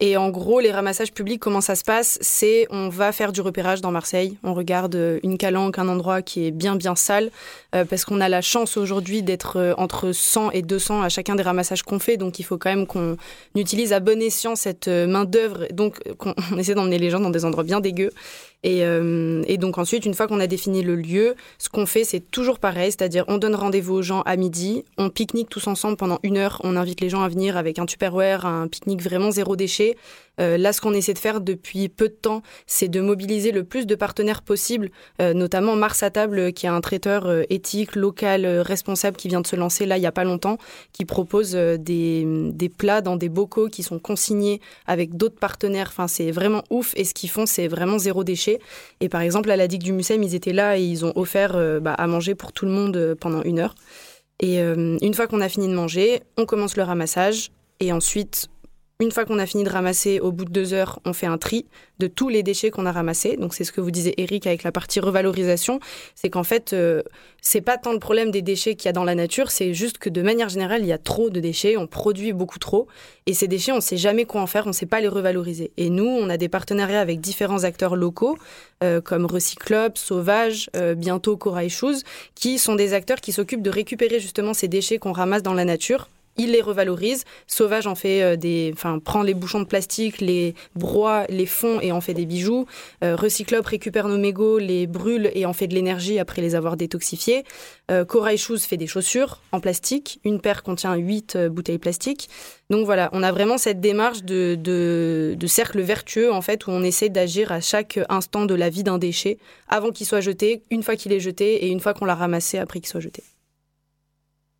Et 0.00 0.16
en 0.16 0.30
gros, 0.30 0.60
les 0.60 0.72
ramassages 0.72 1.12
publics, 1.12 1.40
comment 1.40 1.60
ça 1.60 1.76
se 1.76 1.84
passe? 1.84 2.18
C'est 2.20 2.66
on 2.70 2.88
va 2.88 3.12
faire 3.12 3.32
du 3.32 3.40
repérage 3.40 3.80
dans 3.80 3.92
Marseille. 3.92 4.36
On 4.42 4.52
regarde 4.54 4.96
euh, 4.96 5.20
une 5.22 5.38
calanque, 5.38 5.78
un 5.78 5.88
endroit 5.88 6.20
qui 6.20 6.46
est 6.46 6.50
bien 6.50 6.74
bien 6.74 6.96
sale, 6.96 7.30
euh, 7.74 7.84
parce 7.84 8.04
qu'on 8.04 8.20
a 8.20 8.28
la 8.28 8.40
chance 8.40 8.76
aujourd'hui 8.76 9.22
d'être 9.22 9.56
euh, 9.56 9.74
entre 9.78 10.10
100 10.12 10.50
et 10.50 10.62
200 10.62 11.02
à 11.02 11.08
chacun 11.08 11.36
des 11.36 11.44
ramassages 11.44 11.84
qu'on 11.84 12.00
fait. 12.00 12.16
Donc 12.16 12.40
il 12.40 12.42
faut 12.42 12.58
quand 12.58 12.70
même 12.70 12.86
qu'on 12.86 13.16
utilise 13.54 13.92
à 13.92 14.00
bon 14.00 14.20
escient 14.20 14.56
cette 14.56 14.88
main 14.88 15.24
d'œuvre. 15.24 15.68
Donc 15.72 16.00
qu'on 16.18 16.34
essaie 16.58 16.74
d'emmener 16.74 16.98
les 16.98 17.10
gens 17.10 17.20
dans 17.20 17.30
des 17.30 17.44
endroits 17.44 17.64
bien 17.64 17.80
dégueux. 17.80 18.10
Et, 18.66 18.80
et, 18.80 19.58
donc 19.58 19.78
ensuite, 19.78 20.06
une 20.06 20.14
fois 20.14 20.26
qu'on 20.26 20.40
a 20.40 20.46
défini 20.46 20.82
le 20.82 20.96
lieu, 20.96 21.34
ce 21.58 21.68
qu'on 21.68 21.84
fait, 21.84 22.02
c'est 22.02 22.20
toujours 22.20 22.58
pareil, 22.58 22.90
c'est-à-dire 22.90 23.24
on 23.28 23.36
donne 23.36 23.54
rendez-vous 23.54 23.94
aux 23.94 24.02
gens 24.02 24.22
à 24.22 24.36
midi, 24.36 24.84
on 24.96 25.10
pique-nique 25.10 25.50
tous 25.50 25.66
ensemble 25.66 25.96
pendant 25.96 26.18
une 26.22 26.38
heure. 26.38 26.60
On 26.64 26.76
invite 26.76 27.00
les 27.00 27.10
gens 27.10 27.22
à 27.22 27.28
venir 27.28 27.56
avec 27.56 27.78
un 27.78 27.86
Tupperware, 27.86 28.46
un 28.46 28.66
pique-nique 28.68 29.02
vraiment 29.02 29.30
zéro 29.30 29.54
déchet. 29.54 29.96
Euh, 30.40 30.56
là, 30.58 30.72
ce 30.72 30.80
qu'on 30.80 30.92
essaie 30.92 31.14
de 31.14 31.18
faire 31.18 31.40
depuis 31.40 31.88
peu 31.88 32.08
de 32.08 32.14
temps, 32.14 32.42
c'est 32.66 32.88
de 32.88 33.00
mobiliser 33.00 33.52
le 33.52 33.64
plus 33.64 33.86
de 33.86 33.94
partenaires 33.94 34.42
possible, 34.42 34.90
euh, 35.20 35.32
notamment 35.32 35.76
Mars 35.76 36.02
à 36.02 36.10
table, 36.10 36.52
qui 36.52 36.66
est 36.66 36.70
un 36.70 36.80
traiteur 36.80 37.26
euh, 37.26 37.42
éthique, 37.50 37.94
local, 37.94 38.46
responsable, 38.46 39.16
qui 39.16 39.28
vient 39.28 39.40
de 39.40 39.46
se 39.46 39.56
lancer 39.56 39.86
là 39.86 39.96
il 39.96 40.02
y 40.02 40.06
a 40.06 40.12
pas 40.12 40.24
longtemps, 40.24 40.58
qui 40.92 41.04
propose 41.04 41.52
des, 41.52 42.24
des 42.26 42.68
plats 42.68 43.00
dans 43.00 43.16
des 43.16 43.28
bocaux 43.28 43.68
qui 43.68 43.82
sont 43.82 43.98
consignés 43.98 44.60
avec 44.86 45.16
d'autres 45.16 45.38
partenaires. 45.38 45.88
Enfin, 45.88 46.08
c'est 46.08 46.30
vraiment 46.30 46.64
ouf. 46.70 46.92
Et 46.96 47.04
ce 47.04 47.14
qu'ils 47.14 47.30
font, 47.30 47.46
c'est 47.46 47.68
vraiment 47.68 47.98
zéro 47.98 48.24
déchet. 48.24 48.53
Et 49.00 49.08
par 49.08 49.20
exemple, 49.20 49.50
à 49.50 49.56
la 49.56 49.68
digue 49.68 49.82
du 49.82 49.92
Mucem, 49.92 50.22
ils 50.22 50.34
étaient 50.34 50.52
là 50.52 50.78
et 50.78 50.82
ils 50.82 51.04
ont 51.04 51.12
offert 51.16 51.80
bah, 51.80 51.94
à 51.94 52.06
manger 52.06 52.34
pour 52.34 52.52
tout 52.52 52.64
le 52.64 52.72
monde 52.72 53.16
pendant 53.20 53.42
une 53.42 53.58
heure. 53.58 53.74
Et 54.40 54.58
une 54.58 55.14
fois 55.14 55.26
qu'on 55.26 55.40
a 55.40 55.48
fini 55.48 55.68
de 55.68 55.74
manger, 55.74 56.22
on 56.36 56.44
commence 56.44 56.76
le 56.76 56.82
ramassage. 56.82 57.50
Et 57.80 57.92
ensuite, 57.92 58.48
une 59.00 59.10
fois 59.10 59.24
qu'on 59.24 59.40
a 59.40 59.46
fini 59.46 59.64
de 59.64 59.70
ramasser, 59.70 60.20
au 60.20 60.30
bout 60.30 60.44
de 60.44 60.52
deux 60.52 60.72
heures, 60.72 61.00
on 61.04 61.12
fait 61.12 61.26
un 61.26 61.36
tri 61.36 61.66
de 61.98 62.06
tous 62.06 62.28
les 62.28 62.44
déchets 62.44 62.70
qu'on 62.70 62.86
a 62.86 62.92
ramassés. 62.92 63.36
Donc 63.36 63.52
c'est 63.52 63.64
ce 63.64 63.72
que 63.72 63.80
vous 63.80 63.90
disait 63.90 64.14
Eric 64.18 64.46
avec 64.46 64.62
la 64.62 64.70
partie 64.70 65.00
revalorisation, 65.00 65.80
c'est 66.14 66.30
qu'en 66.30 66.44
fait, 66.44 66.72
euh, 66.72 67.02
c'est 67.40 67.60
pas 67.60 67.76
tant 67.76 67.92
le 67.92 67.98
problème 67.98 68.30
des 68.30 68.40
déchets 68.40 68.76
qu'il 68.76 68.86
y 68.86 68.88
a 68.88 68.92
dans 68.92 69.02
la 69.02 69.16
nature, 69.16 69.50
c'est 69.50 69.74
juste 69.74 69.98
que 69.98 70.08
de 70.08 70.22
manière 70.22 70.48
générale, 70.48 70.82
il 70.82 70.86
y 70.86 70.92
a 70.92 70.98
trop 70.98 71.28
de 71.28 71.40
déchets, 71.40 71.76
on 71.76 71.88
produit 71.88 72.32
beaucoup 72.32 72.60
trop, 72.60 72.86
et 73.26 73.34
ces 73.34 73.48
déchets, 73.48 73.72
on 73.72 73.80
sait 73.80 73.96
jamais 73.96 74.26
quoi 74.26 74.40
en 74.40 74.46
faire, 74.46 74.66
on 74.68 74.72
sait 74.72 74.86
pas 74.86 75.00
les 75.00 75.08
revaloriser. 75.08 75.72
Et 75.76 75.90
nous, 75.90 76.06
on 76.06 76.30
a 76.30 76.36
des 76.36 76.48
partenariats 76.48 77.00
avec 77.00 77.20
différents 77.20 77.64
acteurs 77.64 77.96
locaux, 77.96 78.38
euh, 78.84 79.00
comme 79.00 79.26
Recyclop, 79.26 79.96
Sauvage, 79.96 80.70
euh, 80.76 80.94
bientôt 80.94 81.36
Corail 81.36 81.68
Shoes, 81.68 82.02
qui 82.36 82.58
sont 82.58 82.76
des 82.76 82.92
acteurs 82.92 83.20
qui 83.20 83.32
s'occupent 83.32 83.62
de 83.62 83.70
récupérer 83.70 84.20
justement 84.20 84.54
ces 84.54 84.68
déchets 84.68 84.98
qu'on 84.98 85.12
ramasse 85.12 85.42
dans 85.42 85.54
la 85.54 85.64
nature 85.64 86.08
il 86.36 86.52
les 86.52 86.60
revalorise. 86.60 87.24
Sauvage 87.46 87.86
en 87.86 87.94
fait 87.94 88.22
euh, 88.22 88.36
des, 88.36 88.70
enfin 88.72 88.98
prend 88.98 89.22
les 89.22 89.34
bouchons 89.34 89.60
de 89.60 89.66
plastique, 89.66 90.20
les 90.20 90.54
broie, 90.74 91.24
les 91.28 91.46
fond 91.46 91.80
et 91.80 91.92
en 91.92 92.00
fait 92.00 92.14
des 92.14 92.26
bijoux. 92.26 92.66
Euh, 93.02 93.16
Recyclop 93.16 93.62
récupère 93.62 94.08
nos 94.08 94.18
mégots, 94.18 94.58
les 94.58 94.86
brûle 94.86 95.30
et 95.34 95.46
en 95.46 95.52
fait 95.52 95.66
de 95.66 95.74
l'énergie 95.74 96.18
après 96.18 96.42
les 96.42 96.54
avoir 96.54 96.76
détoxifiés. 96.76 97.44
Euh, 97.90 98.04
Corail 98.04 98.38
Shoes 98.38 98.60
fait 98.60 98.76
des 98.76 98.86
chaussures 98.86 99.42
en 99.52 99.60
plastique. 99.60 100.20
Une 100.24 100.40
paire 100.40 100.62
contient 100.62 100.94
8 100.94 101.36
euh, 101.36 101.48
bouteilles 101.48 101.78
plastiques. 101.78 102.28
Donc 102.70 102.86
voilà, 102.86 103.10
on 103.12 103.22
a 103.22 103.30
vraiment 103.30 103.58
cette 103.58 103.80
démarche 103.80 104.22
de, 104.24 104.56
de, 104.58 105.34
de 105.38 105.46
cercle 105.46 105.80
vertueux 105.80 106.32
en 106.32 106.40
fait 106.40 106.66
où 106.66 106.70
on 106.70 106.82
essaie 106.82 107.10
d'agir 107.10 107.52
à 107.52 107.60
chaque 107.60 108.00
instant 108.08 108.46
de 108.46 108.54
la 108.54 108.70
vie 108.70 108.84
d'un 108.84 108.98
déchet 108.98 109.38
avant 109.68 109.90
qu'il 109.90 110.06
soit 110.06 110.20
jeté, 110.20 110.62
une 110.70 110.82
fois 110.82 110.96
qu'il 110.96 111.12
est 111.12 111.20
jeté 111.20 111.66
et 111.66 111.68
une 111.68 111.80
fois 111.80 111.94
qu'on 111.94 112.06
l'a 112.06 112.14
ramassé 112.14 112.58
après 112.58 112.80
qu'il 112.80 112.88
soit 112.88 113.00
jeté. 113.00 113.22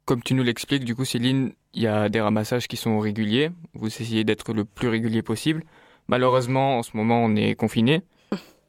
Comme 0.04 0.22
tu 0.22 0.34
nous 0.34 0.42
l'expliques, 0.42 0.84
du 0.84 0.94
coup, 0.94 1.06
Céline, 1.06 1.52
il 1.74 1.82
y 1.82 1.86
a 1.86 2.08
des 2.08 2.20
ramassages 2.20 2.68
qui 2.68 2.76
sont 2.76 2.98
réguliers. 2.98 3.50
Vous 3.74 3.86
essayez 3.86 4.24
d'être 4.24 4.52
le 4.52 4.64
plus 4.64 4.88
régulier 4.88 5.22
possible. 5.22 5.64
Malheureusement, 6.08 6.78
en 6.78 6.82
ce 6.82 6.96
moment, 6.96 7.24
on 7.24 7.34
est 7.34 7.54
confiné, 7.54 8.02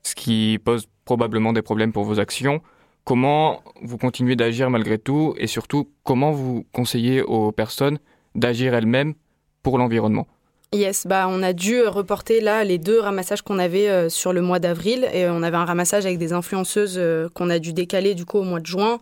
ce 0.04 0.16
qui 0.16 0.60
pose 0.64 0.88
probablement 1.04 1.54
des 1.54 1.62
problèmes 1.62 1.92
pour 1.92 2.04
vos 2.04 2.20
actions. 2.20 2.62
Comment 3.04 3.62
vous 3.82 3.98
continuez 3.98 4.36
d'agir 4.36 4.70
malgré 4.70 4.98
tout 4.98 5.36
et 5.38 5.48
surtout, 5.48 5.90
comment 6.04 6.32
vous 6.32 6.66
conseillez 6.72 7.22
aux 7.22 7.52
personnes 7.52 8.00
d'agir 8.34 8.74
elles-mêmes 8.74 9.14
pour 9.62 9.78
l'environnement? 9.78 10.28
Yes, 10.74 11.06
bah 11.08 11.28
on 11.30 11.42
a 11.44 11.54
dû 11.54 11.84
reporter 11.84 12.42
là 12.42 12.64
les 12.64 12.78
deux 12.80 13.00
ramassages 13.00 13.44
qu'on 13.44 13.60
avait 13.60 13.88
euh, 13.88 14.10
sur 14.10 14.34
le 14.34 14.42
mois 14.42 14.60
d'avril 14.60 15.08
et 15.14 15.28
on 15.30 15.44
avait 15.44 15.56
un 15.56 15.64
ramassage 15.64 16.06
avec 16.06 16.18
des 16.18 16.34
influenceuses 16.34 16.98
euh, 16.98 17.30
qu'on 17.34 17.50
a 17.50 17.60
dû 17.60 17.72
décaler 17.72 18.14
du 18.14 18.26
coup 18.26 18.40
au 18.40 18.44
mois 18.44 18.60
de 18.60 18.66
juin 18.66 19.00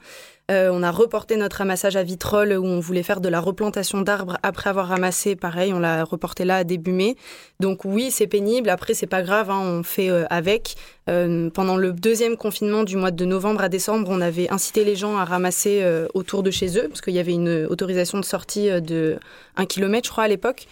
euh, 0.53 0.71
on 0.71 0.83
a 0.83 0.91
reporté 0.91 1.35
notre 1.35 1.57
ramassage 1.57 1.95
à 1.95 2.03
Vitrolles 2.03 2.53
où 2.53 2.65
on 2.65 2.79
voulait 2.79 3.03
faire 3.03 3.19
de 3.19 3.29
la 3.29 3.39
replantation 3.39 4.01
d'arbres 4.01 4.37
après 4.43 4.69
avoir 4.69 4.87
ramassé. 4.87 5.35
Pareil, 5.35 5.73
on 5.73 5.79
l'a 5.79 6.03
reporté 6.03 6.45
là 6.45 6.57
à 6.57 6.63
début 6.63 6.91
mai. 6.91 7.15
Donc 7.59 7.85
oui, 7.85 8.11
c'est 8.11 8.27
pénible. 8.27 8.69
Après, 8.69 8.93
c'est 8.93 9.07
pas 9.07 9.21
grave, 9.21 9.49
hein, 9.49 9.59
on 9.59 9.83
fait 9.83 10.09
euh, 10.09 10.25
avec. 10.29 10.75
Euh, 11.09 11.49
pendant 11.49 11.75
le 11.75 11.91
deuxième 11.91 12.37
confinement 12.37 12.83
du 12.83 12.95
mois 12.95 13.11
de 13.11 13.25
novembre 13.25 13.61
à 13.61 13.69
décembre, 13.69 14.07
on 14.09 14.21
avait 14.21 14.49
incité 14.49 14.85
les 14.85 14.95
gens 14.95 15.17
à 15.17 15.25
ramasser 15.25 15.83
autour 16.13 16.43
de 16.43 16.51
chez 16.51 16.77
eux 16.77 16.87
parce 16.87 17.01
qu'il 17.01 17.13
y 17.13 17.19
avait 17.19 17.33
une 17.33 17.65
autorisation 17.69 18.19
de 18.19 18.25
sortie 18.25 18.69
de 18.81 19.19
1 19.57 19.65
km, 19.65 20.05
je 20.05 20.11
crois, 20.11 20.23
à 20.23 20.27
l'époque. 20.27 20.67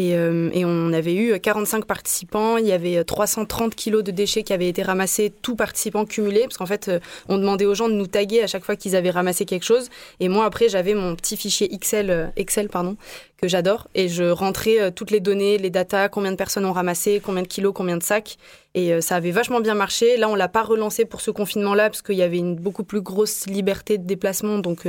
Euh, 0.00 0.50
et, 0.52 0.64
on 0.64 0.92
avait 0.92 1.14
eu 1.14 1.38
45 1.38 1.84
participants, 1.84 2.56
il 2.56 2.66
y 2.66 2.72
avait 2.72 3.04
330 3.04 3.76
kilos 3.76 4.02
de 4.02 4.10
déchets 4.10 4.42
qui 4.42 4.52
avaient 4.52 4.68
été 4.68 4.82
ramassés, 4.82 5.32
tous 5.40 5.54
participants 5.54 6.04
cumulés, 6.04 6.42
parce 6.42 6.56
qu'en 6.56 6.66
fait, 6.66 6.88
euh, 6.88 6.98
on 7.28 7.38
demandait 7.38 7.64
aux 7.64 7.76
gens 7.76 7.88
de 7.88 7.94
nous 7.94 8.08
taguer 8.08 8.42
à 8.42 8.48
chaque 8.48 8.64
fois 8.64 8.74
qu'ils 8.74 8.96
avaient 8.96 9.10
ramassé 9.10 9.44
quelque 9.44 9.62
chose. 9.62 9.90
Et 10.18 10.28
moi, 10.28 10.46
après, 10.46 10.68
j'avais 10.68 10.94
mon 10.94 11.14
petit 11.14 11.36
fichier 11.36 11.72
Excel, 11.72 12.10
euh, 12.10 12.26
Excel 12.34 12.68
pardon, 12.68 12.96
que 13.40 13.46
j'adore, 13.46 13.86
et 13.94 14.08
je 14.08 14.24
rentrais 14.24 14.90
toutes 14.90 15.12
les 15.12 15.20
données, 15.20 15.58
les 15.58 15.70
datas, 15.70 16.08
combien 16.08 16.32
de 16.32 16.36
personnes 16.36 16.64
ont 16.64 16.72
ramassé, 16.72 17.20
combien 17.24 17.42
de 17.42 17.48
kilos, 17.48 17.72
combien 17.72 17.96
de 17.96 18.02
sacs. 18.02 18.36
Et 18.74 19.00
ça 19.00 19.16
avait 19.16 19.30
vachement 19.30 19.60
bien 19.60 19.74
marché. 19.74 20.16
Là, 20.16 20.28
on 20.28 20.34
l'a 20.34 20.48
pas 20.48 20.62
relancé 20.62 21.04
pour 21.04 21.20
ce 21.20 21.30
confinement-là, 21.30 21.90
parce 21.90 22.02
qu'il 22.02 22.16
y 22.16 22.22
avait 22.22 22.38
une 22.38 22.56
beaucoup 22.56 22.84
plus 22.84 23.00
grosse 23.00 23.46
liberté 23.46 23.98
de 23.98 24.06
déplacement, 24.06 24.58
donc 24.58 24.88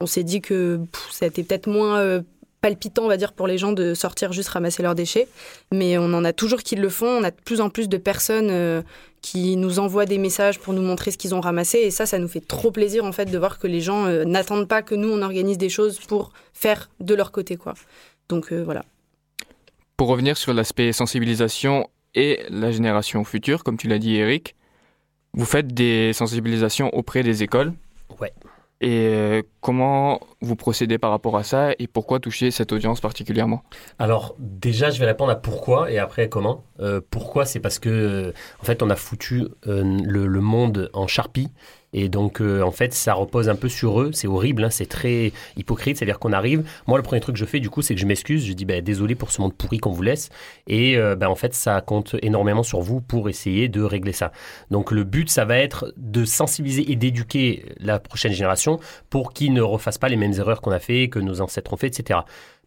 on 0.00 0.06
s'est 0.06 0.24
dit 0.24 0.40
que 0.40 0.80
ça 1.10 1.26
était 1.26 1.42
peut-être 1.42 1.68
moins 1.68 2.22
palpitant, 2.60 3.04
on 3.04 3.08
va 3.08 3.16
dire, 3.16 3.32
pour 3.32 3.46
les 3.46 3.58
gens 3.58 3.72
de 3.72 3.94
sortir 3.94 4.32
juste 4.32 4.48
ramasser 4.50 4.82
leurs 4.82 4.94
déchets. 4.94 5.28
Mais 5.72 5.98
on 5.98 6.12
en 6.12 6.24
a 6.24 6.32
toujours 6.32 6.62
qui 6.62 6.76
le 6.76 6.88
font. 6.88 7.06
On 7.06 7.22
a 7.22 7.30
de 7.30 7.36
plus 7.44 7.60
en 7.60 7.70
plus 7.70 7.88
de 7.88 7.96
personnes 7.96 8.48
euh, 8.50 8.82
qui 9.22 9.56
nous 9.56 9.78
envoient 9.78 10.06
des 10.06 10.18
messages 10.18 10.58
pour 10.58 10.72
nous 10.72 10.82
montrer 10.82 11.10
ce 11.10 11.18
qu'ils 11.18 11.34
ont 11.34 11.40
ramassé. 11.40 11.78
Et 11.78 11.90
ça, 11.90 12.06
ça 12.06 12.18
nous 12.18 12.28
fait 12.28 12.46
trop 12.46 12.70
plaisir, 12.70 13.04
en 13.04 13.12
fait, 13.12 13.26
de 13.26 13.38
voir 13.38 13.58
que 13.58 13.66
les 13.66 13.80
gens 13.80 14.06
euh, 14.06 14.24
n'attendent 14.24 14.68
pas 14.68 14.82
que 14.82 14.94
nous, 14.94 15.08
on 15.08 15.22
organise 15.22 15.58
des 15.58 15.68
choses 15.68 15.98
pour 16.00 16.32
faire 16.52 16.90
de 17.00 17.14
leur 17.14 17.32
côté, 17.32 17.56
quoi. 17.56 17.74
Donc, 18.28 18.52
euh, 18.52 18.62
voilà. 18.62 18.84
Pour 19.96 20.08
revenir 20.08 20.36
sur 20.36 20.54
l'aspect 20.54 20.92
sensibilisation 20.92 21.88
et 22.14 22.40
la 22.48 22.70
génération 22.70 23.24
future, 23.24 23.64
comme 23.64 23.76
tu 23.76 23.88
l'as 23.88 23.98
dit, 23.98 24.16
Eric, 24.16 24.54
vous 25.34 25.44
faites 25.44 25.68
des 25.68 26.12
sensibilisations 26.12 26.92
auprès 26.94 27.22
des 27.22 27.42
écoles? 27.42 27.72
Ouais. 28.18 28.32
Et 28.82 29.08
euh, 29.08 29.42
comment 29.60 30.20
vous 30.40 30.56
procédez 30.56 30.96
par 30.96 31.10
rapport 31.10 31.36
à 31.36 31.42
ça 31.42 31.72
et 31.78 31.86
pourquoi 31.86 32.18
toucher 32.18 32.50
cette 32.50 32.72
audience 32.72 33.00
particulièrement? 33.00 33.62
Alors 33.98 34.34
déjà, 34.38 34.88
je 34.88 34.98
vais 34.98 35.06
répondre 35.06 35.30
à 35.30 35.36
pourquoi 35.36 35.90
et 35.90 35.98
après 35.98 36.30
comment. 36.30 36.64
Euh, 36.80 37.02
pourquoi? 37.10 37.44
C'est 37.44 37.60
parce 37.60 37.78
que 37.78 37.90
euh, 37.90 38.32
en 38.60 38.64
fait, 38.64 38.82
on 38.82 38.88
a 38.88 38.96
foutu 38.96 39.48
le, 39.66 40.26
le, 40.26 40.40
monde 40.40 40.90
en 40.94 41.06
charpie 41.06 41.50
et 41.92 42.08
donc, 42.08 42.40
euh, 42.40 42.62
en 42.62 42.70
fait, 42.70 42.94
ça 42.94 43.14
repose 43.14 43.48
un 43.48 43.56
peu 43.56 43.68
sur 43.68 44.00
eux. 44.00 44.10
C'est 44.12 44.28
horrible, 44.28 44.64
hein, 44.64 44.70
c'est 44.70 44.86
très 44.86 45.32
hypocrite. 45.56 45.96
C'est-à-dire 45.96 46.18
qu'on 46.18 46.32
arrive. 46.32 46.64
Moi, 46.86 46.98
le 46.98 47.02
premier 47.02 47.20
truc 47.20 47.34
que 47.34 47.40
je 47.40 47.44
fais, 47.44 47.60
du 47.60 47.70
coup, 47.70 47.82
c'est 47.82 47.94
que 47.94 48.00
je 48.00 48.06
m'excuse. 48.06 48.44
Je 48.44 48.52
dis, 48.52 48.64
bah, 48.64 48.80
désolé 48.80 49.14
pour 49.14 49.30
ce 49.30 49.40
monde 49.40 49.54
pourri 49.54 49.78
qu'on 49.78 49.90
vous 49.90 50.02
laisse. 50.02 50.30
Et 50.66 50.96
euh, 50.96 51.16
bah, 51.16 51.28
en 51.30 51.34
fait, 51.34 51.54
ça 51.54 51.80
compte 51.80 52.14
énormément 52.22 52.62
sur 52.62 52.80
vous 52.80 53.00
pour 53.00 53.28
essayer 53.28 53.68
de 53.68 53.82
régler 53.82 54.12
ça. 54.12 54.32
Donc, 54.70 54.92
le 54.92 55.04
but, 55.04 55.28
ça 55.28 55.44
va 55.44 55.58
être 55.58 55.92
de 55.96 56.24
sensibiliser 56.24 56.90
et 56.90 56.96
d'éduquer 56.96 57.64
la 57.78 57.98
prochaine 57.98 58.32
génération 58.32 58.78
pour 59.08 59.32
qu'ils 59.32 59.52
ne 59.52 59.62
refassent 59.62 59.98
pas 59.98 60.08
les 60.08 60.16
mêmes 60.16 60.34
erreurs 60.34 60.60
qu'on 60.60 60.70
a 60.70 60.78
fait, 60.78 61.08
que 61.08 61.18
nos 61.18 61.40
ancêtres 61.40 61.72
ont 61.72 61.76
fait, 61.76 61.88
etc 61.88 62.20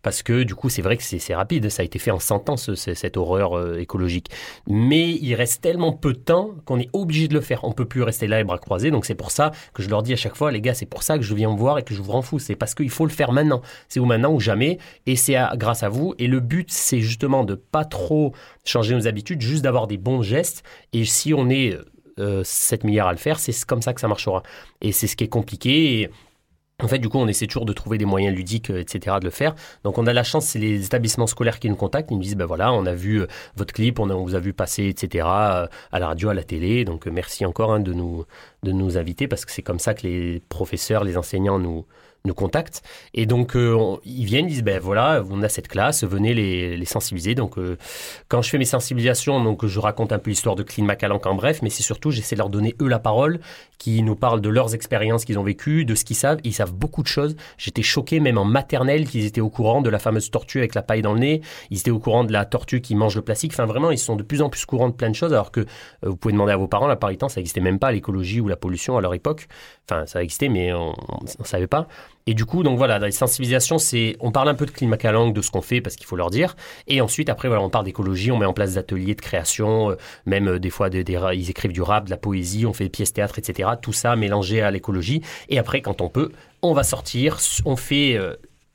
parce 0.04 0.22
que 0.22 0.44
du 0.44 0.54
coup 0.54 0.70
c'est 0.70 0.82
vrai 0.82 0.98
que 0.98 1.04
c'est 1.04 1.36
rapide, 1.36 1.70
ça 1.70 1.82
a 1.82 1.86
été 1.86 1.98
fait 1.98 2.12
en 2.12 2.20
100 2.20 2.50
ans 2.50 2.58
cette 2.58 3.18
horreur 3.18 3.58
euh, 3.58 3.80
écologique. 3.80 4.30
Mais 4.68 5.12
il 5.12 5.34
reste 5.34 5.62
tellement 5.62 5.94
peu 5.94 6.14
de 6.14 6.20
temps 6.20 6.52
qu'on 6.66 6.80
est 6.80 6.90
obligé 6.94 7.28
de 7.28 7.34
le 7.34 7.42
faire. 7.42 7.64
On 7.64 7.72
peut 7.72 7.86
plus 7.86 8.04
rester 8.04 8.28
là 8.28 8.38
les 8.38 8.44
bras 8.44 8.60
croisés, 8.60 8.92
donc 8.92 9.06
c'est 9.06 9.16
pour 9.16 9.32
ça 9.32 9.52
que 9.74 9.82
je 9.82 9.90
leur 9.90 10.04
dis 10.04 10.14
à 10.14 10.18
chaque 10.18 10.36
fois, 10.36 10.52
les 10.52 10.62
gars, 10.62 10.74
c'est 10.74 10.86
pour 10.86 11.04
ça 11.04 11.18
que 11.18 11.24
je 11.24 11.34
viens 11.34 11.52
me 11.52 11.58
voir 11.58 11.80
et 11.80 11.84
que 11.84 11.96
je 11.96 12.02
vous 12.02 12.12
rends 12.12 12.22
fou, 12.22 12.38
c'est 12.38 12.56
parce 12.56 12.76
qu'il 12.76 12.90
faut 12.90 13.06
le 13.06 13.12
faire 13.12 13.32
maintenant. 13.32 13.62
C'est 13.88 14.00
ou 14.00 14.06
maintenant 14.06 14.34
ou 14.34 14.40
jamais, 14.40 14.78
et 15.08 15.16
c'est 15.16 15.36
grâce 15.56 15.84
à 15.84 15.90
vous. 15.90 16.14
Et 16.20 16.28
le 16.28 16.40
but 16.40 16.70
c'est 16.70 17.00
justement 17.00 17.44
de 17.44 17.56
pas 17.56 17.86
trop 17.86 18.34
changer 18.66 18.94
nos 18.94 19.08
habitudes, 19.08 19.42
juste 19.42 19.64
d'avoir 19.64 19.88
des 19.88 19.98
bons 19.98 20.22
gestes. 20.22 20.64
Et 20.92 21.06
si 21.06 21.34
on 21.34 21.50
est 21.50 21.78
7 22.18 22.20
euh, 22.20 22.88
milliards 22.88 23.08
à 23.08 23.12
le 23.12 23.18
faire, 23.18 23.40
c'est 23.40 23.54
comme 23.66 23.82
ça 23.82 23.94
que 23.94 24.02
ça 24.02 24.08
marchera. 24.08 24.44
Et 24.82 24.92
c'est 24.92 25.08
ce 25.08 25.16
qui 25.16 25.24
est 25.24 25.30
compliqué. 25.30 26.10
En 26.84 26.88
fait, 26.88 27.00
du 27.00 27.10
coup, 27.10 27.18
on 27.18 27.28
essaie 27.28 27.48
toujours 27.48 27.66
de 27.66 27.74
trouver 27.74 27.98
des 27.98 28.06
moyens 28.06 28.36
ludiques, 28.36 28.70
euh, 28.70 28.80
etc., 28.80 29.18
de 29.20 29.26
le 29.26 29.32
faire. 29.32 29.56
Donc, 29.84 29.98
on 29.98 30.06
a 30.06 30.14
la 30.14 30.24
chance, 30.24 30.48
c'est 30.48 30.60
les 30.60 30.86
établissements 30.86 31.28
scolaires 31.28 31.60
qui 31.60 31.70
nous 31.70 31.76
contactent. 31.76 32.12
Ils 32.12 32.16
nous 32.16 32.22
disent, 32.22 32.36
ben 32.36 32.46
voilà, 32.46 32.74
on 32.74 32.86
a 32.86 32.94
vu 32.94 33.22
euh, 33.22 33.28
votre 33.56 33.74
clip, 33.74 34.00
on, 34.00 34.08
vous 34.24 34.36
a 34.36 34.40
vu 34.40 34.54
passer, 34.54 34.88
etc., 34.88 35.26
euh, 35.28 35.68
à 35.92 36.00
la 36.00 36.08
radio, 36.08 36.30
à 36.30 36.34
la 36.34 36.44
télé. 36.44 36.84
Donc, 36.86 37.08
merci 37.08 37.46
encore 37.46 37.72
hein, 37.74 37.80
de, 37.80 37.94
nous, 37.94 38.26
de 38.64 38.72
nous 38.72 38.98
inviter 38.98 39.28
parce 39.28 39.46
que 39.46 39.52
c'est 39.52 39.62
comme 39.62 39.80
ça 39.80 39.94
que 39.94 40.06
les 40.06 40.42
professeurs, 40.50 41.04
les 41.04 41.18
enseignants 41.18 41.60
nous, 41.60 41.86
nous 42.26 42.34
contactent. 42.34 42.84
Et 43.14 43.26
donc, 43.26 43.56
euh, 43.56 43.98
ils 44.06 44.26
viennent, 44.26 44.48
disent, 44.48 44.64
ben 44.64 44.80
voilà, 44.80 45.24
on 45.30 45.44
a 45.44 45.50
cette 45.50 45.68
classe, 45.68 46.04
venez 46.04 46.34
les, 46.34 46.78
les 46.78 46.86
sensibiliser. 46.86 47.36
Donc, 47.36 47.58
euh, 47.58 47.78
quand 48.30 48.42
je 48.42 48.50
fais 48.50 48.58
mes 48.58 48.66
sensibilisations, 48.66 49.44
donc 49.44 49.66
je 49.66 49.80
raconte 49.80 50.14
un 50.14 50.20
peu 50.20 50.30
l'histoire 50.30 50.56
de 50.56 50.64
Clean 50.64 50.86
Macalanque 50.86 51.26
en 51.26 51.36
bref, 51.36 51.62
mais 51.62 51.70
c'est 51.70 51.84
surtout, 51.84 52.12
j'essaie 52.12 52.36
de 52.36 52.40
leur 52.40 52.50
donner 52.50 52.76
eux 52.82 52.88
la 52.88 53.00
parole, 53.00 53.40
qui 53.78 54.02
nous 54.02 54.16
parlent 54.16 54.40
de 54.40 54.48
leurs 54.48 54.74
expériences 54.74 55.26
qu'ils 55.26 55.38
ont 55.38 55.44
vécues, 55.44 55.84
de 55.84 55.96
ce 55.96 56.06
qu'ils 56.06 56.16
savent. 56.16 56.40
Ils 56.46 56.54
savent 56.54 56.74
beaucoup 56.74 57.04
de 57.04 57.08
choses. 57.08 57.36
J'étais 57.58 57.82
choqué, 57.82 58.22
même 58.22 58.38
en 58.38 58.46
maternelle, 58.46 59.06
qu'ils 59.06 59.26
étaient 59.26 59.42
au 59.42 59.50
courant 59.50 59.82
de 59.82 59.90
la 59.90 60.00
fameuse 60.00 60.32
tortue 60.32 60.60
avec 60.60 60.76
la 60.76 60.82
paille 60.82 61.02
dans 61.02 61.14
le 61.14 61.20
nez. 61.20 61.42
Ils 61.70 61.80
étaient 61.80 61.92
au 61.92 62.00
courant 62.00 62.24
de 62.24 62.32
la 62.32 62.46
tortue 62.46 62.80
qui 62.80 62.96
mange 62.96 63.16
le 63.16 63.22
plastique. 63.22 63.52
Enfin, 63.52 63.66
vraiment, 63.66 63.92
ils 63.92 63.98
sont 63.98 64.16
de 64.16 64.24
plus 64.24 64.42
en 64.42 64.50
plus 64.50 64.66
courants 64.66 64.88
de 64.88 64.94
plein 64.94 65.10
de 65.10 65.16
choses, 65.16 65.34
alors 65.34 65.52
que 65.52 65.60
euh, 65.60 65.66
vous 66.04 66.16
pouvez 66.16 66.32
demander 66.32 66.54
à 66.54 66.58
vos 66.58 66.70
parents, 66.70 66.88
la 66.88 66.96
temps, 66.96 67.28
ça 67.28 67.42
n'existait 67.42 67.60
même 67.60 67.80
pas, 67.80 67.92
l'écologie 67.92 68.40
ou 68.40 68.48
la 68.48 68.56
pollution 68.56 68.98
à 68.98 69.02
leur 69.02 69.14
époque. 69.14 69.48
Enfin, 69.90 70.06
ça 70.06 70.24
existait, 70.24 70.48
mais 70.48 70.72
on 70.72 70.94
ne 71.22 71.44
savait 71.44 71.68
pas. 71.68 71.90
Et 72.26 72.34
du 72.34 72.46
coup, 72.46 72.64
donc 72.64 72.78
voilà, 72.78 73.00
dans 73.00 73.06
les 73.06 73.12
sensibilisations, 73.12 73.78
c'est, 73.78 74.16
on 74.20 74.32
parle 74.32 74.50
un 74.50 74.56
peu 74.56 74.66
de 74.66 74.72
climat 74.72 74.98
calangue, 74.98 75.34
de 75.34 75.42
ce 75.42 75.52
qu'on 75.52 75.62
fait, 75.62 75.82
parce 75.82 75.96
qu'il 75.96 76.06
faut 76.06 76.16
leur 76.16 76.30
dire. 76.30 76.56
Et 76.88 77.02
ensuite, 77.02 77.30
après, 77.30 77.48
voilà, 77.48 77.64
on 77.64 77.70
parle 77.70 77.86
d'écologie, 77.86 78.32
on 78.32 78.38
met 78.38 78.46
en 78.46 78.54
place 78.54 78.72
des 78.72 78.78
ateliers 78.78 79.16
de 79.16 79.22
création, 79.22 79.92
euh, 79.92 79.96
même 80.26 80.48
euh, 80.48 80.60
des 80.60 80.70
fois, 80.70 80.90
ils 80.90 81.50
écrivent 81.50 81.74
du 81.74 81.82
rap, 81.82 82.06
de 82.06 82.10
la 82.10 82.18
poésie, 82.18 82.66
on 82.66 82.74
fait 82.74 82.86
des 82.86 82.90
pièces 82.90 83.14
théâtre, 83.14 83.40
etc. 83.40 83.72
Tout 83.82 83.94
ça 83.94 84.16
mélangé 84.16 84.62
à 84.62 84.72
l'écologie. 84.72 85.22
Et 85.50 85.60
après, 85.60 85.82
quand 85.82 86.02
on 86.02 86.10
peut, 86.10 86.32
on 86.62 86.74
va 86.74 86.84
sortir, 86.84 87.40
on 87.66 87.76
fait. 87.76 88.18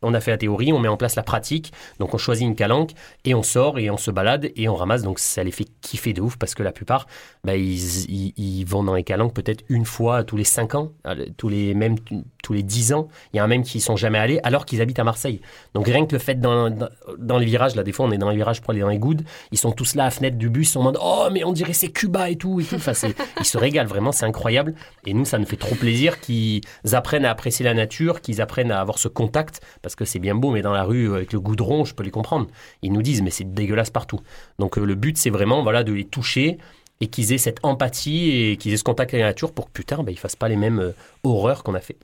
On 0.02 0.14
a 0.14 0.20
fait 0.20 0.30
la 0.30 0.38
théorie, 0.38 0.72
on 0.72 0.78
met 0.78 0.88
en 0.88 0.96
place 0.96 1.16
la 1.16 1.22
pratique, 1.22 1.72
donc 1.98 2.14
on 2.14 2.18
choisit 2.18 2.46
une 2.46 2.54
calanque 2.54 2.92
et 3.24 3.34
on 3.34 3.42
sort 3.42 3.78
et 3.78 3.90
on 3.90 3.96
se 3.96 4.10
balade 4.10 4.50
et 4.54 4.68
on 4.68 4.74
ramasse. 4.74 5.02
Donc 5.02 5.18
ça 5.18 5.42
les 5.42 5.50
fait 5.50 5.66
kiffer 5.80 6.12
de 6.12 6.20
ouf 6.20 6.36
parce 6.36 6.54
que 6.54 6.62
la 6.62 6.72
plupart, 6.72 7.06
bah, 7.44 7.56
ils, 7.56 8.64
vont 8.66 8.84
dans 8.84 8.94
les 8.94 9.04
calanques 9.04 9.34
peut-être 9.34 9.64
une 9.68 9.84
fois 9.84 10.24
tous 10.24 10.36
les 10.36 10.44
5 10.44 10.74
ans, 10.74 10.92
euh, 11.06 11.26
tous 11.36 11.48
les, 11.48 11.74
même 11.74 11.96
tous 12.42 12.52
les 12.52 12.62
10 12.62 12.92
ans. 12.92 13.08
Il 13.32 13.38
y 13.38 13.40
en 13.40 13.44
a 13.44 13.46
même 13.48 13.62
qui 13.62 13.80
sont 13.80 13.96
jamais 13.96 14.18
allés 14.18 14.40
alors 14.42 14.66
qu'ils 14.66 14.80
habitent 14.80 14.98
à 14.98 15.04
Marseille. 15.04 15.40
Donc 15.74 15.86
rien 15.86 16.06
que 16.06 16.12
le 16.12 16.18
fait 16.18 16.36
dans, 16.36 16.70
dans, 17.18 17.38
les 17.38 17.46
virages, 17.46 17.74
là 17.74 17.82
des 17.82 17.92
fois 17.92 18.06
on 18.06 18.12
est 18.12 18.18
dans 18.18 18.30
les 18.30 18.36
virages 18.36 18.60
pour 18.60 18.70
aller 18.70 18.80
dans 18.80 18.88
les 18.88 18.98
goudes, 18.98 19.22
ils 19.50 19.58
sont 19.58 19.72
tous 19.72 19.94
là 19.94 20.04
à 20.04 20.06
la 20.06 20.10
fenêtre 20.10 20.36
du 20.36 20.48
bus 20.48 20.76
en 20.76 20.82
mode 20.82 20.98
oh 21.02 21.28
mais 21.32 21.44
on 21.44 21.52
dirait 21.52 21.72
c'est 21.72 21.88
Cuba 21.88 22.30
et 22.30 22.36
tout 22.36 22.60
et 22.60 22.64
tout. 22.64 22.76
Enfin, 22.76 22.92
ils 23.40 23.44
se 23.44 23.58
régalent 23.58 23.88
vraiment, 23.88 24.12
c'est 24.12 24.26
incroyable. 24.26 24.74
Et 25.06 25.14
nous 25.14 25.24
ça 25.24 25.38
nous 25.38 25.46
fait 25.46 25.56
trop 25.56 25.74
plaisir 25.74 26.20
qu'ils 26.20 26.62
apprennent 26.92 27.24
à 27.24 27.30
apprécier 27.30 27.64
la 27.64 27.74
nature, 27.74 28.20
qu'ils 28.20 28.40
apprennent 28.40 28.70
à 28.70 28.80
avoir 28.80 28.98
ce 28.98 29.08
contact 29.08 29.60
que 29.96 30.04
c'est 30.04 30.18
bien 30.18 30.34
beau 30.34 30.50
mais 30.50 30.62
dans 30.62 30.72
la 30.72 30.84
rue 30.84 31.14
avec 31.14 31.32
le 31.32 31.40
goudron 31.40 31.84
je 31.84 31.94
peux 31.94 32.02
les 32.02 32.10
comprendre. 32.10 32.46
Ils 32.82 32.92
nous 32.92 33.02
disent 33.02 33.22
mais 33.22 33.30
c'est 33.30 33.52
dégueulasse 33.52 33.90
partout. 33.90 34.20
Donc 34.58 34.78
euh, 34.78 34.84
le 34.84 34.94
but 34.94 35.16
c'est 35.16 35.30
vraiment 35.30 35.62
voilà 35.62 35.84
de 35.84 35.92
les 35.92 36.04
toucher 36.04 36.58
et 37.00 37.06
qu'ils 37.06 37.32
aient 37.32 37.38
cette 37.38 37.58
empathie 37.64 38.30
et 38.32 38.56
qu'ils 38.56 38.72
aient 38.72 38.76
ce 38.78 38.84
contact 38.84 39.14
avec 39.14 39.22
la 39.22 39.28
nature 39.28 39.52
pour 39.52 39.66
que 39.66 39.72
putain 39.72 40.02
bah, 40.02 40.10
ils 40.10 40.18
fassent 40.18 40.36
pas 40.36 40.48
les 40.48 40.56
mêmes 40.56 40.80
euh, 40.80 40.92
horreurs 41.24 41.62
qu'on 41.62 41.74
a 41.74 41.80
fait. 41.80 41.96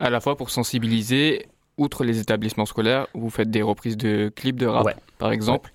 À 0.00 0.10
la 0.10 0.20
fois 0.20 0.36
pour 0.36 0.50
sensibiliser, 0.50 1.46
outre 1.78 2.04
les 2.04 2.18
établissements 2.20 2.66
scolaires, 2.66 3.06
vous 3.14 3.30
faites 3.30 3.50
des 3.50 3.62
reprises 3.62 3.96
de 3.96 4.32
clips 4.34 4.56
de 4.56 4.66
rap, 4.66 4.84
Ouais. 4.86 4.94
par 5.18 5.30
exemple. 5.32 5.72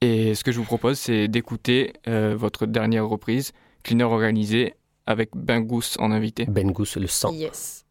Et 0.00 0.36
ce 0.36 0.44
que 0.44 0.52
je 0.52 0.58
vous 0.58 0.64
propose, 0.64 0.96
c'est 0.98 1.26
d'écouter 1.26 1.92
euh, 2.06 2.34
votre 2.38 2.66
dernière 2.66 3.06
reprise, 3.08 3.52
Cleaner 3.82 4.04
Organisé, 4.04 4.74
avec 5.06 5.30
Bengous 5.34 5.96
en 5.98 6.12
invité. 6.12 6.44
Ben 6.46 6.70
Gous 6.70 6.86
le 6.96 7.08
sang. 7.08 7.32
Yes. 7.32 7.84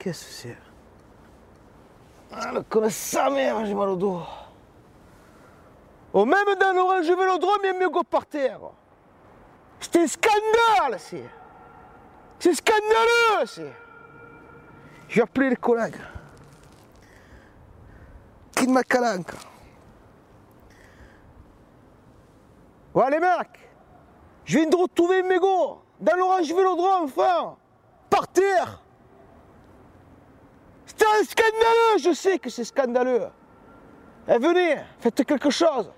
Qu'est-ce 0.00 0.24
que 0.24 0.32
c'est 0.32 0.56
Ah, 2.32 2.52
le 2.54 2.62
comme 2.62 2.88
sa 2.88 3.28
mère, 3.28 3.66
j'ai 3.66 3.74
mal 3.74 3.90
au 3.90 3.96
dos. 3.96 4.22
Oh, 6.14 6.24
même 6.24 6.58
dans 6.58 6.72
l'orange 6.74 7.06
vélodrome, 7.06 7.58
il 7.64 7.66
y 7.66 7.68
a 7.68 7.78
mieux 7.78 7.90
go 7.90 8.02
par 8.02 8.24
terre. 8.24 8.60
C'est 9.78 9.96
un 9.96 10.06
scandale, 10.06 10.98
c'est. 10.98 11.28
C'est 12.38 12.54
scandaleux, 12.54 13.44
c'est. 13.44 13.72
J'ai 15.06 15.20
appelé 15.20 15.50
les 15.50 15.56
collègues. 15.56 16.00
Kid 18.56 18.70
Macalanca. 18.70 19.36
Ouais, 22.94 23.10
les 23.10 23.18
mecs, 23.18 23.70
je 24.46 24.58
viens 24.58 24.66
de 24.66 24.76
retrouver 24.76 25.22
mes 25.22 25.34
mégot 25.34 25.82
dans 26.00 26.16
l'orange 26.16 26.48
vélodrome, 26.48 27.04
enfin, 27.04 27.54
par 28.08 28.26
terre. 28.28 28.80
Scandaleux, 31.22 31.98
je 32.02 32.14
sais 32.14 32.38
que 32.38 32.48
c'est 32.48 32.64
scandaleux. 32.64 33.26
Eh, 34.28 34.38
venez, 34.38 34.76
faites 35.00 35.24
quelque 35.24 35.50
chose. 35.50 35.90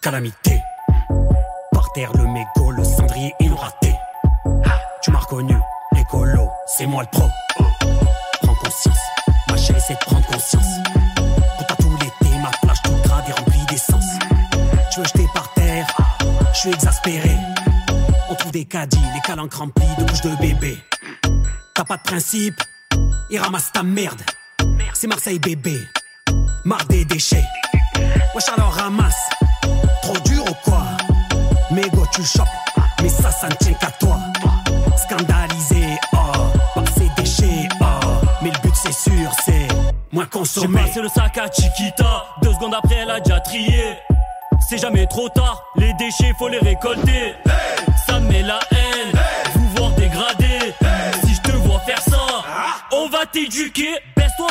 Calamité. 0.00 0.60
Par 1.72 1.92
terre, 1.92 2.12
le 2.14 2.26
mégot, 2.26 2.70
le 2.70 2.84
cendrier 2.84 3.34
et 3.40 3.48
le 3.48 3.54
raté. 3.54 3.94
Tu 5.02 5.10
m'as 5.10 5.18
reconnu, 5.18 5.56
c'est 6.66 6.86
moi 6.86 7.02
le 7.02 7.08
pro. 7.08 7.28
Prends 8.42 8.54
conscience, 8.54 8.98
ma 9.48 9.56
chérie, 9.56 9.80
c'est 9.86 9.94
de 9.94 9.98
prendre 9.98 10.26
conscience. 10.26 10.66
Pour 11.56 11.76
tout 11.76 11.96
l'été, 12.00 12.36
ma 12.38 12.50
plage 12.62 12.82
toute 12.82 13.02
grade 13.02 13.24
est 13.28 13.32
remplie 13.32 13.66
d'essence. 13.68 14.04
Tu 14.92 15.00
veux 15.00 15.06
jeter 15.06 15.26
par 15.34 15.52
terre, 15.54 15.86
je 16.52 16.58
suis 16.58 16.70
exaspéré. 16.70 17.36
On 18.30 18.34
trouve 18.34 18.52
des 18.52 18.64
caddies, 18.64 18.98
les 19.14 19.20
calanques 19.20 19.54
remplis 19.54 19.86
de 19.98 20.04
bouches 20.04 20.22
de 20.22 20.34
bébé. 20.40 20.78
T'as 21.74 21.84
pas 21.84 21.96
de 21.96 22.02
principe, 22.02 22.60
et 23.30 23.38
ramasse 23.38 23.70
ta 23.72 23.82
merde. 23.82 24.22
C'est 24.94 25.06
Marseille 25.06 25.38
bébé, 25.38 25.78
marre 26.64 26.84
des 26.86 27.04
déchets. 27.04 27.44
Wesh 28.34 28.48
alors 28.56 28.72
ramasse. 28.72 29.28
Trop 30.02 30.18
dur 30.24 30.44
ou 30.48 30.54
quoi? 30.68 30.84
Mégo 31.70 32.06
tu 32.12 32.22
chopes, 32.24 32.46
mais 33.02 33.08
ça, 33.08 33.30
ça 33.30 33.48
ne 33.48 33.54
tient 33.54 33.74
qu'à 33.74 33.90
toi. 33.92 34.18
J'ai 40.42 40.66
passé 40.66 41.00
le 41.00 41.08
sac 41.08 41.38
à 41.38 41.46
Chiquita, 41.46 42.26
deux 42.42 42.52
secondes 42.52 42.74
après 42.74 42.96
elle 42.96 43.10
a 43.10 43.20
déjà 43.20 43.38
trié. 43.38 43.96
C'est 44.68 44.78
jamais 44.78 45.06
trop 45.06 45.28
tard, 45.28 45.62
les 45.76 45.92
déchets 45.94 46.32
faut 46.36 46.48
les 46.48 46.58
récolter. 46.58 47.34
Ça 48.06 48.18
me 48.18 48.28
met 48.28 48.42
la 48.42 48.58
haine, 48.72 49.12
vous 49.54 49.68
voir 49.76 49.90
dégrader. 49.92 50.74
Si 51.24 51.34
je 51.34 51.40
te 51.40 51.56
vois 51.56 51.78
faire 51.80 52.00
ça, 52.00 52.18
on 52.92 53.08
va 53.08 53.26
t'éduquer. 53.26 53.90
Baisse-toi, 54.16 54.48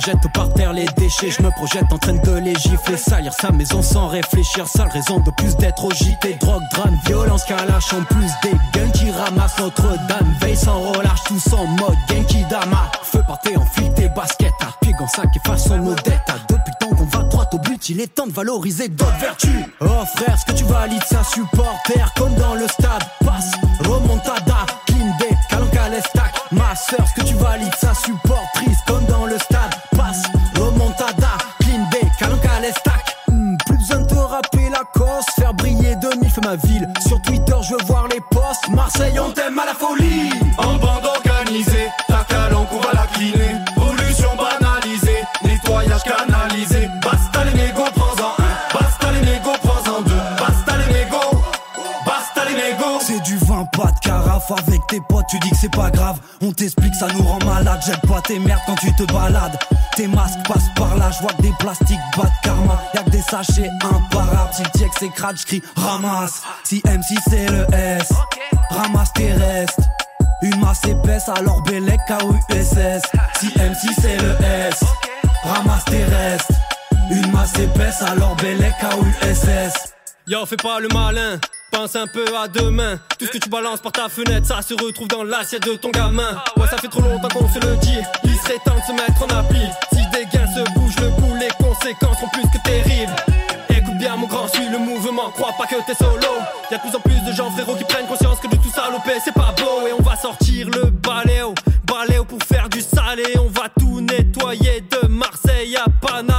jette 0.00 0.30
par 0.32 0.52
terre 0.52 0.72
les 0.72 0.86
déchets, 0.96 1.30
je 1.30 1.42
me 1.42 1.50
projette 1.50 1.90
en 1.92 1.98
train 1.98 2.14
de 2.14 2.32
les 2.38 2.54
gifler, 2.54 2.96
salir 2.96 3.32
sa 3.32 3.50
maison 3.50 3.82
sans 3.82 4.08
réfléchir. 4.08 4.66
Seule 4.68 4.88
raison 4.88 5.20
de 5.20 5.30
plus 5.30 5.56
d'être 5.56 5.84
au 5.84 5.90
JT. 5.90 6.36
Drogue, 6.40 6.62
drame, 6.72 6.98
violence, 7.06 7.44
calache 7.44 7.92
en 7.92 8.02
plus 8.04 8.30
des 8.42 8.56
guns 8.72 8.90
qui 8.90 9.10
ramassent 9.10 9.58
Notre-Dame. 9.58 10.34
Veille 10.40 10.56
sans 10.56 10.80
relâche, 10.80 11.22
tous 11.26 11.52
en 11.54 11.66
mode 11.66 11.96
Genki 12.08 12.44
Dama. 12.50 12.90
Feu 13.02 13.22
parté, 13.26 13.56
enfile 13.56 13.92
tes 13.94 14.08
baskets. 14.08 14.52
À 14.60 14.72
pied 14.80 14.94
en 14.98 15.06
sac 15.06 15.28
et 15.34 15.48
façon. 15.48 15.74
À 15.74 16.34
Depuis 16.48 16.72
temps 16.80 16.94
qu'on 16.96 17.04
va 17.04 17.22
droit 17.24 17.48
au 17.52 17.58
but, 17.58 17.88
il 17.88 18.00
est 18.00 18.14
temps 18.14 18.26
de 18.26 18.32
valoriser 18.32 18.88
d'autres 18.88 19.18
vertus. 19.18 19.64
Oh 19.80 20.04
frère, 20.16 20.38
ce 20.38 20.52
que 20.52 20.56
tu 20.56 20.64
valides, 20.64 21.04
ça 21.04 21.22
supporter 21.24 22.00
comme 22.16 22.34
dans 22.34 22.54
le 22.54 22.66
stade. 22.68 23.02
Passe, 23.24 23.52
remontada, 23.80 24.66
clean 24.86 25.16
day, 25.18 25.36
calanca 25.48 25.88
les 25.88 26.00
stack. 26.00 26.34
Ma 26.52 26.74
sœur, 26.74 27.06
ce 27.08 27.20
que 27.20 27.26
tu 27.26 27.34
valides, 27.34 27.74
ça 27.80 27.94
supportrice 27.94 28.25
Sur 37.00 37.20
Twitter, 37.22 37.56
je 37.62 37.74
veux 37.74 37.84
voir 37.86 38.06
les 38.06 38.20
posts. 38.30 38.68
Marseille, 38.68 39.18
on 39.18 39.32
t'aime 39.32 39.58
à 39.58 39.66
la 39.66 39.74
folie. 39.74 40.30
Tu 55.36 55.48
dis 55.48 55.50
que 55.50 55.56
c'est 55.56 55.74
pas 55.74 55.90
grave. 55.90 56.18
On 56.40 56.52
t'explique, 56.52 56.94
ça 56.94 57.08
nous 57.08 57.22
rend 57.22 57.38
malade. 57.44 57.80
Jette 57.84 58.00
pas 58.06 58.20
tes 58.22 58.38
merdes 58.38 58.60
quand 58.66 58.76
tu 58.76 58.94
te 58.94 59.04
balades. 59.12 59.58
Tes 59.96 60.06
masques 60.06 60.40
passent 60.46 60.70
par 60.74 60.96
là, 60.96 61.10
je 61.10 61.20
vois 61.22 61.32
que 61.32 61.42
des 61.42 61.52
plastiques, 61.58 62.00
pas 62.14 62.24
de 62.24 62.30
karma. 62.42 62.80
Y'a 62.94 63.02
que 63.02 63.10
des 63.10 63.22
sachets 63.22 63.70
imparables. 63.82 64.52
Si 64.52 64.62
le 64.62 64.70
tiek 64.70 64.92
s'écrase, 64.98 65.40
j'crie 65.40 65.62
ramasse. 65.76 66.42
Si 66.64 66.80
M6 66.80 67.18
c'est 67.28 67.50
le 67.50 67.66
S, 67.72 68.12
ramasse 68.70 69.12
tes 69.14 69.32
restes. 69.32 69.80
Une 70.42 70.60
masse 70.60 70.84
épaisse, 70.84 71.28
alors 71.28 71.62
Bélec 71.62 72.00
KUSS. 72.06 73.02
Si 73.40 73.48
M6 73.48 73.94
c'est 74.00 74.16
le 74.18 74.36
S, 74.42 74.84
ramasse 75.44 75.84
tes 75.86 76.04
restes. 76.04 76.52
Une 77.10 77.30
masse 77.32 77.58
épaisse, 77.58 78.02
alors 78.02 78.36
Bélec 78.36 78.74
KUSS. 78.80 79.92
Yo, 80.26 80.44
fais 80.44 80.56
pas 80.56 80.80
le 80.80 80.88
malin, 80.88 81.38
pense 81.70 81.96
un 81.96 82.06
peu 82.06 82.24
à 82.36 82.48
demain. 82.48 82.98
Tout 83.18 83.26
ce 83.26 83.30
que 83.30 83.38
tu 83.38 83.48
balances 83.48 83.80
par 83.80 83.92
ta 83.92 84.08
fenêtre, 84.08 84.46
ça 84.46 84.62
se 84.62 84.74
retrouve 84.74 85.08
dans 85.08 85.24
l'assiette 85.24 85.66
de 85.66 85.74
ton 85.74 85.90
gamin. 85.90 86.42
Ouais, 86.56 86.66
ça 86.68 86.78
fait 86.78 86.88
trop 86.88 87.02
longtemps 87.02 87.28
qu'on 87.28 87.48
se 87.48 87.58
le 87.58 87.76
dit. 87.76 87.98
Il 88.24 88.36
serait 88.36 88.58
temps 88.64 88.76
de 88.76 88.82
se 88.86 88.92
mettre 88.92 89.22
en 89.22 89.38
appli. 89.38 89.60
Si 89.92 90.06
des 90.10 90.26
gains 90.26 90.46
se 90.54 90.72
bougent, 90.72 91.00
le 91.00 91.08
bout, 91.10 91.34
les 91.36 91.48
cons 91.58 91.74
conséquences 91.74 92.20
sont 92.20 92.28
plus 92.28 92.42
que 92.42 92.62
terribles. 92.64 93.16
Écoute 93.70 93.98
bien 93.98 94.16
mon 94.16 94.26
grand, 94.26 94.48
suis 94.48 94.68
le 94.68 94.78
mouvement, 94.78 95.30
crois 95.30 95.52
pas 95.58 95.66
que 95.66 95.76
t'es 95.86 95.94
solo. 95.94 96.20
Y'a 96.70 96.78
de 96.78 96.82
plus 96.82 96.96
en 96.96 97.00
plus 97.00 97.20
de 97.26 97.32
gens 97.32 97.50
frérot 97.50 97.76
qui 97.76 97.84
prennent 97.84 98.06
conscience 98.06 98.40
que 98.40 98.48
de 98.48 98.56
tout 98.56 98.70
saloper 98.70 99.18
c'est 99.22 99.34
pas 99.34 99.54
beau. 99.56 99.86
Et 99.86 99.92
on 99.92 100.02
va 100.02 100.16
sortir 100.16 100.68
le 100.70 100.90
baléo, 100.90 101.54
baléo 101.84 102.24
pour 102.24 102.42
faire 102.42 102.68
du 102.68 102.80
salé. 102.80 103.24
On 103.38 103.48
va 103.48 103.68
tout 103.78 104.00
nettoyer 104.00 104.82
de 104.82 105.06
Marseille 105.08 105.76
à 105.76 105.84
Paname. 106.00 106.35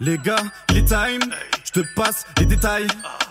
Les 0.00 0.16
gars, 0.16 0.36
il 0.70 0.78
est 0.78 0.84
time, 0.84 1.32
je 1.64 1.72
te 1.72 1.80
passe 1.96 2.24
les 2.38 2.46
détails. 2.46 2.86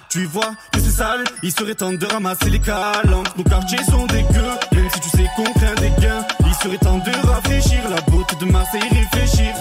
Tu 0.09 0.26
vois 0.26 0.53
que 0.74 0.80
c'est 0.80 0.91
sale, 0.91 1.24
il 1.41 1.51
serait 1.51 1.76
temps 1.76 1.93
de 1.93 2.05
ramasser 2.05 2.49
les 2.49 2.59
calanques. 2.59 3.38
Nos 3.38 3.43
quartiers 3.43 3.84
sont 3.86 4.05
dégueux, 4.07 4.51
même 4.74 4.89
si 4.93 4.99
tu 4.99 5.09
sais 5.09 5.28
qu'on 5.38 5.43
craint 5.53 5.76
des 5.76 5.91
gains. 6.01 6.26
Il 6.45 6.53
serait 6.55 6.78
temps 6.78 6.97
de 6.97 7.28
rafraîchir 7.28 7.89
la 7.89 8.01
beauté 8.11 8.36
de 8.41 8.51
Marseille, 8.51 8.82
réfléchir. 8.82 9.53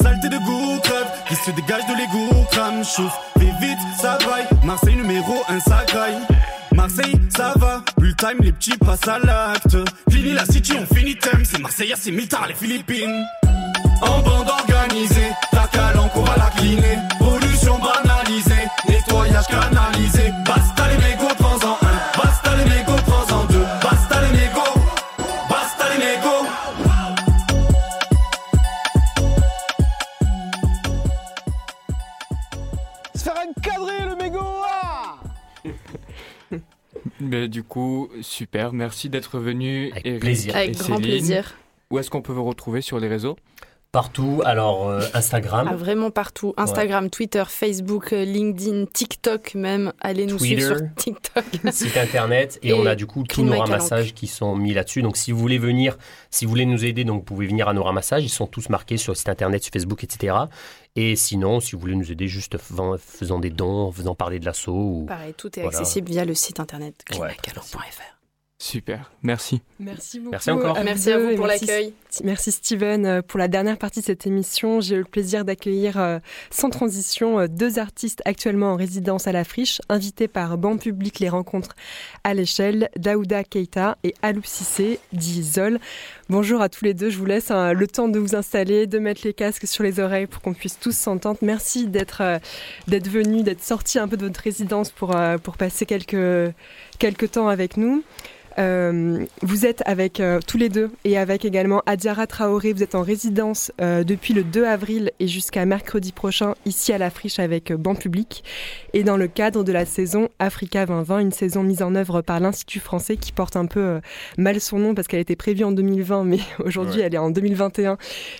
Saleté 0.00 0.28
de 0.28 0.38
goût, 0.38 0.80
crève, 0.82 1.06
qui 1.28 1.36
se 1.36 1.50
dégage 1.52 1.86
de 1.86 1.96
l'égout, 1.96 2.44
crame, 2.50 2.84
chauffe. 2.84 3.16
Fais 3.38 3.52
vite, 3.60 3.78
ça 4.00 4.18
braille. 4.18 4.46
Marseille 4.64 4.96
numéro 4.96 5.44
1, 5.48 5.60
ça 5.60 5.84
graille. 5.86 6.18
Marseille, 6.74 7.20
ça 7.36 7.52
va, 7.56 7.82
plus 7.96 8.16
time, 8.16 8.38
les 8.40 8.52
petits 8.52 8.76
passent 8.76 9.06
à 9.06 9.20
l'acte. 9.20 9.76
Fini 10.10 10.32
la 10.32 10.44
city, 10.46 10.72
on 10.80 10.94
finit 10.94 11.16
thème, 11.16 11.44
c'est 11.44 11.60
Marseille, 11.60 11.94
c'est 11.96 12.10
Miltar, 12.10 12.48
les 12.48 12.54
Philippines. 12.54 13.24
En 14.02 14.20
bande 14.22 14.48
organisée, 14.48 15.30
ta 15.50 15.66
calanque, 15.68 16.12
on 16.16 16.22
va 16.22 16.36
la 16.36 16.50
cleaner. 16.50 16.98
Pollution 17.18 17.78
banalisée, 17.78 18.66
nettoyage 18.88 19.46
canalisé. 19.46 20.32
Basta 20.46 20.88
les 20.88 20.98
mégots, 20.98 21.34
prends-en 21.38 21.72
un. 21.82 22.22
Basta 22.22 22.56
les 22.56 22.64
mégots, 22.64 23.02
prends-en 23.06 23.44
deux. 23.46 23.64
Basta 23.82 24.20
les 24.22 24.32
mégots, 24.38 24.80
basta 25.48 25.84
les 25.92 25.98
mégots. 25.98 26.46
Se 33.14 33.22
faire 33.24 33.34
encadrer 33.36 34.06
le 34.08 34.16
mégot 34.16 34.38
ah 34.40 35.18
Mais 37.20 37.48
du 37.48 37.62
coup, 37.62 38.08
super. 38.22 38.72
Merci 38.72 39.10
d'être 39.10 39.38
venu. 39.38 39.90
Avec 39.92 40.06
Eric 40.06 40.20
plaisir. 40.20 40.56
et 40.56 40.58
Avec 40.58 40.78
grand 40.78 40.96
plaisir. 40.96 41.56
Où 41.90 41.98
est-ce 41.98 42.08
qu'on 42.10 42.22
peut 42.22 42.32
vous 42.32 42.44
retrouver 42.44 42.80
sur 42.82 43.00
les 43.00 43.08
réseaux? 43.08 43.36
Partout, 43.92 44.40
alors 44.44 44.88
euh, 44.88 45.00
Instagram, 45.14 45.68
Ah, 45.68 45.74
vraiment 45.74 46.12
partout. 46.12 46.54
Instagram, 46.56 47.10
Twitter, 47.10 47.42
Facebook, 47.48 48.12
euh, 48.12 48.24
LinkedIn, 48.24 48.84
TikTok 48.86 49.54
même. 49.56 49.92
Allez 50.00 50.26
nous 50.26 50.36
Twitter. 50.38 50.60
suivre 50.62 50.76
sur 50.76 50.86
TikTok. 50.94 51.44
site 51.72 51.96
internet, 51.96 52.60
et, 52.62 52.68
Et 52.68 52.72
on 52.72 52.86
a 52.86 52.94
du 52.94 53.06
coup 53.06 53.24
tous 53.24 53.42
nos 53.42 53.58
ramassages 53.58 54.14
qui 54.14 54.28
sont 54.28 54.54
mis 54.54 54.74
là-dessus. 54.74 55.02
Donc 55.02 55.16
si 55.16 55.32
vous 55.32 55.40
voulez 55.40 55.58
venir, 55.58 55.98
si 56.30 56.44
vous 56.44 56.50
voulez 56.50 56.66
nous 56.66 56.84
aider, 56.84 57.02
donc 57.02 57.16
vous 57.18 57.24
pouvez 57.24 57.48
venir 57.48 57.66
à 57.68 57.72
nos 57.72 57.82
ramassages. 57.82 58.22
Ils 58.22 58.28
sont 58.28 58.46
tous 58.46 58.68
marqués 58.68 58.96
sur 58.96 59.10
le 59.12 59.16
site 59.16 59.28
internet, 59.28 59.62
sur 59.64 59.72
Facebook, 59.72 60.04
etc. 60.04 60.36
Et 60.94 61.16
sinon, 61.16 61.58
si 61.58 61.72
vous 61.74 61.80
voulez 61.80 61.96
nous 61.96 62.12
aider 62.12 62.28
juste 62.28 62.56
en 62.78 62.96
faisant 62.96 63.40
des 63.40 63.50
dons, 63.50 63.88
en 63.88 63.92
faisant 63.92 64.14
parler 64.14 64.38
de 64.38 64.44
l'assaut, 64.46 64.72
ou... 64.72 65.04
Pareil, 65.06 65.34
tout 65.36 65.48
est 65.58 65.62
Voilà. 65.62 65.76
accessible 65.78 66.10
via 66.10 66.24
le 66.24 66.34
site 66.34 66.60
internet 66.60 66.94
Ouais. 67.18 67.36
Super. 68.62 69.10
Merci. 69.22 69.62
Merci 69.78 70.18
beaucoup. 70.18 70.32
Merci 70.32 70.50
encore. 70.50 70.78
Merci 70.84 71.10
à 71.10 71.18
vous 71.18 71.34
pour 71.34 71.46
l'accueil. 71.46 71.94
Merci 72.22 72.52
Steven 72.52 73.06
euh, 73.06 73.22
pour 73.22 73.38
la 73.38 73.48
dernière 73.48 73.78
partie 73.78 74.00
de 74.00 74.04
cette 74.04 74.26
émission. 74.26 74.82
J'ai 74.82 74.96
eu 74.96 74.98
le 74.98 75.04
plaisir 75.04 75.46
d'accueillir 75.46 75.98
euh, 75.98 76.18
sans 76.50 76.68
transition 76.68 77.40
euh, 77.40 77.46
deux 77.48 77.78
artistes 77.78 78.20
actuellement 78.26 78.72
en 78.72 78.76
résidence 78.76 79.26
à 79.26 79.32
la 79.32 79.44
Friche, 79.44 79.80
invités 79.88 80.28
par 80.28 80.58
Banc 80.58 80.76
Public 80.76 81.20
Les 81.20 81.30
Rencontres 81.30 81.74
à 82.22 82.34
l'échelle, 82.34 82.90
Daouda 82.96 83.44
Keita 83.44 83.96
et 84.04 84.14
Alou 84.20 84.42
Cissé, 84.44 85.00
dit 85.14 85.42
Zol. 85.42 85.78
Bonjour 86.28 86.60
à 86.60 86.68
tous 86.68 86.84
les 86.84 86.92
deux, 86.92 87.08
je 87.08 87.16
vous 87.16 87.24
laisse 87.24 87.50
hein, 87.50 87.72
le 87.72 87.86
temps 87.86 88.08
de 88.08 88.18
vous 88.18 88.34
installer, 88.34 88.86
de 88.86 88.98
mettre 88.98 89.22
les 89.24 89.32
casques 89.32 89.66
sur 89.66 89.82
les 89.84 90.00
oreilles 90.00 90.26
pour 90.26 90.42
qu'on 90.42 90.52
puisse 90.52 90.78
tous 90.78 90.94
s'entendre. 90.94 91.38
Merci 91.40 91.86
d'être 91.86 92.40
d'être 92.88 93.08
venus, 93.08 93.42
d'être 93.42 93.62
sortis 93.62 93.98
un 93.98 94.06
peu 94.06 94.18
de 94.18 94.26
votre 94.26 94.40
résidence 94.40 94.90
pour, 94.90 95.16
pour 95.42 95.56
passer 95.56 95.86
quelques, 95.86 96.52
quelques 97.00 97.32
temps 97.32 97.48
avec 97.48 97.76
nous. 97.76 98.04
Euh, 98.58 99.24
vous 99.42 99.64
êtes 99.64 99.82
avec 99.86 100.20
euh, 100.20 100.40
tous 100.46 100.58
les 100.58 100.68
deux 100.68 100.90
et 101.04 101.16
avec 101.16 101.44
également 101.44 101.82
Adiara 101.86 102.26
Traoré. 102.26 102.72
Vous 102.72 102.82
êtes 102.82 102.94
en 102.94 103.02
résidence 103.02 103.72
euh, 103.80 104.04
depuis 104.04 104.34
le 104.34 104.44
2 104.44 104.64
avril 104.64 105.12
et 105.18 105.28
jusqu'à 105.28 105.64
mercredi 105.64 106.12
prochain 106.12 106.54
ici 106.66 106.92
à 106.92 106.98
la 106.98 107.10
Friche 107.10 107.38
avec 107.38 107.72
Banc 107.72 107.94
Public. 107.94 108.44
Et 108.92 109.04
dans 109.04 109.16
le 109.16 109.28
cadre 109.28 109.64
de 109.64 109.72
la 109.72 109.86
saison 109.86 110.28
Africa 110.38 110.84
2020, 110.84 111.18
une 111.20 111.32
saison 111.32 111.62
mise 111.62 111.82
en 111.82 111.94
œuvre 111.94 112.22
par 112.22 112.40
l'Institut 112.40 112.80
français 112.80 113.16
qui 113.16 113.32
porte 113.32 113.56
un 113.56 113.66
peu 113.66 114.00
mal 114.36 114.60
son 114.60 114.78
nom 114.78 114.94
parce 114.94 115.06
qu'elle 115.06 115.20
été 115.20 115.36
prévue 115.36 115.64
en 115.64 115.72
2020, 115.72 116.24
mais 116.24 116.38
aujourd'hui 116.64 117.00
elle 117.00 117.14
est 117.14 117.18
en 117.18 117.30
2021 117.30 117.96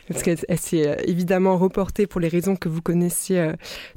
parce 0.08 0.22
qu'elle 0.22 0.38
elle 0.48 0.58
s'est 0.58 0.96
évidemment 1.06 1.56
reportée 1.56 2.06
pour 2.06 2.20
les 2.20 2.28
raisons 2.28 2.56
que 2.56 2.68
vous 2.68 2.82
connaissez 2.82 3.52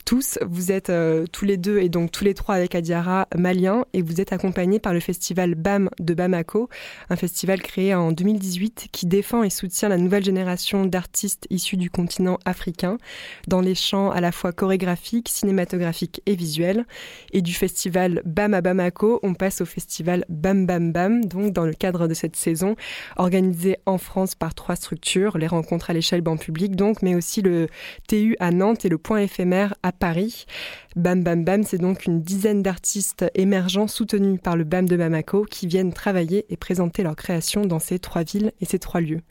tous. 0.05 0.37
Vous 0.45 0.71
êtes 0.71 0.91
tous 1.31 1.45
les 1.45 1.57
deux 1.57 1.79
et 1.79 1.89
donc 1.89 2.11
tous 2.11 2.23
les 2.23 2.33
trois 2.33 2.55
avec 2.55 2.75
Adiara 2.75 3.27
maliens 3.35 3.85
et 3.93 4.01
vous 4.01 4.21
êtes 4.21 4.31
accompagnés 4.31 4.52
par 4.53 4.93
le 4.93 4.99
festival 4.99 5.55
BAM 5.55 5.89
de 5.99 6.13
Bamako, 6.13 6.69
un 7.09 7.15
festival 7.15 7.61
créé 7.61 7.95
en 7.95 8.11
2018 8.11 8.89
qui 8.91 9.07
défend 9.07 9.43
et 9.43 9.49
soutient 9.49 9.89
la 9.89 9.97
nouvelle 9.97 10.23
génération 10.23 10.85
d'artistes 10.85 11.47
issus 11.49 11.75
du 11.75 11.89
continent 11.89 12.37
africain 12.45 12.97
dans 13.47 13.61
les 13.61 13.73
champs 13.73 14.11
à 14.11 14.21
la 14.21 14.31
fois 14.31 14.51
chorégraphiques, 14.51 15.29
cinématographiques 15.29 16.21
et 16.27 16.35
visuels. 16.35 16.85
Et 17.31 17.41
du 17.41 17.53
festival 17.53 18.21
BAM 18.25 18.53
à 18.53 18.61
Bamako, 18.61 19.19
on 19.23 19.33
passe 19.33 19.61
au 19.61 19.65
festival 19.65 20.23
Bam 20.29 20.67
Bam 20.67 20.91
Bam, 20.91 21.25
donc 21.25 21.51
dans 21.51 21.65
le 21.65 21.73
cadre 21.73 22.07
de 22.07 22.13
cette 22.13 22.35
saison, 22.35 22.75
organisé 23.17 23.77
en 23.87 23.97
France 23.97 24.35
par 24.35 24.53
trois 24.53 24.75
structures, 24.75 25.37
les 25.37 25.47
rencontres 25.47 25.89
à 25.89 25.93
l'échelle 25.93 26.21
banc 26.21 26.37
public 26.37 26.75
donc, 26.75 27.01
mais 27.01 27.15
aussi 27.15 27.41
le 27.41 27.67
TU 28.07 28.35
à 28.39 28.51
Nantes 28.51 28.85
et 28.85 28.89
le 28.89 28.99
point 28.99 29.19
éphémère 29.19 29.73
à 29.81 29.91
Paris. 29.91 30.45
Bam 30.95 31.23
Bam 31.23 31.43
Bam, 31.43 31.63
c'est 31.63 31.79
donc 31.79 32.05
une 32.05 32.21
dizaine 32.21 32.61
d'artistes 32.61 33.25
émergents 33.33 33.87
soutenus 33.87 34.39
par 34.41 34.55
le 34.55 34.63
BAM 34.63 34.87
de 34.87 34.95
Bamako 34.95 35.43
qui 35.43 35.65
viennent 35.65 35.91
travailler 35.91 36.45
et 36.49 36.57
présenter 36.57 37.01
leur 37.01 37.15
création 37.15 37.65
dans 37.65 37.79
ces 37.79 37.97
trois 37.97 38.23
villes 38.23 38.51
et 38.61 38.65
ces 38.65 38.77
trois 38.77 39.01
lieux. 39.01 39.21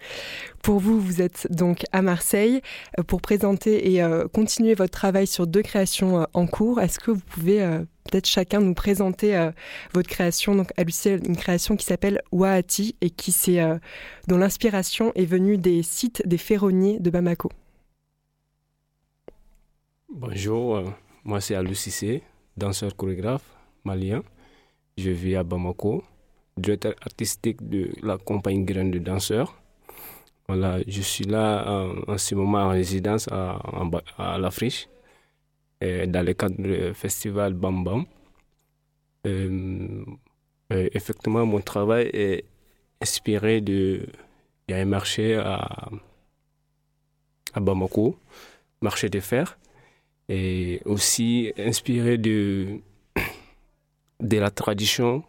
Pour 0.62 0.80
vous, 0.80 1.00
vous 1.00 1.22
êtes 1.22 1.46
donc 1.50 1.84
à 1.92 2.02
Marseille 2.02 2.62
euh, 2.98 3.02
pour 3.02 3.20
présenter 3.20 3.92
et 3.92 4.02
euh, 4.02 4.26
continuer 4.26 4.74
votre 4.74 4.92
travail 4.92 5.26
sur 5.26 5.46
deux 5.46 5.62
créations 5.62 6.20
euh, 6.20 6.24
en 6.34 6.46
cours. 6.46 6.80
Est-ce 6.80 6.98
que 6.98 7.12
vous 7.12 7.20
pouvez 7.20 7.58
peut-être 8.04 8.26
chacun 8.26 8.60
nous 8.60 8.74
présenter 8.74 9.50
votre 9.92 10.08
création? 10.08 10.54
Donc 10.54 10.70
à 10.76 10.82
une 11.06 11.36
création 11.36 11.76
qui 11.76 11.86
s'appelle 11.86 12.20
Waati 12.32 12.96
et 13.00 13.10
qui 13.10 13.32
dont 14.28 14.36
l'inspiration 14.36 15.12
est 15.14 15.24
venue 15.24 15.58
des 15.58 15.82
sites 15.82 16.22
des 16.26 16.38
ferronniers 16.38 16.98
de 17.00 17.10
Bamako. 17.10 17.50
Bonjour, 20.14 20.82
moi 21.24 21.40
c'est 21.40 21.54
Alou 21.54 21.72
danseur 22.56 22.96
chorégraphe 22.96 23.44
malien. 23.84 24.22
Je 24.98 25.10
vis 25.10 25.36
à 25.36 25.42
Bamako, 25.42 26.04
directeur 26.56 26.94
artistique 27.00 27.66
de 27.68 27.90
la 28.02 28.18
compagnie 28.18 28.64
Graine 28.64 28.90
de 28.90 28.98
danseurs. 28.98 29.58
Voilà, 30.48 30.80
je 30.86 31.00
suis 31.00 31.24
là 31.24 31.88
en 32.06 32.18
ce 32.18 32.34
moment 32.34 32.58
en 32.58 32.68
résidence 32.70 33.26
à, 33.28 33.58
Ba- 33.86 34.02
à 34.18 34.36
La 34.38 34.50
Friche, 34.50 34.86
euh, 35.82 36.04
dans 36.06 36.24
le 36.26 36.34
cadre 36.34 36.56
du 36.60 36.92
festival 36.94 37.54
Bam 37.54 37.82
Bam. 37.84 38.04
Euh, 39.26 40.04
euh, 40.72 40.88
effectivement, 40.92 41.46
mon 41.46 41.60
travail 41.60 42.10
est 42.12 42.44
inspiré 43.00 43.60
de. 43.60 44.06
Il 44.68 44.72
y 44.72 44.74
a 44.74 44.78
un 44.82 44.84
marché 44.84 45.36
à, 45.36 45.88
à 47.54 47.60
Bamako, 47.60 48.16
marché 48.82 49.08
des 49.08 49.20
fers 49.20 49.56
et 50.32 50.80
aussi 50.86 51.52
inspiré 51.58 52.16
de, 52.16 52.80
de 54.20 54.38
la 54.38 54.50
tradition 54.50 55.22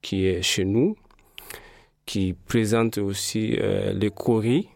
qui 0.00 0.24
est 0.24 0.40
chez 0.40 0.64
nous, 0.64 0.96
qui 2.06 2.32
présente 2.32 2.96
aussi 2.96 3.56
euh, 3.60 3.92
les 3.92 4.10
coris. 4.10 4.68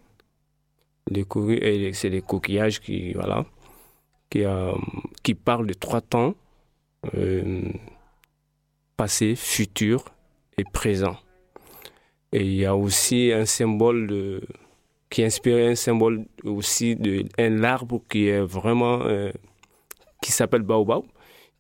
Les 1.11 1.25
coris, 1.25 1.59
et 1.63 1.93
c'est 1.95 2.11
les 2.11 2.21
coquillages 2.21 2.81
qui, 2.81 3.15
voilà, 3.15 3.47
qui, 4.29 4.45
euh, 4.45 4.73
qui 5.23 5.35
parlent 5.35 5.67
de 5.67 5.75
trois 5.75 6.03
temps, 6.03 6.35
euh, 7.15 7.63
passé, 8.99 9.35
futur 9.35 10.05
et 10.59 10.65
présent. 10.65 11.17
Et 12.33 12.45
il 12.45 12.55
y 12.55 12.67
a 12.67 12.77
aussi 12.77 13.33
un 13.33 13.47
symbole 13.47 14.43
qui 15.09 15.23
inspire 15.23 15.71
un 15.71 15.75
symbole 15.75 16.27
aussi 16.43 16.97
d'un 16.97 17.63
arbre 17.63 18.03
qui 18.09 18.27
est 18.27 18.41
vraiment, 18.41 19.03
euh, 19.03 19.31
qui 20.25 20.33
s'appelle 20.33 20.63
Baobab, 20.63 21.03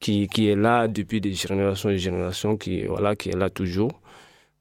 qui, 0.00 0.26
qui 0.26 0.48
est 0.48 0.56
là 0.56 0.88
depuis 0.88 1.20
des 1.20 1.34
générations 1.34 1.90
et 1.90 1.94
des 1.94 1.98
générations, 1.98 2.56
qui, 2.56 2.84
voilà, 2.86 3.14
qui 3.14 3.28
est 3.28 3.36
là 3.36 3.50
toujours. 3.50 3.92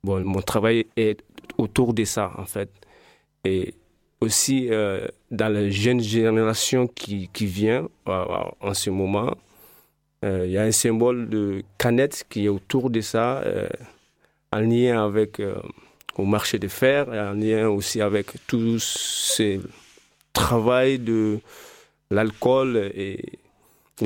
Bon, 0.04 0.22
mon 0.26 0.41
travail 0.41 0.88
est 0.97 1.24
autour 1.58 1.93
de 1.93 2.04
ça, 2.04 2.34
en 2.38 2.45
fait. 2.45 2.70
Et 3.45 3.74
aussi, 4.20 4.68
euh, 4.70 5.08
dans 5.32 5.47
la 5.47 5.70
jeune 5.70 6.01
génération 6.01 6.86
qui, 6.88 7.30
qui 7.32 7.45
vient 7.45 7.88
euh, 8.10 8.26
en 8.60 8.74
ce 8.74 8.89
moment, 8.89 9.38
euh, 10.26 10.43
il 10.45 10.51
y 10.51 10.58
a 10.58 10.64
un 10.64 10.74
symbole 10.74 11.30
de 11.30 11.64
canette 11.78 12.26
qui 12.30 12.45
est 12.45 12.49
autour 12.49 12.89
de 12.89 12.99
ça, 12.99 13.41
en 14.51 14.60
lien 14.60 15.01
avec 15.06 15.38
le 15.38 16.26
marché 16.26 16.60
des 16.60 16.68
fers, 16.68 17.08
en 17.08 17.34
lien 17.34 17.70
aussi 17.70 18.01
avec 18.01 18.28
tout 18.47 18.80
ce 18.80 19.62
travail 20.34 20.99
de 20.99 21.39
l'alcool 22.12 22.91
et 22.95 23.39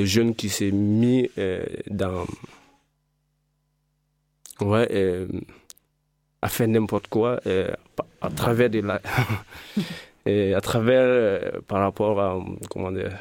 jeune 0.05 0.35
qui 0.35 0.49
s'est 0.49 0.71
mis 0.71 1.29
dans 1.89 2.25
ouais, 4.61 5.27
à 6.41 6.47
faire 6.49 6.67
n'importe 6.67 7.07
quoi 7.07 7.39
à 8.21 8.29
travers 8.29 8.69
de 8.69 8.79
la 8.79 9.01
à 10.55 10.61
travers 10.61 11.61
par 11.67 11.79
rapport 11.79 12.19
à 12.19 12.39
comment 12.69 12.91
dire 12.91 13.17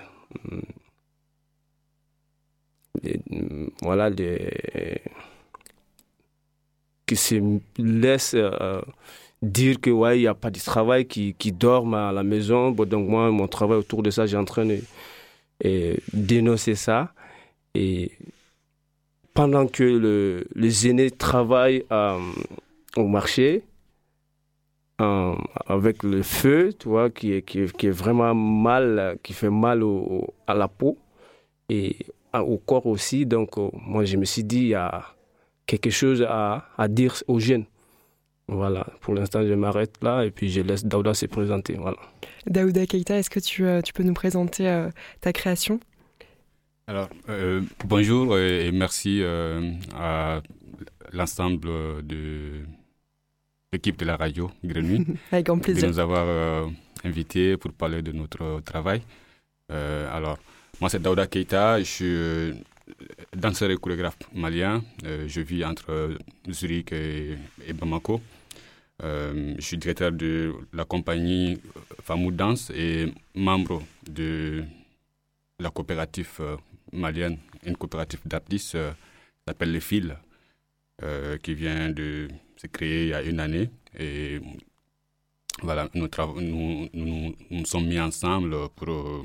voilà, 3.83 4.11
qui 7.07 7.17
se 7.17 7.61
laissent 7.79 8.35
euh, 8.35 8.81
dire 9.43 9.81
que 9.81 9.91
ouais, 9.91 10.19
il 10.19 10.23
n'y 10.23 10.27
a 10.27 10.35
pas 10.35 10.51
de 10.51 10.59
travail, 10.59 11.07
qui, 11.07 11.35
qui 11.35 11.53
dorment 11.53 11.95
à 11.95 12.13
la 12.13 12.23
maison. 12.23 12.71
Bon, 12.71 12.89
donc 12.89 13.09
moi, 13.09 13.31
mon 13.31 13.49
travail 13.49 13.79
autour 13.79 14.03
de 14.03 14.11
ça, 14.11 14.27
j'ai 14.27 14.37
en 14.37 14.45
train 14.45 14.65
de 14.67 14.81
dénoncer 16.13 16.75
ça. 16.75 17.13
Et 17.75 18.13
pendant 19.35 19.67
que 19.67 19.85
le, 19.85 20.47
les 20.55 20.89
aînés 20.89 21.11
travaillent 21.11 21.85
euh, 21.93 22.19
au 22.97 23.07
marché, 23.07 23.65
euh, 25.01 25.35
avec 25.67 26.03
le 26.03 26.23
feu, 26.23 26.73
tu 26.79 26.89
vois, 26.89 27.11
qui 27.11 27.33
est, 27.33 27.43
qui, 27.43 27.61
est, 27.61 27.77
qui 27.77 27.87
est 27.89 27.91
vraiment 27.91 28.35
mal, 28.35 29.19
qui 29.23 29.35
fait 29.35 29.51
mal 29.51 29.83
au, 29.83 30.35
à 30.47 30.55
la 30.55 30.69
peau. 30.69 30.99
Et 31.69 31.97
au 32.43 32.59
corps 32.59 32.87
aussi. 32.87 33.27
Donc, 33.27 33.59
euh, 33.59 33.71
moi, 33.73 34.05
je 34.05 34.17
me 34.17 34.25
suis 34.25 34.45
dit, 34.45 34.59
il 34.59 34.69
y 34.69 34.75
a 34.75 35.05
quelque 35.67 35.91
chose 35.91 36.23
à, 36.29 36.69
à 36.77 36.89
dire 36.89 37.15
aux 37.29 37.39
jeunes. 37.39 37.65
Voilà, 38.49 38.87
pour 39.01 39.15
l'instant, 39.15 39.45
je 39.47 39.55
m'arrête 39.55 39.97
là 40.03 40.25
et 40.25 40.31
puis 40.31 40.51
je 40.51 40.61
laisse 40.61 40.85
Daouda 40.85 41.15
se 41.15 41.27
présenter. 41.27 41.75
Voilà. 41.75 41.99
Daouda 42.47 42.87
Keita, 42.87 43.19
est-ce 43.19 43.31
que 43.31 43.41
tu, 43.41 43.67
euh, 43.67 43.83
tu, 43.83 43.93
peux 43.93 44.05
nous 44.05 44.15
présenter 44.15 44.69
euh, 44.69 44.89
ta 45.21 45.33
création? 45.33 45.81
Alors, 46.87 47.09
bonjour 47.85 48.39
et 48.39 48.71
merci 48.71 49.21
à 49.97 50.41
l'ensemble 51.13 51.69
de 52.05 52.61
l'équipe 53.73 53.99
de 53.99 54.05
la 54.05 54.17
radio 54.17 54.53
Grenouille. 54.63 55.05
Avec 55.33 55.47
grand 55.47 55.59
plaisir. 55.59 55.83
De 55.83 55.89
nous 55.89 55.99
avoir 55.99 56.69
invités 57.03 57.57
pour 57.57 57.73
parler 57.73 58.03
de 58.03 58.13
notre 58.13 58.61
travail. 58.61 59.03
alors, 59.69 60.39
moi, 60.81 60.91
c'est 60.91 61.01
Daouda 61.01 61.27
Keita. 61.27 61.79
Je 61.79 61.85
suis 61.85 62.05
euh, 62.05 62.53
danseur 63.35 63.71
et 63.71 63.77
chorégraphe 63.77 64.19
malien. 64.35 64.83
Euh, 65.05 65.25
je 65.27 65.41
vis 65.41 65.65
entre 65.65 66.17
Zurich 66.51 66.93
et, 66.93 67.37
Bamako. 67.75 68.21
Euh, 69.03 69.55
je 69.59 69.61
suis 69.61 69.77
directeur 69.79 70.13
de 70.13 70.55
la 70.73 70.85
compagnie 70.85 71.61
Famou 72.03 72.31
Danse 72.31 72.71
et 72.75 73.13
membre 73.35 73.83
de 74.09 74.65
la 75.59 75.71
coopérative 75.71 76.41
malienne, 76.93 77.39
une 77.65 77.77
coopérative 77.77 78.21
d'artistes 78.25 78.73
qui 78.73 79.43
s'appelle 79.47 79.73
Les 79.73 79.81
Fils, 79.81 80.13
qui 81.43 81.55
vient 81.55 81.91
de 81.91 82.29
se 82.57 82.67
créer 82.69 83.05
il 83.05 83.09
y 83.11 83.15
a 83.15 83.23
une 83.23 83.41
année. 83.41 83.69
Et 83.99 84.41
voilà, 85.63 85.89
nous, 85.95 86.09
nous, 86.93 87.65
sommes 87.67 87.87
mis 87.87 88.01
ensemble 88.01 88.55
pour 88.77 89.23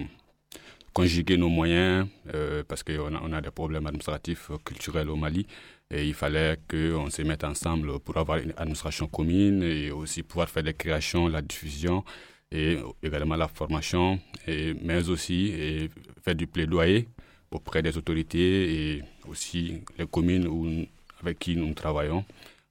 conjuguer 0.93 1.37
nos 1.37 1.49
moyens 1.49 2.07
euh, 2.33 2.63
parce 2.67 2.83
qu'on 2.83 3.15
a, 3.15 3.37
a 3.37 3.41
des 3.41 3.51
problèmes 3.51 3.87
administratifs, 3.87 4.51
euh, 4.51 4.57
culturels 4.63 5.09
au 5.09 5.15
Mali. 5.15 5.45
Et 5.91 6.07
il 6.07 6.13
fallait 6.13 6.57
qu'on 6.69 7.09
se 7.09 7.21
mette 7.21 7.43
ensemble 7.43 7.99
pour 7.99 8.17
avoir 8.17 8.37
une 8.37 8.53
administration 8.55 9.07
commune 9.07 9.61
et 9.63 9.91
aussi 9.91 10.23
pouvoir 10.23 10.49
faire 10.49 10.63
des 10.63 10.73
créations, 10.73 11.27
la 11.27 11.41
diffusion 11.41 12.03
et 12.51 12.77
également 13.03 13.35
la 13.35 13.47
formation, 13.47 14.19
mais 14.47 15.09
aussi 15.09 15.89
faire 16.23 16.35
du 16.35 16.47
plaidoyer 16.47 17.07
auprès 17.51 17.81
des 17.81 17.97
autorités 17.97 18.95
et 18.95 19.03
aussi 19.27 19.81
les 19.97 20.07
communes 20.07 20.87
avec 21.21 21.39
qui 21.39 21.55
nous 21.55 21.73
travaillons. 21.73 22.23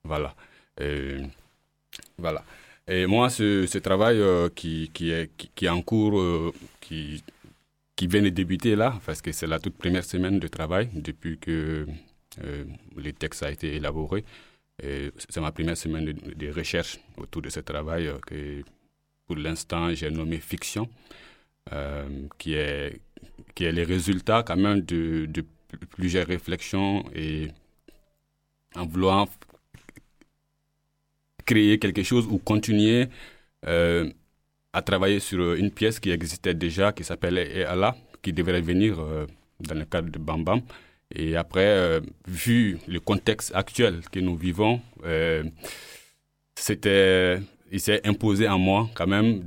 Voilà. 0.05 0.35
Et, 0.81 1.19
voilà. 2.19 2.45
Et 2.89 3.07
moi, 3.07 3.31
ce, 3.31 3.79
travail 3.79 4.19
euh, 4.19 4.49
qui, 4.49 4.91
qui, 4.93 5.11
est, 5.11 5.31
qui, 5.55 5.67
est 5.67 5.69
en 5.69 5.83
cours, 5.83 6.19
euh, 6.19 6.53
qui 6.81 7.23
qui 7.95 8.07
vient 8.07 8.23
de 8.23 8.31
débuter 8.31 8.77
là, 8.77 8.99
parce 9.05 9.21
que 9.21 9.31
c'est 9.31 9.47
la 9.47 9.59
toute 9.59 9.77
première 9.77 10.05
semaine 10.05 10.39
de 10.39 10.49
travail 10.49 10.89
depuis 10.95 11.37
que 11.37 11.87
le 12.97 13.13
texte 13.13 13.43
a 13.43 13.51
été 13.51 13.77
élaboré. 13.77 14.25
C'est 14.81 15.41
ma 15.41 15.53
première 15.53 15.77
semaine 15.77 16.05
de, 16.13 16.51
recherche 16.53 16.99
autour 17.17 17.43
de 17.43 17.51
ce 17.51 17.61
travail 17.61 18.07
euh, 18.07 18.19
que 18.27 18.63
pour 19.27 19.37
l'instant 19.37 19.95
j'ai 19.95 20.11
nommé 20.11 20.39
Fiction, 20.39 20.89
euh, 21.73 22.09
qui, 22.39 22.55
est, 22.55 23.01
qui 23.55 23.65
est 23.65 23.73
le 23.73 23.85
résultat 23.85 24.43
quand 24.43 24.57
même 24.57 24.81
de, 24.81 25.29
plusieurs 25.91 26.27
réflexions 26.27 27.05
et 27.15 27.49
en 28.75 28.87
voulant 28.87 29.29
créer 31.47 31.79
quelque 31.79 32.03
chose 32.03 32.27
ou 32.27 32.39
continuer 32.39 33.09
euh, 33.67 34.11
à 34.73 34.83
travailler 34.83 35.21
sur 35.21 35.55
une 35.55 35.71
pièce 35.71 36.01
qui 36.01 36.11
existait 36.11 36.55
déjà, 36.55 36.93
qui 36.93 37.05
s'appelait 37.05 37.65
Allah, 37.65 37.97
qui 38.23 38.33
devrait 38.33 38.63
venir 38.63 38.99
euh, 38.99 39.27
dans 39.61 39.75
le 39.77 39.85
cadre 39.85 40.11
de 40.11 40.19
Bam 40.19 40.43
Bam. 40.43 40.63
Et 41.15 41.37
après, 41.37 41.67
euh, 41.67 42.01
vu 42.27 42.79
le 42.87 43.01
contexte 43.01 43.53
actuel 43.55 44.03
que 44.11 44.21
nous 44.21 44.37
vivons, 44.37 44.81
euh, 45.05 45.43
il 47.73 47.81
s'est 47.81 48.07
imposé 48.07 48.47
à 48.47 48.57
moi 48.57 48.89
quand 48.95 49.07
même 49.07 49.41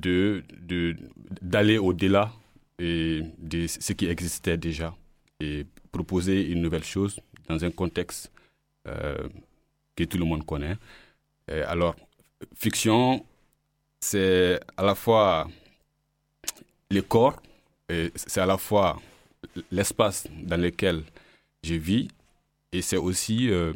d'aller 1.42 1.78
au-delà 1.78 2.32
de 2.80 3.68
ce 3.68 3.94
qui 3.94 4.08
existait 4.08 4.58
déjà 4.58 4.96
et 5.40 5.66
proposer 5.92 6.50
une 6.50 6.62
nouvelle 6.62 6.84
chose 6.84 7.20
dans 7.48 7.64
un 7.64 7.72
contexte 7.72 8.32
que 8.84 10.04
tout 10.04 10.18
le 10.18 10.26
monde 10.26 10.46
connaît. 10.46 10.76
alors, 11.48 11.96
fiction, 12.56 13.26
c'est 14.02 14.60
à 14.76 14.84
la 14.84 14.96
fois 14.96 15.48
le 16.90 17.02
corps, 17.02 17.42
c'est 18.16 18.42
à 18.42 18.46
la 18.46 18.58
fois 18.58 19.00
l'espace 19.72 20.28
dans 20.32 20.60
lequel 20.60 21.04
je 21.64 21.76
vis 21.76 22.08
et 22.72 22.82
c'est 22.82 22.98
aussi 22.98 23.50
euh, 23.50 23.74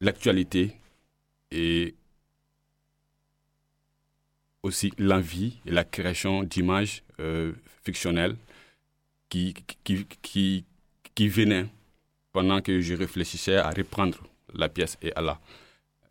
l'actualité 0.00 0.72
et 1.50 1.94
aussi 4.62 4.92
l'envie 4.98 5.58
et 5.66 5.70
la 5.70 5.84
création 5.84 6.42
d'images 6.42 7.02
euh, 7.18 7.52
fictionnelles 7.84 8.36
qui, 9.28 9.54
qui, 9.84 10.06
qui, 10.22 10.64
qui 11.14 11.28
venaient 11.28 11.66
pendant 12.32 12.60
que 12.60 12.80
je 12.80 12.94
réfléchissais 12.94 13.56
à 13.56 13.70
reprendre 13.70 14.18
la 14.54 14.68
pièce 14.68 14.98
et 15.02 15.12
à 15.14 15.20
la. 15.22 15.40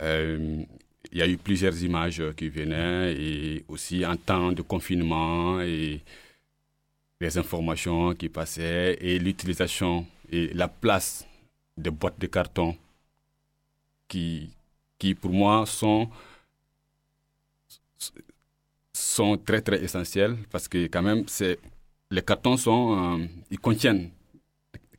Euh, 0.02 0.64
il 1.12 1.18
y 1.18 1.22
a 1.22 1.28
eu 1.28 1.38
plusieurs 1.38 1.82
images 1.84 2.22
qui 2.36 2.50
venaient 2.50 3.16
et 3.16 3.66
aussi 3.68 4.06
en 4.06 4.16
temps 4.16 4.52
de 4.52 4.62
confinement 4.62 5.62
et 5.62 6.02
les 7.20 7.38
informations 7.38 8.14
qui 8.16 8.30
passaient 8.30 8.98
et 9.02 9.20
l'utilisation 9.20 10.06
et 10.32 10.48
la 10.54 10.68
place 10.68 11.28
des 11.78 11.90
boîtes 11.90 12.20
de 12.20 12.28
carton 12.28 12.78
qui, 14.08 14.50
qui 14.98 15.16
pour 15.16 15.32
moi 15.32 15.66
sont, 15.66 16.10
sont 18.94 19.38
très 19.38 19.62
très 19.62 19.84
essentiels 19.84 20.38
parce 20.52 20.68
que 20.68 20.86
quand 20.88 21.02
même 21.02 21.26
c'est 21.28 21.60
les 22.12 22.22
cartons 22.22 22.58
sont 22.58 23.20
euh, 23.20 23.26
ils 23.52 23.60
contiennent 23.60 24.10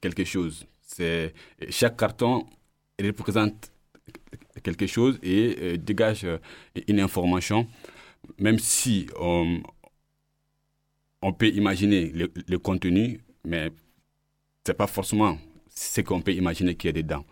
quelque 0.01 0.25
chose. 0.25 0.66
C'est 0.81 1.35
chaque 1.68 1.97
carton 1.97 2.47
représente 3.01 3.73
quelque 4.62 4.87
chose 4.87 5.18
et 5.23 5.57
euh, 5.61 5.77
dégage 5.77 6.25
euh, 6.25 6.39
une 6.89 7.01
information, 7.01 7.66
même 8.39 8.59
si 8.59 9.07
on, 9.18 9.61
on 11.23 11.33
peut 11.33 11.49
imaginer 11.49 12.12
le, 12.12 12.59
contenu, 12.59 13.21
mais 13.45 13.71
c'est 14.64 14.75
pas 14.75 14.87
forcément 14.87 15.39
ce 15.75 16.01
qu'on 16.01 16.21
peut 16.21 16.33
imaginer 16.33 16.75
qu'il 16.75 16.89
y 16.89 16.99
a 16.99 17.03
dedans. 17.03 17.25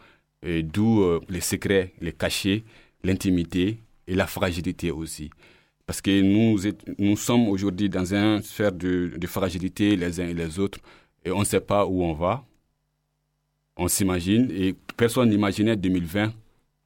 D'où 0.43 1.03
euh, 1.03 1.21
les 1.29 1.41
secrets, 1.41 1.95
les 2.01 2.13
cachets, 2.13 2.63
l'intimité 3.03 3.79
et 4.07 4.15
la 4.15 4.27
fragilité 4.27 4.91
aussi. 4.91 5.31
Parce 5.87 6.01
que 6.01 6.21
nous, 6.21 6.61
nous 6.99 7.17
sommes 7.17 7.49
aujourd'hui 7.49 7.89
dans 7.89 8.15
une 8.15 8.43
sphère 8.43 8.73
de, 8.73 9.11
fragilité 9.27 9.97
les 9.97 10.21
uns 10.21 10.29
et 10.29 10.35
les 10.35 10.59
autres 10.59 10.79
et 11.25 11.31
on 11.31 11.41
ne 11.41 11.45
sait 11.45 11.61
pas 11.61 11.87
où 11.87 12.03
on 12.03 12.13
va. 12.13 12.45
On 13.77 13.89
s'imagine 13.89 14.51
et 14.51 14.75
personne 14.97 15.31
n'imaginait 15.31 15.77
2020 15.77 16.33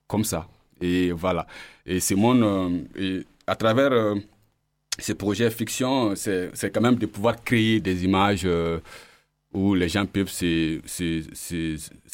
comme 0.07 0.24
ça. 0.24 0.48
Et 0.80 1.11
voilà. 1.11 1.46
Et 1.86 2.00
Simone, 2.00 2.86
euh, 2.96 3.22
à 3.46 3.57
travers 3.57 3.92
euh, 3.92 4.14
ces 4.99 5.14
projets 5.14 5.51
fiction, 5.51 6.14
c'est 6.16 6.70
quand 6.72 6.80
même 6.80 6.97
de 6.97 7.07
pouvoir 7.07 7.43
créer 7.43 7.80
des 7.80 8.05
images 8.05 8.43
euh, 8.45 8.78
où 9.53 9.74
les 9.74 9.88
gens 9.88 10.07
peuvent 10.07 10.30
se, 10.30 10.80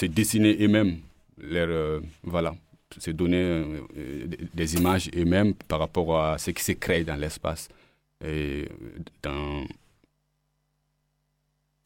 dessiner 0.06 0.56
eux-mêmes 0.60 0.98
euh, 1.42 2.00
voilà, 2.22 2.54
se 2.98 3.10
donner 3.10 3.36
euh, 3.36 4.26
des 4.54 4.74
images 4.74 5.10
eux-mêmes 5.16 5.54
par 5.54 5.78
rapport 5.78 6.20
à 6.20 6.38
ce 6.38 6.50
qui 6.50 6.62
se 6.62 6.72
crée 6.72 7.04
dans 7.04 7.16
l'espace. 7.16 7.68
Et 8.24 8.68
dans, 9.22 9.64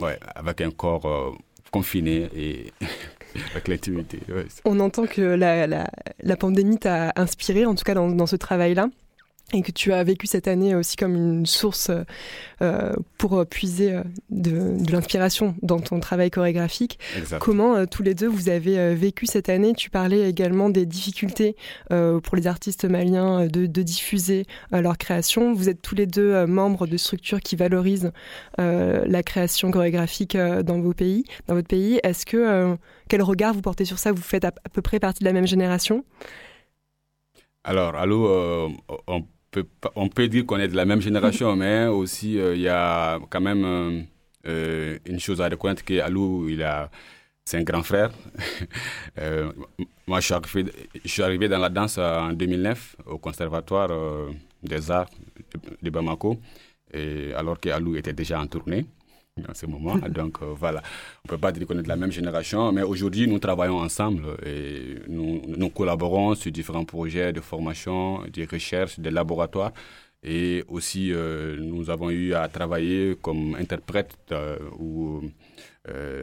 ouais, 0.00 0.18
avec 0.34 0.60
un 0.62 0.70
corps 0.70 1.06
euh, 1.06 1.30
confiné 1.70 2.28
et 2.34 2.72
avec 3.52 3.68
l'intimité. 3.68 4.20
On 4.64 4.80
entend 4.80 5.06
que 5.06 5.20
la, 5.20 6.36
pandémie 6.36 6.78
t'a 6.78 7.12
inspiré, 7.16 7.66
en 7.66 7.74
tout 7.74 7.84
cas 7.84 7.94
dans 7.94 8.26
ce 8.26 8.36
travail-là, 8.36 8.88
et 9.54 9.60
que 9.60 9.70
tu 9.70 9.92
as 9.92 10.02
vécu 10.02 10.26
cette 10.26 10.48
année 10.48 10.74
aussi 10.74 10.96
comme 10.96 11.14
une 11.14 11.44
source 11.44 11.90
euh, 12.62 12.92
pour 13.18 13.38
euh, 13.38 13.44
puiser 13.44 13.92
euh, 13.92 14.02
de, 14.30 14.82
de 14.82 14.92
l'inspiration 14.92 15.54
dans 15.60 15.78
ton 15.78 16.00
travail 16.00 16.30
chorégraphique. 16.30 16.98
Exact. 17.18 17.38
Comment 17.38 17.76
euh, 17.76 17.84
tous 17.84 18.02
les 18.02 18.14
deux 18.14 18.28
vous 18.28 18.48
avez 18.48 18.78
euh, 18.78 18.94
vécu 18.94 19.26
cette 19.26 19.50
année? 19.50 19.74
Tu 19.74 19.90
parlais 19.90 20.28
également 20.28 20.70
des 20.70 20.86
difficultés 20.86 21.54
euh, 21.90 22.18
pour 22.20 22.34
les 22.36 22.46
artistes 22.46 22.86
maliens 22.86 23.42
euh, 23.42 23.48
de, 23.48 23.66
de 23.66 23.82
diffuser 23.82 24.46
euh, 24.72 24.80
leur 24.80 24.96
création. 24.96 25.52
Vous 25.52 25.68
êtes 25.68 25.82
tous 25.82 25.96
les 25.96 26.06
deux 26.06 26.32
euh, 26.32 26.46
membres 26.46 26.86
de 26.86 26.96
structures 26.96 27.40
qui 27.40 27.54
valorisent 27.56 28.12
euh, 28.58 29.04
la 29.06 29.22
création 29.22 29.70
chorégraphique 29.70 30.34
euh, 30.34 30.62
dans 30.62 30.80
vos 30.80 30.94
pays, 30.94 31.24
dans 31.46 31.54
votre 31.54 31.68
pays. 31.68 32.00
Est-ce 32.04 32.24
que 32.24 32.38
euh, 32.38 32.74
quel 33.08 33.20
regard 33.20 33.52
vous 33.52 33.60
portez 33.60 33.84
sur 33.84 33.98
ça? 33.98 34.12
Vous 34.12 34.22
faites 34.22 34.46
à, 34.46 34.48
à 34.64 34.68
peu 34.72 34.80
près 34.80 34.98
partie 34.98 35.20
de 35.20 35.26
la 35.26 35.34
même 35.34 35.46
génération? 35.46 36.06
Alors, 37.64 37.94
allô, 37.96 38.26
euh, 38.28 38.68
on, 39.06 39.24
peut, 39.50 39.64
pas- 39.80 39.92
on 39.94 40.08
peut 40.08 40.28
dire 40.28 40.44
qu'on 40.46 40.58
est 40.58 40.68
de 40.68 40.76
la 40.76 40.84
même 40.84 41.00
génération, 41.00 41.54
mais 41.56 41.86
aussi 41.86 42.38
euh, 42.38 42.54
il 42.56 42.62
y 42.62 42.68
a 42.68 43.20
quand 43.30 43.40
même 43.40 43.64
euh, 43.64 44.02
euh, 44.46 44.98
une 45.06 45.20
chose 45.20 45.40
à 45.40 45.48
reconnaître 45.48 45.84
que 45.84 46.00
Alou, 46.00 46.48
il 46.48 46.62
a, 46.62 46.90
c'est 47.44 47.58
un 47.58 47.62
grand 47.62 47.82
frère. 47.82 48.10
Moi, 50.06 50.20
je 50.20 50.24
suis, 50.26 50.34
arrivé, 50.34 50.72
je 51.04 51.08
suis 51.08 51.22
arrivé 51.22 51.48
dans 51.48 51.58
la 51.58 51.68
danse 51.68 51.98
en 51.98 52.32
2009 52.32 52.96
au 53.06 53.18
Conservatoire 53.18 53.88
des 54.62 54.90
Arts 54.90 55.10
de, 55.54 55.76
de 55.82 55.90
Bamako, 55.90 56.38
et 56.92 57.32
alors 57.34 57.58
que 57.60 57.68
Alou 57.68 57.96
était 57.96 58.12
déjà 58.12 58.40
en 58.40 58.46
tournée 58.46 58.86
en 59.48 59.54
ce 59.54 59.66
moment. 59.66 59.96
Donc 60.08 60.38
euh, 60.42 60.54
voilà, 60.56 60.80
on 60.80 61.26
ne 61.26 61.28
peut 61.30 61.38
pas 61.38 61.52
dire 61.52 61.66
qu'on 61.66 61.78
est 61.78 61.82
de 61.82 61.88
la 61.88 61.96
même 61.96 62.12
génération, 62.12 62.72
mais 62.72 62.82
aujourd'hui 62.82 63.26
nous 63.26 63.38
travaillons 63.38 63.78
ensemble 63.80 64.36
et 64.44 64.96
nous, 65.08 65.68
collaborons 65.70 66.34
sur 66.34 66.52
différents 66.52 66.84
projets 66.84 67.32
de 67.32 67.40
formation, 67.40 68.22
de 68.32 68.46
recherche, 68.50 68.98
de 69.00 69.10
laboratoires. 69.10 69.72
Et 70.24 70.62
aussi, 70.68 71.12
euh, 71.12 71.56
nous 71.58 71.90
avons 71.90 72.08
eu 72.10 72.32
à 72.34 72.46
travailler 72.46 73.16
comme 73.20 73.56
interprète 73.56 74.16
euh, 74.30 74.56
ou 74.78 75.22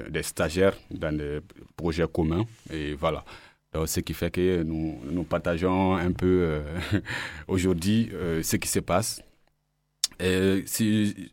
des 0.09 0.23
stagiaires 0.23 0.77
dans 0.89 1.11
des 1.17 1.39
projets 1.75 2.07
communs. 2.07 2.45
Et 2.71 2.93
voilà. 2.93 3.25
Donc, 3.73 3.89
ce 3.89 3.99
qui 3.99 4.13
fait 4.13 4.31
que 4.31 4.63
nous, 4.63 4.97
nous 5.11 5.23
partageons 5.23 5.95
un 5.95 6.13
peu 6.13 6.61
aujourd'hui 7.49 8.09
ce 8.41 8.55
qui 8.55 8.69
se 8.69 8.79
passe. 8.79 9.21
Et 10.17 10.63
si, 10.65 11.29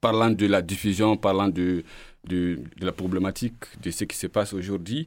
parlant 0.00 0.30
de 0.30 0.46
la 0.46 0.62
diffusion, 0.62 1.16
parlant 1.16 1.48
de, 1.48 1.82
de, 2.26 2.60
la 2.80 2.92
problématique 2.92 3.54
de 3.82 3.90
ce 3.90 4.04
qui 4.04 4.16
se 4.16 4.26
passe 4.26 4.52
aujourd'hui, 4.52 5.06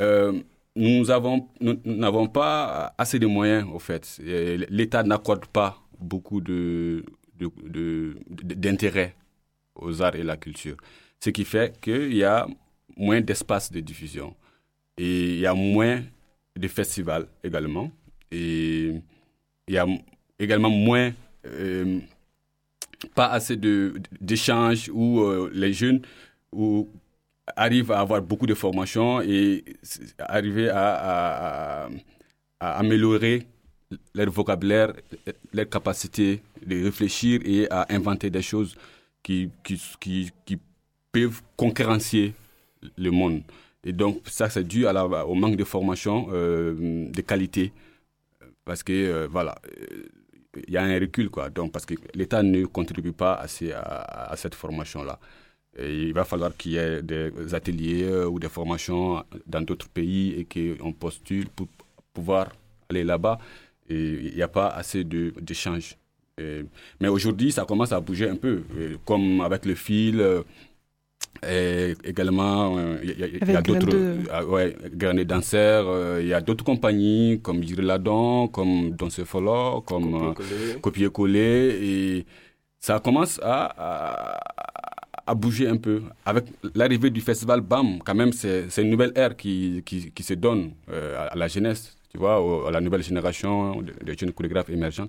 euh, 0.00 0.32
nous 0.74 1.10
avons- 1.10 1.48
nous 1.60 1.78
nous 1.84 1.96
n'avons 1.96 2.26
pas 2.28 2.94
assez 2.98 3.18
de 3.18 3.26
moyens, 3.26 3.66
au 3.72 3.78
fait. 3.78 4.18
L'État 4.70 5.02
n'accorde 5.02 5.46
pas 5.46 5.78
beaucoup 6.00 6.40
d'intérêt 8.44 9.14
aux 9.74 10.02
arts 10.02 10.16
et 10.16 10.22
la 10.22 10.36
culture. 10.36 10.76
Ce 11.20 11.30
qui 11.30 11.44
fait 11.44 11.78
qu'il 11.80 12.14
y 12.14 12.24
a 12.24 12.46
moins 12.96 13.20
d'espace 13.20 13.70
de 13.70 13.80
diffusion. 13.80 14.34
Et 14.96 15.34
il 15.34 15.38
y 15.40 15.46
a 15.46 15.54
moins 15.54 16.02
de 16.56 16.68
festivals 16.68 17.26
également. 17.44 17.90
Et 18.30 18.92
il 19.68 19.74
y 19.74 19.78
a 19.78 19.86
également 20.38 20.70
moins, 20.70 21.12
euh, 21.46 22.00
pas 23.14 23.26
assez 23.28 23.56
d'échanges 23.56 24.90
où 24.92 25.20
euh, 25.20 25.50
les 25.54 25.72
jeunes 25.72 26.02
où, 26.52 26.88
arrivent 27.56 27.90
à 27.90 28.00
avoir 28.00 28.22
beaucoup 28.22 28.46
de 28.46 28.54
formations 28.54 29.20
et 29.20 29.64
arriver 30.18 30.68
à, 30.72 31.88
améliorer 32.60 33.46
leur 34.14 34.30
vocabulaire, 34.30 34.92
leur 35.52 35.68
capacité 35.68 36.40
de 36.64 36.84
réfléchir 36.84 37.40
et 37.44 37.68
à 37.70 37.86
inventer 37.90 38.30
des 38.30 38.42
choses 38.42 38.76
qui, 39.22 39.50
qui, 39.64 39.80
qui, 40.00 40.58
peuvent 41.10 41.42
concurrencier 41.58 42.34
le 42.96 43.10
monde. 43.10 43.42
Et 43.84 43.92
donc, 43.92 44.22
ça, 44.24 44.48
c'est 44.48 44.64
dû 44.64 44.86
au 44.86 45.34
manque 45.34 45.56
de 45.56 45.64
formation 45.64 46.28
euh, 46.32 47.10
de 47.10 47.20
qualité. 47.20 47.70
Parce 48.64 48.82
que, 48.82 48.92
euh, 48.92 49.28
voilà, 49.30 49.56
il 50.66 50.72
y 50.72 50.76
a 50.76 50.82
un 50.82 50.98
recul, 50.98 51.30
quoi. 51.30 51.50
Donc, 51.50 51.72
parce 51.72 51.86
que 51.86 51.94
l'État 52.14 52.42
ne 52.42 52.64
contribue 52.66 53.12
pas 53.12 53.34
assez 53.34 53.72
à, 53.72 53.82
à 54.32 54.36
cette 54.36 54.54
formation-là. 54.54 55.18
Il 55.78 56.12
va 56.12 56.24
falloir 56.24 56.54
qu'il 56.56 56.72
y 56.72 56.76
ait 56.76 57.00
des 57.02 57.54
ateliers 57.54 58.04
euh, 58.04 58.26
ou 58.26 58.38
des 58.38 58.50
formations 58.50 59.24
dans 59.46 59.62
d'autres 59.62 59.88
pays 59.88 60.34
et 60.38 60.44
qu'on 60.44 60.92
postule 60.92 61.48
pour 61.48 61.66
pouvoir 62.12 62.52
aller 62.90 63.04
là-bas. 63.04 63.38
Et 63.88 64.28
il 64.28 64.34
n'y 64.34 64.42
a 64.42 64.48
pas 64.48 64.68
assez 64.68 65.02
d'échanges. 65.04 65.96
Mais 67.00 67.08
aujourd'hui, 67.08 67.52
ça 67.52 67.64
commence 67.64 67.92
à 67.92 68.00
bouger 68.00 68.28
un 68.28 68.36
peu, 68.36 68.64
euh, 68.76 68.96
comme 69.04 69.40
avec 69.40 69.64
le 69.64 69.74
fil. 69.74 70.20
Euh, 71.44 71.94
et 72.04 72.08
également, 72.10 72.76
euh, 72.78 72.98
il 73.02 73.18
y 73.18 73.22
a, 73.24 73.26
il 73.26 73.52
y 73.52 73.56
a 73.56 73.62
d'autres 73.62 73.86
de- 73.86 74.16
ah 74.30 74.44
ouais, 74.44 74.76
danseurs. 75.24 75.86
euh, 75.88 76.20
Il 76.22 76.28
y 76.28 76.34
a 76.34 76.40
d'autres 76.40 76.64
compagnies 76.64 77.40
comme 77.42 77.62
Ladon, 77.82 78.48
comme 78.48 78.90
Danse 78.90 79.22
Follow, 79.24 79.80
comme 79.82 80.14
euh, 80.14 80.34
Copier-coller. 80.80 81.78
Et 81.82 82.26
ça 82.78 83.00
commence 83.00 83.40
à, 83.42 84.36
à, 84.36 84.40
à 85.26 85.34
bouger 85.34 85.68
un 85.68 85.76
peu. 85.76 86.02
Avec 86.24 86.44
l'arrivée 86.74 87.10
du 87.10 87.20
festival 87.20 87.60
BAM, 87.60 87.98
quand 88.04 88.14
même, 88.14 88.32
c'est 88.32 88.70
c'est 88.70 88.82
une 88.82 88.90
nouvelle 88.90 89.12
ère 89.16 89.36
qui, 89.36 89.82
qui, 89.84 90.10
qui 90.12 90.22
se 90.22 90.34
donne 90.34 90.72
euh, 90.90 91.28
à, 91.30 91.34
la 91.36 91.48
jeunesse, 91.48 91.96
tu 92.10 92.18
vois, 92.18 92.68
à 92.68 92.70
la 92.70 92.80
nouvelle 92.80 93.02
génération 93.02 93.80
de, 93.82 93.92
de 94.04 94.18
jeunes 94.18 94.32
chorégraphes 94.32 94.70
émergents 94.70 95.08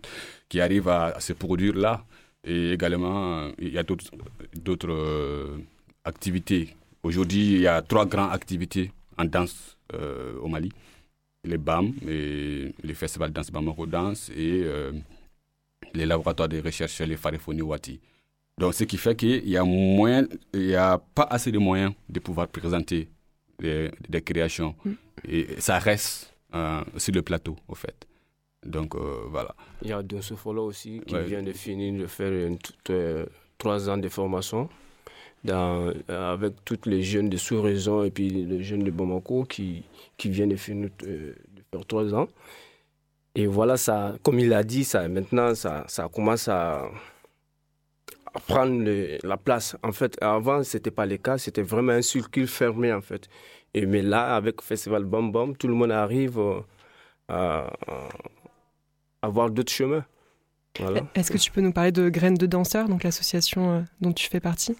qui 0.49 0.59
arrivent 0.61 0.89
à, 0.89 1.05
à 1.17 1.19
se 1.19 1.33
produire 1.33 1.75
là. 1.75 2.03
Et 2.45 2.73
également, 2.73 3.37
euh, 3.39 3.51
il 3.59 3.71
y 3.73 3.77
a 3.77 3.83
d'autres 3.83 4.89
euh, 4.89 5.57
activités. 6.03 6.75
Aujourd'hui, 7.03 7.53
il 7.53 7.61
y 7.61 7.67
a 7.67 7.81
trois 7.81 8.05
grandes 8.05 8.31
activités 8.33 8.91
en 9.17 9.25
danse 9.25 9.77
euh, 9.93 10.37
au 10.39 10.47
Mali. 10.47 10.71
Les 11.45 11.57
BAM, 11.57 11.91
et 12.07 12.73
les 12.81 12.93
festivals 12.93 13.29
de 13.29 13.33
danse 13.33 13.51
Bamako 13.51 13.85
Danse 13.85 14.29
et 14.29 14.61
euh, 14.63 14.93
les 15.93 16.05
laboratoires 16.05 16.47
de 16.47 16.61
recherche 16.61 16.93
sur 16.93 17.05
les 17.05 17.17
Farifoni 17.17 17.61
Wati. 17.61 17.99
Donc, 18.57 18.73
ce 18.75 18.85
qui 18.85 18.95
fait 18.97 19.13
qu'il 19.15 19.49
y 19.49 19.57
a 19.57 19.63
moins, 19.65 20.23
il 20.53 20.67
y 20.67 20.75
a 20.75 20.97
pas 21.13 21.23
assez 21.29 21.51
de 21.51 21.57
moyens 21.59 21.93
de 22.07 22.19
pouvoir 22.21 22.47
présenter 22.47 23.09
des, 23.59 23.91
des 24.07 24.21
créations. 24.21 24.73
Et 25.27 25.47
ça 25.59 25.79
reste 25.79 26.33
euh, 26.55 26.81
sur 26.95 27.13
le 27.13 27.21
plateau, 27.21 27.57
au 27.67 27.75
fait. 27.75 28.07
Donc, 28.65 28.95
euh, 28.95 29.23
voilà. 29.29 29.53
Il 29.81 29.89
y 29.89 29.91
a 29.91 30.01
Donso 30.01 30.37
Follow 30.37 30.67
aussi 30.67 31.01
qui 31.05 31.13
Ouais. 31.13 31.25
vient 31.25 31.43
de 31.43 31.51
finir 31.51 31.99
de 32.01 32.07
faire 32.07 32.31
une, 32.31 32.57
toute, 32.57 32.89
euh, 32.89 33.25
trois 33.57 33.89
ans 33.89 33.97
de 33.97 34.07
formation 34.07 34.69
euh, 35.49 35.93
avec 36.07 36.53
tous 36.63 36.79
les 36.85 37.03
jeunes 37.03 37.29
de 37.29 37.35
sous-région 37.35 38.03
et 38.03 38.11
puis 38.11 38.29
les 38.29 38.63
jeunes 38.63 38.83
de 38.83 38.91
Bamako 38.91 39.43
qui, 39.43 39.83
qui 40.17 40.29
viennent 40.29 40.53
euh, 40.53 40.89
de 41.03 41.35
faire 41.71 41.85
trois 41.85 42.13
ans. 42.13 42.27
Et 43.35 43.47
voilà, 43.47 43.77
ça, 43.77 44.15
comme 44.23 44.39
il 44.39 44.53
a 44.53 44.63
dit, 44.63 44.83
ça, 44.83 45.07
maintenant, 45.09 45.53
ça, 45.55 45.83
ça 45.87 46.07
commence 46.07 46.47
à, 46.47 46.89
prendre 48.47 48.89
la 49.23 49.37
place. 49.37 49.75
En 49.83 49.91
fait, 49.91 50.17
avant, 50.21 50.63
ce 50.63 50.77
n'était 50.77 50.91
pas 50.91 51.05
le 51.05 51.17
cas, 51.17 51.37
c'était 51.37 51.61
vraiment 51.61 51.93
un 51.93 52.01
circuit 52.01 52.47
fermé, 52.47 52.93
en 52.93 53.01
fait. 53.01 53.27
Et, 53.73 53.85
mais 53.85 54.01
là, 54.01 54.35
avec 54.35 54.61
le 54.61 54.63
Festival 54.63 55.03
Bam 55.03 55.31
Bam, 55.31 55.57
tout 55.57 55.67
le 55.67 55.73
monde 55.73 55.91
arrive 55.91 56.39
euh, 56.39 56.61
à, 57.27 57.73
à 57.87 58.09
avoir 59.21 59.49
d'autres 59.49 59.71
chemins. 59.71 60.05
Voilà. 60.79 61.01
Est-ce 61.15 61.31
que 61.31 61.37
tu 61.37 61.51
peux 61.51 61.61
nous 61.61 61.73
parler 61.73 61.91
de 61.91 62.09
Graines 62.09 62.33
de 62.35 62.45
danseurs, 62.45 62.87
donc 62.87 63.03
l'association 63.03 63.85
dont 64.01 64.13
tu 64.13 64.27
fais 64.27 64.39
partie? 64.39 64.75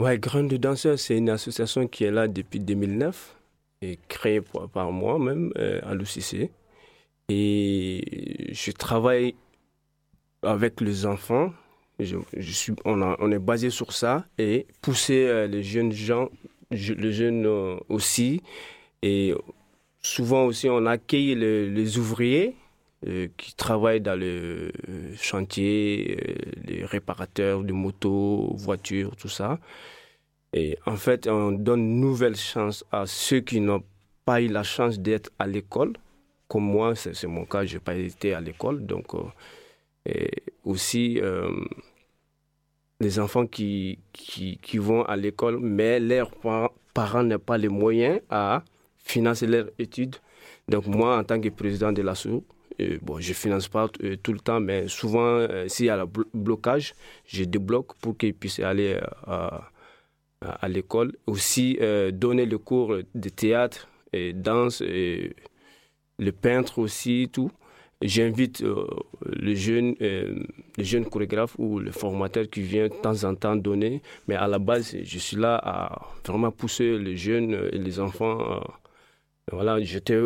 Ouais, 0.00 0.18
Graines 0.18 0.48
de 0.48 0.56
danseurs, 0.56 0.98
c'est 0.98 1.18
une 1.18 1.28
association 1.28 1.86
qui 1.86 2.04
est 2.04 2.10
là 2.10 2.26
depuis 2.26 2.58
2009 2.58 3.36
et 3.82 3.98
créée 4.08 4.40
par, 4.40 4.92
moi-même 4.92 5.52
euh, 5.58 5.78
à 5.82 5.94
l'UCC. 5.94 6.50
Et 7.28 8.48
je 8.50 8.70
travaille 8.70 9.34
avec 10.42 10.80
les 10.80 11.04
enfants. 11.04 11.52
On, 12.86 13.30
est 13.30 13.38
basé 13.38 13.68
sur 13.68 13.92
ça 13.92 14.24
et 14.38 14.66
pousser 14.80 15.26
euh, 15.26 15.46
les 15.46 15.62
jeunes 15.62 15.92
gens, 15.92 16.30
les 16.70 17.12
jeunes 17.12 17.44
euh, 17.44 17.76
aussi. 17.90 18.40
Et 19.02 19.34
souvent 20.00 20.46
aussi, 20.46 20.70
on 20.70 20.86
accueille 20.86 21.34
les 21.34 21.98
ouvriers 21.98 22.56
euh, 23.06 23.28
qui 23.38 23.54
travaillent 23.54 24.02
dans 24.02 24.14
le 24.18 24.72
euh, 24.90 25.14
chantier, 25.16 26.18
euh, 26.20 26.34
les 26.66 26.84
réparateurs 26.84 27.64
de 27.64 27.72
motos, 27.72 28.52
voitures, 28.56 29.16
tout 29.16 29.30
ça. 29.30 29.58
Et 30.52 30.76
en 30.84 30.96
fait, 30.96 31.26
on 31.26 31.50
donne 31.52 31.80
une 31.80 32.00
nouvelle 32.00 32.36
chance 32.36 32.84
à 32.92 33.06
ceux 33.06 33.40
qui 33.40 33.60
n'ont 33.60 33.82
pas 34.26 34.42
eu 34.42 34.48
la 34.48 34.62
chance 34.64 34.98
d'être 34.98 35.30
à 35.38 35.46
l'école, 35.46 35.94
comme 36.46 36.64
moi, 36.64 36.94
c'est 36.94 37.24
mon 37.26 37.46
cas, 37.46 37.64
je 37.64 37.74
n'ai 37.74 37.80
pas 37.80 37.94
été 37.94 38.34
à 38.34 38.40
l'école. 38.42 38.84
Donc, 38.84 39.14
et 40.04 40.30
aussi, 40.64 41.20
les 43.00 43.18
enfants 43.18 43.46
qui, 43.46 43.98
qui, 44.12 44.78
vont 44.78 45.04
à 45.04 45.16
l'école, 45.16 45.58
mais 45.60 46.00
leurs 46.00 46.32
parents 46.92 47.22
n'ont 47.22 47.38
pas 47.38 47.56
les 47.56 47.68
moyens 47.68 48.20
à 48.28 48.62
financer 48.98 49.46
leurs 49.46 49.70
études. 49.78 50.16
Donc, 50.68 50.86
moi, 50.86 51.16
en 51.18 51.24
tant 51.24 51.40
que 51.40 51.48
président 51.48 51.92
de 51.92 52.02
l'ASSO, 52.02 52.44
bon, 53.02 53.20
je 53.20 53.32
finance 53.32 53.68
pas 53.68 53.88
tout 54.22 54.32
le 54.32 54.40
temps, 54.40 54.60
mais 54.60 54.88
souvent, 54.88 55.46
s'il 55.68 55.86
y 55.86 55.90
a 55.90 56.00
un 56.00 56.10
blocage, 56.34 56.94
je 57.26 57.44
débloque 57.44 57.94
pour 58.00 58.16
qu'ils 58.16 58.34
puissent 58.34 58.60
aller 58.60 58.98
à 59.26 59.70
à, 60.42 60.68
l'école. 60.68 61.12
Aussi 61.26 61.78
euh, 61.80 62.10
donner 62.10 62.46
le 62.46 62.58
cours 62.58 62.96
de 63.14 63.28
théâtre 63.28 63.88
et 64.12 64.32
danse, 64.32 64.82
le 64.82 66.32
peintre 66.32 66.78
aussi, 66.78 67.28
tout. 67.32 67.50
J'invite 68.02 68.62
euh, 68.62 68.86
le 69.26 69.54
jeune, 69.54 69.94
euh, 70.00 70.42
le 70.78 70.84
jeune 70.84 71.04
chorégraphe 71.04 71.54
ou 71.58 71.78
le 71.78 71.90
formateur 71.90 72.48
qui 72.48 72.62
vient 72.62 72.88
de 72.88 72.94
temps 72.94 73.24
en 73.24 73.34
temps 73.34 73.56
donner. 73.56 74.00
Mais 74.26 74.36
à 74.36 74.48
la 74.48 74.58
base, 74.58 74.96
je 75.02 75.18
suis 75.18 75.36
là 75.36 75.56
à 75.62 76.08
vraiment 76.26 76.50
pousser 76.50 76.96
les 76.96 77.18
jeunes 77.18 77.52
et 77.72 77.76
les 77.76 78.00
enfants. 78.00 78.62
Voilà, 79.50 79.80
j'étais 79.80 80.18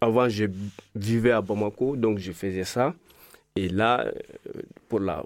avant, 0.00 0.28
je 0.28 0.46
vivais 0.94 1.32
à 1.32 1.40
Bamako, 1.40 1.96
donc 1.96 2.18
je 2.18 2.32
faisais 2.32 2.64
ça. 2.64 2.94
Et 3.56 3.68
là, 3.68 4.10
pour 4.88 5.00
la 5.00 5.24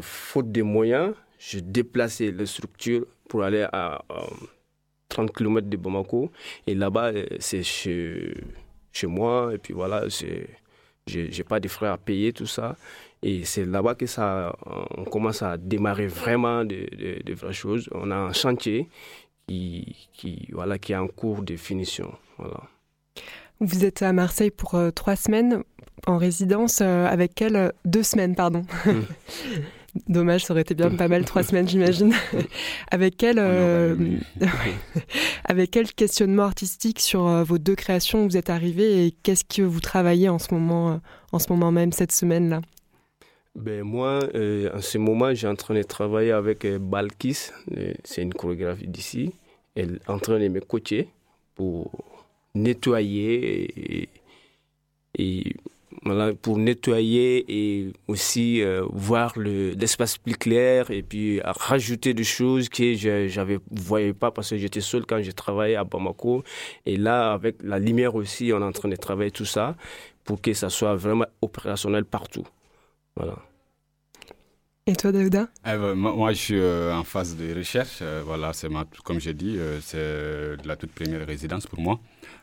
faute 0.00 0.50
des 0.50 0.62
moyens, 0.62 1.14
je 1.38 1.58
déplaçais 1.58 2.30
les 2.30 2.46
structures 2.46 3.06
pour 3.28 3.42
aller 3.42 3.66
à 3.72 4.02
30 5.08 5.34
km 5.34 5.68
de 5.68 5.76
Bamako. 5.76 6.30
Et 6.66 6.74
là-bas, 6.74 7.12
euh, 7.12 7.26
c'est 7.38 7.62
chez, 7.62 8.34
chez 8.92 9.06
moi. 9.06 9.52
Et 9.54 9.58
puis 9.58 9.74
voilà, 9.74 10.04
j'ai 11.06 11.44
pas 11.44 11.60
de 11.60 11.68
frais 11.68 11.88
à 11.88 11.98
payer, 11.98 12.32
tout 12.32 12.46
ça. 12.46 12.76
Et 13.22 13.44
c'est 13.44 13.66
là-bas 13.66 13.94
que 13.94 14.06
ça, 14.06 14.56
on 14.96 15.04
commence 15.04 15.42
à 15.42 15.58
démarrer 15.58 16.06
vraiment 16.06 16.64
de, 16.64 16.88
de, 17.22 17.34
vraies 17.34 17.52
choses. 17.52 17.88
On 17.92 18.10
a 18.10 18.16
un 18.16 18.32
chantier 18.32 18.88
qui, 19.46 20.08
qui, 20.14 20.48
voilà, 20.52 20.78
qui 20.78 20.92
est 20.92 20.96
en 20.96 21.08
cours 21.08 21.42
de 21.42 21.56
finition. 21.56 22.14
Voilà. 22.40 22.62
Vous 23.60 23.84
êtes 23.84 24.02
à 24.02 24.12
Marseille 24.12 24.50
pour 24.50 24.74
euh, 24.74 24.90
trois 24.90 25.16
semaines 25.16 25.62
en 26.06 26.16
résidence, 26.16 26.80
euh, 26.80 27.06
avec 27.06 27.34
quelle 27.34 27.72
Deux 27.84 28.02
semaines, 28.02 28.34
pardon. 28.34 28.64
Hmm. 28.86 29.00
Dommage, 30.08 30.44
ça 30.44 30.54
aurait 30.54 30.62
été 30.62 30.74
bien 30.74 30.90
pas 30.90 31.08
mal 31.08 31.24
trois 31.24 31.42
semaines, 31.42 31.68
j'imagine. 31.68 32.14
avec 32.90 33.16
quel, 33.16 33.38
euh, 33.38 33.96
avec 35.44 35.72
quel 35.72 35.92
questionnement 35.92 36.44
artistique 36.44 37.00
sur 37.00 37.26
euh, 37.26 37.42
vos 37.42 37.58
deux 37.58 37.74
créations 37.74 38.26
vous 38.26 38.36
êtes 38.36 38.50
arrivé 38.50 39.06
et 39.06 39.10
qu'est-ce 39.10 39.44
que 39.44 39.62
vous 39.62 39.80
travaillez 39.80 40.28
en 40.28 40.38
ce 40.38 40.54
moment, 40.54 40.92
euh, 40.92 40.96
en 41.32 41.38
ce 41.38 41.50
moment 41.50 41.72
même 41.72 41.92
cette 41.92 42.12
semaine-là? 42.12 42.60
Ben 43.56 43.82
moi, 43.82 44.20
en 44.22 44.80
ce 44.80 44.96
moment, 44.96 45.34
j'ai 45.34 45.48
en 45.48 45.56
train 45.56 45.74
de 45.74 45.82
travailler 45.82 46.30
avec 46.30 46.64
Balkis, 46.64 47.50
c'est 48.04 48.22
une 48.22 48.32
chorégraphie 48.32 48.86
d'ici. 48.86 49.32
Elle 49.74 49.96
est 49.96 50.08
en 50.08 50.20
train 50.20 50.38
de 50.38 50.46
me 50.46 50.60
coacher 50.60 51.08
pour 51.56 51.90
nettoyer 52.54 54.02
et, 54.02 54.08
et 55.18 55.54
voilà, 56.02 56.32
pour 56.34 56.58
nettoyer 56.58 57.44
et 57.48 57.92
aussi 58.08 58.62
euh, 58.62 58.82
voir 58.90 59.38
l'espace 59.38 60.16
plus 60.18 60.36
clair 60.36 60.90
et 60.90 61.02
puis 61.02 61.40
rajouter 61.42 62.14
des 62.14 62.24
choses 62.24 62.68
que 62.68 62.94
je 62.94 63.40
ne 63.40 63.58
voyais 63.70 64.14
pas 64.14 64.30
parce 64.30 64.50
que 64.50 64.56
j'étais 64.56 64.80
seul 64.80 65.04
quand 65.04 65.22
je 65.22 65.30
travaillais 65.30 65.76
à 65.76 65.84
Bamako. 65.84 66.42
Et 66.86 66.96
là, 66.96 67.32
avec 67.32 67.56
la 67.62 67.78
lumière 67.78 68.14
aussi, 68.14 68.52
on 68.54 68.60
est 68.60 68.64
en 68.64 68.72
train 68.72 68.88
de 68.88 68.96
travailler 68.96 69.30
tout 69.30 69.44
ça 69.44 69.76
pour 70.24 70.40
que 70.40 70.54
ça 70.54 70.70
soit 70.70 70.94
vraiment 70.94 71.26
opérationnel 71.42 72.04
partout. 72.04 72.46
Voilà. 73.16 73.36
Et 74.86 74.96
toi, 74.96 75.12
Daouda? 75.12 75.48
Eh 75.66 75.76
ben, 75.76 75.94
Moi, 75.94 76.32
je 76.32 76.38
suis 76.38 76.58
euh, 76.58 76.94
en 76.94 77.04
phase 77.04 77.36
de 77.36 77.54
recherche. 77.54 77.98
Euh, 78.00 78.22
voilà, 78.24 78.52
c'est 78.52 78.68
comme 79.04 79.20
j'ai 79.20 79.34
dit, 79.34 79.58
c'est 79.82 80.56
la 80.64 80.76
toute 80.76 80.92
première 80.92 81.26
résidence 81.26 81.66
pour 81.66 81.80
moi. 81.80 82.00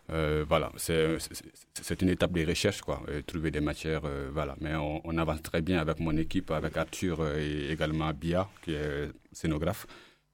Euh, 0.09 0.45
voilà, 0.47 0.71
c'est 0.77 2.01
une 2.01 2.09
étape 2.09 2.31
de 2.31 2.45
recherche, 2.45 2.81
quoi, 2.81 3.03
euh, 3.09 3.21
trouver 3.23 3.51
des 3.51 3.59
matières, 3.59 4.05
euh, 4.05 4.29
voilà. 4.33 4.55
Mais 4.61 4.73
on, 4.75 5.17
avance 5.17 5.41
très 5.43 5.61
bien 5.61 5.79
avec 5.79 5.99
mon 5.99 6.15
équipe, 6.15 6.51
avec 6.51 6.77
Arthur 6.77 7.35
et 7.35 7.71
également 7.71 8.13
Bia, 8.13 8.47
qui 8.63 8.73
est 8.73 9.11
scénographe. 9.33 9.85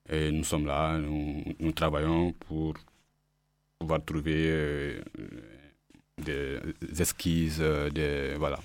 Et 0.10 0.32
nous 0.32 0.44
sommes 0.44 0.68
là, 0.68 0.98
nous, 1.00 1.44
nous 1.60 1.72
travaillons 1.72 2.34
pour 2.34 2.76
pouvoir 3.80 4.04
trouver 4.06 5.02
des 6.18 6.60
esquisses, 7.00 7.60
des, 7.60 8.36
voilà. 8.38 8.60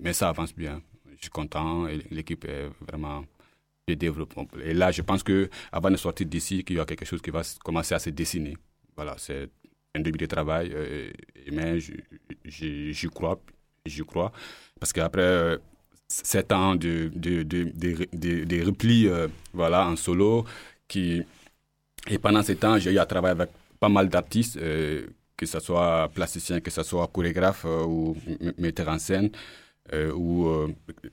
Mais 0.00 0.12
ça 0.12 0.28
avance 0.28 0.54
bien. 0.54 0.80
Je 1.16 1.22
suis 1.22 1.30
content 1.30 1.88
et 1.88 1.98
l'équipe 2.10 2.44
est 2.44 2.68
vraiment 2.80 3.24
de 3.88 3.94
développement. 3.94 4.46
Et 4.62 4.74
là, 4.74 4.90
je 4.92 5.02
pense 5.02 5.22
que 5.22 5.50
avant 5.72 5.90
de 5.90 5.96
sortir 5.96 6.26
d'ici, 6.26 6.64
qu'il 6.64 6.76
y 6.76 6.80
a 6.80 6.84
quelque 6.84 7.04
chose 7.04 7.20
qui 7.22 7.30
va 7.30 7.42
commencer 7.64 7.94
à 7.94 7.98
se 7.98 8.10
dessiner. 8.10 8.56
Voilà, 8.96 9.16
c'est 9.18 9.48
un 9.94 10.00
début 10.00 10.18
de 10.18 10.26
travail, 10.26 10.70
euh, 10.72 11.10
mais 11.52 11.78
j'y 12.44 13.08
crois, 13.08 13.40
j'y 13.84 14.04
crois, 14.04 14.32
parce 14.78 14.92
qu'après 14.92 15.22
euh, 15.22 15.58
sept 16.08 16.52
ans 16.52 16.74
de, 16.76 17.10
de, 17.14 17.42
de, 17.42 17.64
de, 18.12 19.08
euh, 19.08 19.28
voilà, 19.52 19.86
en 19.88 19.96
solo, 19.96 20.44
qui, 20.86 21.22
et 22.08 22.18
pendant 22.18 22.42
ces 22.42 22.56
temps, 22.56 22.78
j'ai 22.78 22.92
eu 22.92 22.98
à 22.98 23.06
travailler 23.06 23.32
avec 23.32 23.50
pas 23.78 23.88
mal 23.88 24.08
d'artistes, 24.08 24.58
que 24.58 25.46
ce 25.46 25.58
soit 25.60 26.10
plasticien, 26.14 26.60
que 26.60 26.70
ce 26.70 26.82
soit 26.82 27.06
chorégraphe 27.08 27.64
ou 27.64 28.16
metteur 28.58 28.88
en 28.88 28.98
scène, 28.98 29.30
ou 30.14 30.48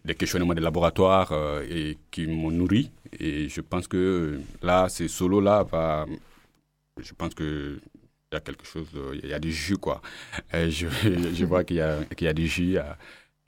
des 0.03 0.15
questionnements 0.15 0.53
de 0.53 0.61
laboratoire 0.61 1.31
et 1.69 1.97
qui 2.11 2.27
m'ont 2.27 2.51
nourri. 2.51 2.91
Et 3.19 3.47
je 3.47 3.61
pense 3.61 3.87
que 3.87 4.39
là, 4.61 4.89
ces 4.89 5.07
solos-là, 5.07 5.65
je 6.99 7.13
pense 7.13 7.33
que 7.33 7.79
il 8.31 8.35
y 8.35 8.37
a 8.37 8.41
quelque 8.41 8.65
chose, 8.65 8.87
il 9.23 9.29
y 9.29 9.33
a 9.33 9.39
du 9.39 9.51
jus, 9.51 9.77
quoi. 9.77 10.01
je, 10.53 10.67
je, 11.33 11.45
vois 11.45 11.63
qu'il 11.63 11.77
y, 11.77 11.81
a, 11.81 12.03
qu'il 12.15 12.25
y 12.25 12.29
a 12.29 12.33
du 12.33 12.47
jus 12.47 12.77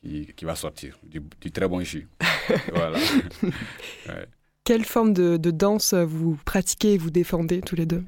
qui, 0.01 0.27
qui, 0.35 0.45
va 0.45 0.55
sortir, 0.55 0.97
du, 1.03 1.51
très 1.51 1.67
bon 1.67 1.81
jus. 1.81 2.07
voilà. 2.73 2.97
Quelle 4.63 4.85
forme 4.85 5.13
de, 5.13 5.37
de, 5.37 5.51
danse 5.51 5.93
vous 5.93 6.37
pratiquez 6.45 6.93
et 6.93 6.97
vous 6.97 7.09
défendez 7.09 7.61
tous 7.61 7.75
les 7.75 7.85
deux? 7.85 8.03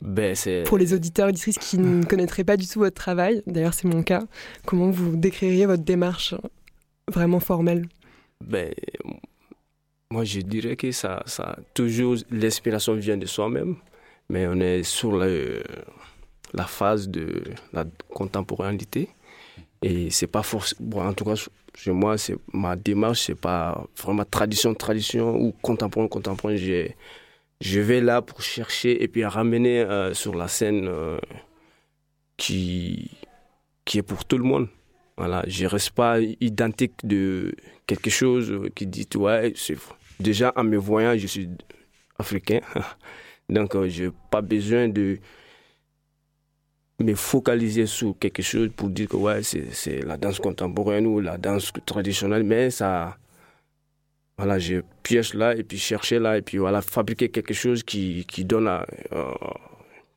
Ben, 0.00 0.34
Pour 0.64 0.78
les 0.78 0.94
auditeurs 0.94 1.26
et 1.26 1.28
auditrices 1.30 1.58
qui 1.58 1.78
ne 1.78 2.04
connaîtraient 2.04 2.44
pas 2.44 2.56
du 2.56 2.66
tout 2.66 2.78
votre 2.78 2.94
travail, 2.94 3.42
d'ailleurs 3.46 3.74
c'est 3.74 3.88
mon 3.88 4.02
cas, 4.02 4.22
comment 4.64 4.90
vous 4.90 5.16
décririez 5.16 5.66
votre 5.66 5.82
démarche 5.82 6.34
vraiment 7.08 7.40
formelle? 7.40 7.86
Ben, 8.44 8.72
Moi 10.10 10.24
je 10.24 10.40
dirais 10.40 10.76
que 10.76 10.90
ça, 10.92 11.22
ça 11.26 11.56
toujours 11.74 12.16
l'inspiration 12.30 12.94
vient 12.94 13.16
de 13.16 13.26
soi-même 13.26 13.76
mais 14.32 14.46
on 14.46 14.58
est 14.60 14.82
sur 14.82 15.14
la 15.18 16.66
phase 16.66 17.06
de 17.06 17.44
la 17.74 17.84
contemporanéité. 18.08 19.10
Et 19.82 20.08
c'est 20.08 20.26
pas 20.26 20.42
forcément, 20.42 21.00
en 21.00 21.12
tout 21.12 21.26
cas, 21.26 21.34
chez 21.74 21.90
moi, 21.90 22.16
c'est 22.16 22.36
ma 22.50 22.74
démarche, 22.74 23.24
c'est 23.26 23.34
pas 23.34 23.86
vraiment 24.02 24.24
tradition, 24.24 24.72
tradition 24.74 25.36
ou 25.36 25.52
contemporain, 25.60 26.08
contemporain. 26.08 26.56
Je 26.56 27.80
vais 27.80 28.00
là 28.00 28.22
pour 28.22 28.40
chercher 28.40 29.02
et 29.02 29.08
puis 29.08 29.22
ramener 29.22 29.80
euh, 29.80 30.14
sur 30.14 30.34
la 30.34 30.48
scène 30.48 30.88
euh, 30.88 31.18
qui, 32.38 33.10
qui 33.84 33.98
est 33.98 34.02
pour 34.02 34.24
tout 34.24 34.38
le 34.38 34.44
monde. 34.44 34.68
Voilà, 35.18 35.44
je 35.46 35.66
reste 35.66 35.90
pas 35.90 36.20
identique 36.40 36.94
de 37.04 37.54
quelque 37.86 38.08
chose 38.08 38.70
qui 38.74 38.86
dit, 38.86 39.06
ouais, 39.16 39.52
déjà 40.20 40.54
en 40.56 40.64
me 40.64 40.78
voyant, 40.78 41.18
je 41.18 41.26
suis 41.26 41.50
africain. 42.18 42.60
Donc, 43.48 43.74
euh, 43.74 43.88
je 43.88 44.04
n'ai 44.04 44.10
pas 44.30 44.40
besoin 44.40 44.88
de 44.88 45.18
me 47.00 47.14
focaliser 47.14 47.86
sur 47.86 48.18
quelque 48.18 48.42
chose 48.42 48.70
pour 48.76 48.88
dire 48.88 49.08
que 49.08 49.16
ouais, 49.16 49.42
c'est 49.42 50.04
la 50.04 50.16
danse 50.16 50.38
contemporaine 50.38 51.06
ou 51.06 51.20
la 51.20 51.38
danse 51.38 51.72
traditionnelle, 51.84 52.44
mais 52.44 52.70
ça. 52.70 53.16
Voilà, 54.38 54.58
je 54.58 54.80
piège 55.02 55.34
là 55.34 55.54
et 55.54 55.62
puis 55.62 55.78
chercher 55.78 56.18
là 56.18 56.38
et 56.38 56.42
puis 56.42 56.56
voilà, 56.56 56.80
fabriquer 56.80 57.28
quelque 57.28 57.52
chose 57.52 57.82
qui, 57.82 58.24
qui 58.26 58.44
donne 58.44 58.66
à, 58.66 58.86
euh, 59.12 59.30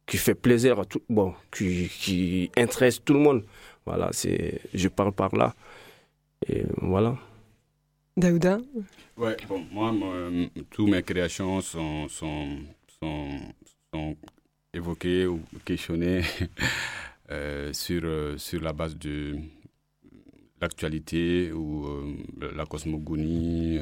qui 0.07 0.17
fait 0.17 0.34
plaisir 0.34 0.80
à 0.80 0.86
tout, 0.86 1.01
bon, 1.09 1.34
qui, 1.51 1.89
qui 1.89 2.49
intéresse 2.55 3.03
tout 3.03 3.13
le 3.13 3.19
monde. 3.19 3.43
Voilà, 3.86 4.09
c'est, 4.13 4.61
je 4.73 4.88
parle 4.88 5.11
par 5.11 5.36
là. 5.36 5.53
Et 6.47 6.63
voilà. 6.82 7.17
Daouda? 8.15 8.59
Ouais, 9.17 9.36
bon, 9.49 9.65
moi, 9.71 9.93
toutes 10.71 10.89
mes 10.89 11.03
créations 11.03 11.59
sont, 11.61 12.07
sont 12.07 12.57
sont, 13.02 14.18
évoqués 14.74 15.26
ou 15.26 15.41
questionnés 15.64 16.22
euh, 17.32 17.72
sur, 17.72 18.02
euh, 18.04 18.38
sur 18.38 18.62
la 18.62 18.74
base 18.74 18.98
de 18.98 19.38
l'actualité 20.60 21.52
ou 21.54 21.88
euh, 21.88 22.52
la 22.54 22.66
cosmogonie 22.66 23.80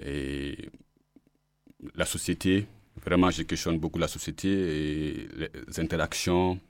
et 0.00 0.56
la 1.94 2.04
société. 2.04 2.66
vraiment, 3.04 3.30
je 3.30 3.42
questionne 3.42 3.78
beaucoup 3.78 3.98
la 3.98 4.08
société 4.08 4.48
et 4.48 5.28
les 5.36 5.80
interactions, 5.80 6.60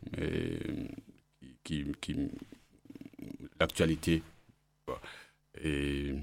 qui 1.63 1.85
l'actualité. 3.59 4.23
Et 5.63 6.15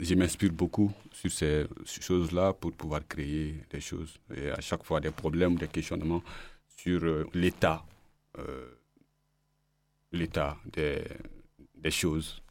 je 0.00 0.14
m'inspire 0.14 0.52
beaucoup 0.52 0.92
sur 1.12 1.30
ces 1.30 1.66
choses-là 1.84 2.52
pour 2.52 2.72
pouvoir 2.72 3.06
créer 3.06 3.56
des 3.70 3.80
choses. 3.80 4.18
Et 4.34 4.50
à 4.50 4.60
chaque 4.60 4.84
fois, 4.84 5.00
des 5.00 5.10
problèmes, 5.10 5.56
des 5.56 5.68
questionnements 5.68 6.22
sur 6.76 7.02
euh, 7.04 7.24
l'état, 7.34 7.84
euh, 8.38 8.70
l'état 10.12 10.56
des, 10.72 11.90
choses, 11.90 12.42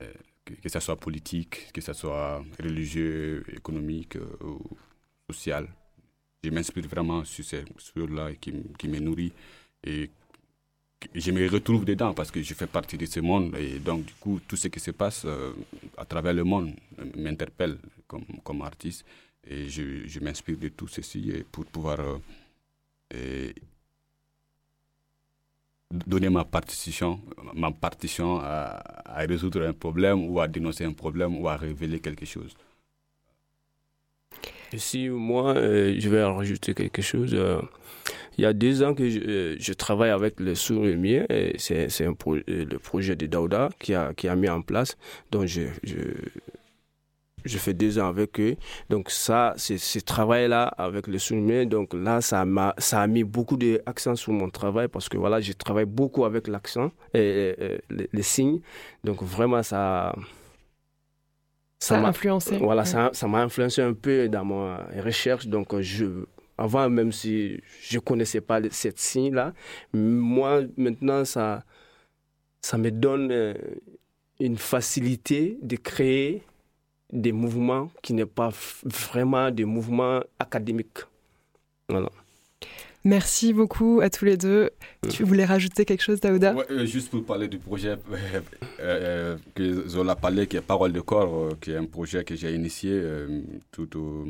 euh, 0.00 0.12
que, 0.44 0.54
que, 0.54 0.68
ce 0.68 0.80
soit 0.80 0.96
politique, 0.96 1.72
que 1.72 1.80
ce 1.80 1.92
soit 1.92 2.44
religieux, 2.58 3.44
économique 3.52 4.16
ou 4.42 4.60
social. 5.30 5.68
Je 6.42 6.50
m'inspire 6.50 6.86
vraiment 6.88 7.24
sur 7.24 7.44
ces 7.44 7.64
choses-là 7.94 8.34
qui, 8.34 8.52
qui 8.78 8.88
me 8.88 8.98
nourrit 8.98 9.32
et 9.84 10.10
je 11.14 11.30
me 11.30 11.48
retrouve 11.48 11.84
dedans 11.84 12.12
parce 12.14 12.30
que 12.30 12.42
je 12.42 12.54
fais 12.54 12.66
partie 12.66 12.98
de 12.98 13.06
ce 13.06 13.20
monde 13.20 13.56
et 13.56 13.78
donc 13.78 14.04
du 14.04 14.14
coup 14.14 14.40
tout 14.46 14.56
ce 14.56 14.68
qui 14.68 14.80
se 14.80 14.90
passe 14.90 15.24
euh, 15.24 15.52
à 15.96 16.04
travers 16.04 16.34
le 16.34 16.44
monde 16.44 16.72
m'interpelle 17.16 17.78
comme, 18.06 18.24
comme 18.44 18.62
artiste 18.62 19.04
et 19.46 19.68
je, 19.68 20.06
je 20.06 20.20
m'inspire 20.20 20.58
de 20.58 20.68
tout 20.68 20.88
ceci 20.88 21.32
pour 21.50 21.64
pouvoir 21.66 21.98
euh, 23.14 23.52
donner 25.90 26.28
ma 26.30 26.44
partition, 26.44 27.20
ma 27.54 27.70
partition 27.70 28.38
à, 28.40 28.82
résoudre 29.26 29.62
un 29.66 29.72
problème 29.72 30.28
ou 30.30 30.40
à 30.40 30.46
dénoncer 30.48 30.84
un 30.84 30.92
problème 30.92 31.38
ou 31.38 31.48
à 31.48 31.56
révéler 31.56 32.00
quelque 32.00 32.26
chose. 32.26 32.54
Si 34.76 35.08
moi, 35.08 35.56
euh, 35.56 35.96
je 35.98 36.08
vais 36.08 36.22
rajouter 36.22 36.74
quelque 36.74 37.02
chose. 37.02 37.34
Euh, 38.40 38.42
il 38.42 38.42
y 38.42 38.46
a 38.46 38.52
deux 38.52 38.82
ans 38.82 38.94
que 38.94 39.08
je, 39.08 39.20
euh, 39.20 39.56
je 39.58 39.72
travaille 39.72 40.10
avec 40.10 40.40
le 40.40 40.54
sourd 40.54 40.86
et 40.86 41.54
c'est 41.58 42.04
un 42.04 42.14
pro, 42.14 42.36
le 42.46 42.78
projet 42.78 43.16
de 43.16 43.26
Daouda 43.26 43.70
qui 43.78 43.94
a, 43.94 44.12
qui 44.14 44.28
a 44.28 44.36
mis 44.36 44.48
en 44.48 44.62
place. 44.62 44.96
Donc 45.30 45.46
je, 45.46 45.62
je, 45.82 45.98
je 47.44 47.58
fais 47.58 47.74
deux 47.74 47.98
ans 47.98 48.08
avec 48.08 48.40
eux. 48.40 48.56
Donc 48.88 49.10
ça, 49.10 49.54
c'est 49.56 49.78
ce 49.78 49.98
travail-là 49.98 50.64
avec 50.78 51.06
le 51.06 51.18
sourd 51.18 51.40
donc 51.66 51.94
là, 51.94 52.20
ça 52.20 52.44
m'a 52.44 52.74
ça 52.78 53.02
a 53.02 53.06
mis 53.06 53.24
beaucoup 53.24 53.56
d'accent 53.56 54.16
sur 54.16 54.32
mon 54.32 54.50
travail 54.50 54.88
parce 54.88 55.08
que 55.08 55.16
voilà, 55.18 55.40
je 55.40 55.52
travaille 55.52 55.86
beaucoup 55.86 56.24
avec 56.24 56.48
l'accent 56.48 56.90
et, 57.14 57.54
les, 57.90 58.08
les, 58.12 58.22
signes. 58.22 58.60
Donc 59.04 59.22
vraiment, 59.22 59.62
ça 59.62 60.14
ça 61.78 61.98
m'a 61.98 62.08
influencé. 62.08 62.58
Voilà, 62.58 62.82
ouais. 62.82 63.10
ça 63.12 63.26
m'a 63.26 63.40
influencé 63.40 63.80
un 63.80 63.94
peu 63.94 64.28
dans 64.28 64.44
ma 64.44 64.86
recherche. 65.02 65.46
Donc, 65.46 65.80
je, 65.80 66.04
avant, 66.60 66.90
même 66.90 67.10
si 67.10 67.60
je 67.82 67.96
ne 67.96 68.00
connaissais 68.00 68.42
pas 68.42 68.60
cette 68.70 68.98
signe-là, 68.98 69.54
moi, 69.94 70.60
maintenant, 70.76 71.24
ça, 71.24 71.64
ça 72.60 72.76
me 72.76 72.90
donne 72.90 73.32
euh, 73.32 73.54
une 74.38 74.58
facilité 74.58 75.58
de 75.62 75.76
créer 75.76 76.42
des 77.12 77.32
mouvements 77.32 77.90
qui 78.02 78.12
n'est 78.12 78.26
pas 78.26 78.50
vraiment 78.84 79.50
des 79.50 79.64
mouvements 79.64 80.20
académiques. 80.38 81.00
Voilà. 81.88 82.10
Merci 83.04 83.54
beaucoup 83.54 84.00
à 84.02 84.10
tous 84.10 84.26
les 84.26 84.36
deux. 84.36 84.70
Tu 85.08 85.24
voulais 85.24 85.46
rajouter 85.46 85.86
quelque 85.86 86.02
chose, 86.02 86.20
Daouda? 86.20 86.54
Ouais, 86.54 86.66
euh, 86.70 86.84
Juste 86.84 87.10
pour 87.10 87.24
parler 87.24 87.48
du 87.48 87.58
projet 87.58 87.96
euh, 88.12 88.40
euh, 88.80 89.36
que 89.54 89.88
Zola 89.88 90.14
parlait, 90.14 90.46
qui 90.46 90.58
est 90.58 90.60
Parole 90.60 90.92
de 90.92 91.00
corps, 91.00 91.58
qui 91.60 91.70
est 91.70 91.76
un 91.76 91.86
projet 91.86 92.24
que 92.24 92.36
j'ai 92.36 92.54
initié 92.54 93.02
tout 93.72 93.98
au 93.98 94.26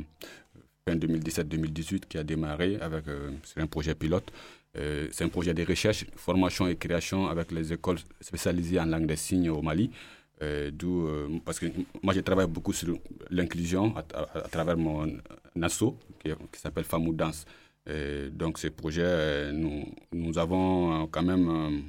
fin 0.91 0.97
2017-2018, 0.97 2.01
qui 2.09 2.19
a 2.19 2.25
démarré 2.25 2.77
avec 2.81 3.05
c'est 3.45 3.61
un 3.61 3.67
projet 3.67 3.95
pilote. 3.95 4.31
c'est 4.75 5.25
un 5.25 5.29
projet 5.29 5.55
de 5.55 5.65
recherche, 5.65 6.05
formation 6.17 6.67
et 6.69 6.77
création 6.77 7.29
avec 7.29 7.53
les 7.53 7.73
écoles 7.73 7.99
spécialisées 8.21 8.81
en 8.81 8.87
langue 8.87 9.07
des 9.07 9.17
signes 9.17 9.51
au 9.51 9.63
Mali. 9.63 9.91
d'où 10.73 11.09
parce 11.45 11.59
que 11.61 11.67
moi 12.03 12.15
je 12.15 12.21
travaille 12.21 12.47
beaucoup 12.47 12.73
sur 12.73 12.97
l'inclusion 13.31 13.95
à, 13.97 14.03
travers 14.49 14.77
mon 14.77 15.07
asso 15.63 15.95
qui, 16.23 16.31
s'appelle 16.61 16.85
Famou 16.85 17.13
Danse. 17.13 17.45
Et 17.87 18.29
donc, 18.31 18.59
ce 18.59 18.69
projet, 18.69 19.53
nous, 19.53 19.87
nous 20.13 20.39
avons 20.39 21.07
quand 21.09 21.23
même 21.23 21.83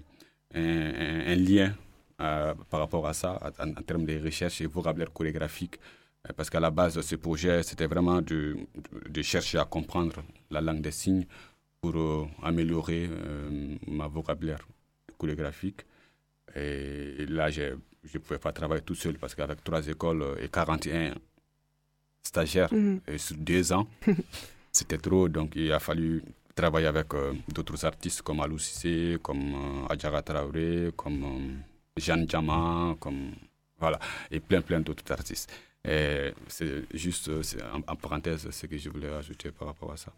un, 0.54 1.36
lien 1.36 1.74
euh, 2.22 2.54
par 2.70 2.80
rapport 2.82 3.08
à 3.08 3.14
ça, 3.14 3.40
en, 3.60 3.74
termes 3.82 4.06
de 4.06 4.20
recherche 4.24 4.62
et 4.62 4.68
vocabulaire 4.68 5.12
chorégraphique. 5.12 5.76
Parce 6.36 6.50
qu'à 6.50 6.60
la 6.60 6.70
base 6.72 6.96
de 6.96 7.02
ce 7.02 7.16
projet, 7.16 7.64
c'était 7.64 7.88
vraiment 7.88 8.22
de, 8.22 8.56
de, 9.10 9.22
chercher 9.22 9.58
à 9.58 9.66
comprendre 9.66 10.24
la 10.52 10.62
langue 10.62 10.82
des 10.82 10.92
signes 10.92 11.26
pour 11.82 11.96
euh, 11.96 12.26
améliorer 12.44 13.10
euh, 13.10 13.76
ma 13.88 14.08
vocabulaire 14.08 14.66
chorégraphique. 15.18 15.82
Et 16.56 17.26
là, 17.28 17.50
je 17.50 17.74
ne 18.14 18.18
pouvais 18.20 18.38
pas 18.40 18.52
travailler 18.52 18.82
tout 18.84 18.96
seul 18.96 19.18
parce 19.18 19.34
qu'avec 19.36 19.64
trois 19.64 19.86
écoles 19.88 20.24
et 20.40 20.50
41 20.50 21.16
stagiaires 22.22 22.72
mm 22.74 22.78
-hmm. 22.98 23.14
et 23.14 23.18
sur 23.18 23.38
deux 23.38 23.72
ans, 23.74 23.88
c'était 24.72 24.98
trop, 25.00 25.28
donc 25.30 25.54
il 25.56 25.72
a 25.72 25.80
fallu 25.80 26.22
travailler 26.56 26.88
avec 26.88 27.14
euh, 27.14 27.34
d'autres 27.54 27.84
artistes 27.86 28.22
comme 28.22 28.40
Alou 28.42 28.58
Cissé, 28.60 29.18
comme 29.22 29.54
euh, 29.56 29.88
Adjara 29.94 30.22
Traoré, 30.22 30.92
comme 30.96 31.24
euh, 31.24 31.98
Jeanne 31.98 32.26
Diamant, 32.26 32.96
comme 32.96 33.32
voilà, 33.80 34.00
et 34.30 34.40
plein 34.40 34.62
plein 34.62 34.80
d'autres 34.80 35.10
artistes. 35.12 35.52
Et 35.88 36.34
c'est 36.48 36.86
juste 36.94 37.30
en, 37.30 37.92
en, 37.92 37.96
parenthèse 37.96 38.50
ce 38.52 38.66
que 38.68 38.78
je 38.78 38.90
voulais 38.90 39.10
ajouter 39.10 39.52
par 39.52 39.70
rapport 39.70 39.92
à 39.92 39.98
ça. 39.98 40.14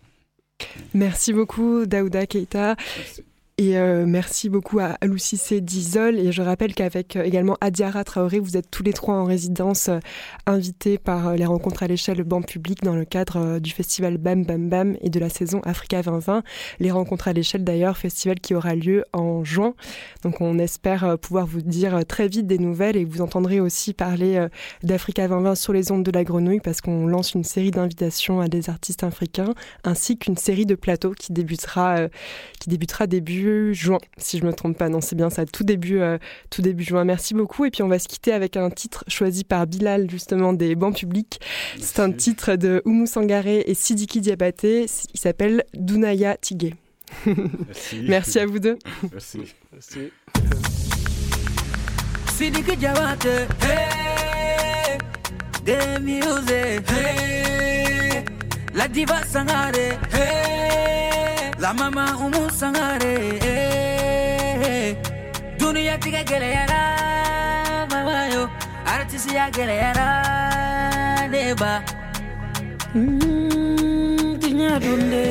Merci 0.94 1.34
beaucoup 1.34 1.86
Daouda 1.86 2.26
Keita. 2.28 2.76
Merci. 2.98 3.24
Et 3.60 3.78
euh, 3.78 4.06
merci 4.08 4.50
beaucoup 4.50 4.80
à 4.80 4.98
Lucicé 5.04 5.62
d'Isol. 5.62 6.18
Et 6.18 6.32
je 6.32 6.42
rappelle 6.42 6.74
qu'avec 6.74 7.16
euh, 7.16 7.24
également 7.24 7.56
Adiara 7.62 8.04
Traoré, 8.04 8.40
vous 8.40 8.58
êtes 8.58 8.72
tous 8.72 8.82
les 8.82 8.94
trois 8.94 9.14
en 9.14 9.26
résidence 9.26 9.90
euh, 9.90 10.00
invités 10.48 10.98
par 10.98 11.36
les 11.36 11.46
rencontres 11.46 11.84
à 11.84 11.88
l'échelle 11.88 12.24
banc 12.24 12.42
public 12.42 12.82
dans 12.82 12.96
le 12.96 13.06
cadre 13.06 13.60
du 13.60 13.70
festival 13.70 14.18
Bam 14.18 14.44
Bam 14.44 14.70
Bam 14.70 14.98
et 15.02 15.12
de 15.12 15.20
la 15.20 15.30
saison 15.30 15.62
Africa 15.66 16.02
2020. 16.02 16.42
Les 16.80 16.90
rencontres 16.90 17.28
à 17.28 17.34
l'échelle 17.34 17.64
d'ailleurs, 17.64 17.96
festival 17.96 18.40
qui 18.40 18.56
aura 18.56 18.74
lieu 18.74 19.06
en 19.14 19.44
juin. 19.44 19.76
Donc 20.24 20.42
on 20.42 20.58
espère 20.58 21.20
pouvoir 21.20 21.46
vous 21.46 21.62
dire 21.62 22.08
très 22.08 22.28
vite 22.28 22.48
des 22.48 22.58
nouvelles 22.58 22.98
et 22.98 23.06
vous 23.06 23.22
entendrez 23.22 23.60
aussi 23.60 23.94
parler 23.94 24.48
d'Africa 24.82 25.28
2020 25.28 25.54
sur 25.54 25.74
les 25.74 25.92
ondes 25.92 26.04
de 26.04 26.12
la 26.12 26.24
grenouille 26.24 26.60
parce 26.60 26.82
qu'on 26.82 27.06
lance 27.06 27.36
une 27.36 27.44
série 27.44 27.70
d'invitations 27.70 28.42
à 28.42 28.48
des 28.48 28.72
artistes 28.72 29.04
africains 29.04 29.54
ainsi 29.84 30.18
qu'une 30.18 30.38
série 30.38 30.66
de 30.66 30.74
plateaux 30.74 31.12
qui 31.12 31.34
débutera, 31.34 32.08
qui 32.60 32.70
débutera 32.70 33.06
début 33.06 33.43
juin, 33.72 34.00
si 34.18 34.38
je 34.38 34.46
me 34.46 34.54
trompe 34.54 34.78
pas. 34.78 34.90
Non, 34.90 35.02
c'est 35.02 35.16
bien 35.16 35.30
ça, 35.30 35.46
tout 35.46 35.64
début, 35.64 36.00
euh, 36.00 36.18
tout 36.50 36.62
début 36.62 36.84
juin. 36.84 37.04
Merci 37.04 37.34
beaucoup. 37.34 37.66
Et 37.66 37.72
puis 37.72 37.84
on 37.84 37.88
va 37.88 38.00
se 38.00 38.08
quitter 38.08 38.34
avec 38.34 38.58
un 38.58 38.70
titre 38.70 39.04
choisi 39.08 39.44
par 39.44 39.68
Bilal, 39.68 40.10
justement, 40.10 40.54
des 40.54 40.76
bancs 40.76 40.96
publics. 40.98 41.40
C'est 41.80 42.00
un 42.00 42.12
titre 42.12 42.56
de 42.56 42.82
Oumou 42.86 43.06
Sangaré 43.06 43.64
et 43.68 43.74
Sidiki 43.74 44.22
Diabaté. 44.22 44.86
Il 45.14 45.20
s'appelle 45.20 45.64
Dunaya 45.74 46.38
Tigé. 46.38 46.76
Merci. 47.26 48.04
Merci 48.08 48.40
à 48.40 48.46
vous 48.46 48.60
deux. 48.60 48.78
Merci. 49.12 49.42
Merci. 49.72 50.12
Sidiki 52.36 52.76
Diabaté, 52.78 53.30
hey, 53.62 54.98
des 55.64 56.00
music, 56.02 56.90
hey, 56.90 58.24
la 58.74 58.88
diva 58.88 59.24
Sangaré, 59.24 59.90
hey. 60.12 61.13
La 61.64 61.72
mama 61.74 62.06
umu 62.20 62.50
sangare 62.52 63.40
eh, 63.42 64.98
Dunia 65.58 65.98
tiga 65.98 66.22
geleyara 66.24 67.88
Mama 67.90 68.28
yo 68.34 68.50
Artisi 68.86 69.32
ya 69.36 69.50
geleyara 69.50 70.08
Neba. 71.32 71.82
Mm, 72.96 74.40
Tinya 74.42 74.76
dunde 74.80 75.26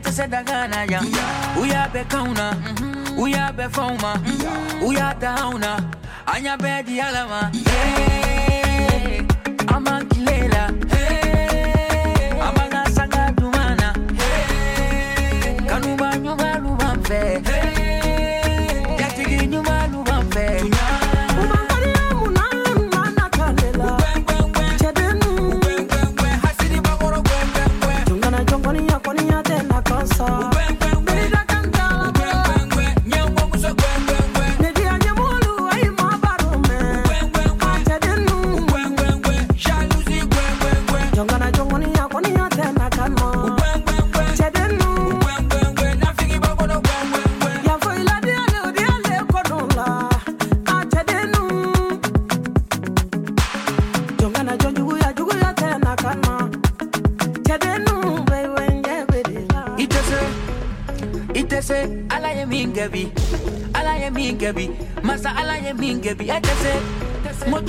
kwani 0.00 0.04
ya. 0.04 0.12
Tese 0.12 0.28
dagana 0.28 0.84
ya 0.84 1.00
uya 1.60 1.88
be 1.92 2.04
kauna 2.04 2.54
uya 3.18 3.52
be 3.56 3.68
fauma 3.68 4.18
uya 4.86 5.14
dauna 5.20 5.80
anya 6.26 6.56
be 6.56 6.82
di 6.86 7.00
alama 7.00 7.50
hey 7.52 8.17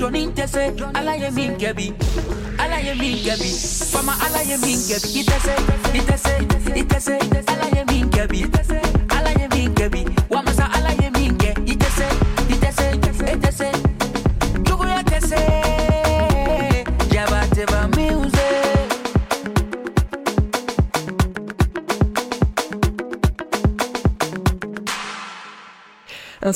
motoni 0.10 0.34
tɛ 0.34 0.48
se 0.48 0.74
ala 0.94 1.16
ye 1.16 1.30
min 1.32 1.56
kɛ 1.58 1.74
bi 1.76 1.94
ala 2.58 2.80
ye 2.80 2.94
min 2.96 3.18
kɛ 3.24 3.38
bi 3.40 3.50
fama 3.92 4.14
ala 4.26 4.42
ye 4.44 4.58
min 4.58 4.80
kɛ 4.88 4.98
bi 5.04 5.20
i 5.20 5.24
tɛ 5.24 5.38
se 5.46 5.54
i 5.94 6.02
tɛ 6.02 6.18
se 6.18 6.34
i 6.76 6.84
tɛ 6.84 7.00
se 7.00 7.18
ala 7.54 7.68
ye 7.76 8.09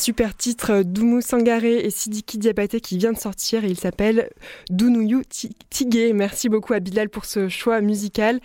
super 0.03 0.35
titre 0.35 0.83
d'Oumou 0.83 1.21
Sangaré 1.21 1.77
et 1.77 1.89
Sidiki 1.89 2.37
Diabaté 2.37 2.81
qui 2.81 2.97
vient 2.97 3.13
de 3.13 3.17
sortir 3.17 3.63
et 3.63 3.69
il 3.69 3.79
s'appelle 3.79 4.27
Dounouyou 4.69 5.21
Ti- 5.23 5.55
Tigué. 5.69 6.11
Merci 6.11 6.49
beaucoup 6.49 6.73
à 6.73 6.81
Bilal 6.81 7.07
pour 7.07 7.23
ce 7.23 7.47
choix 7.47 7.79
musical. 7.79 8.41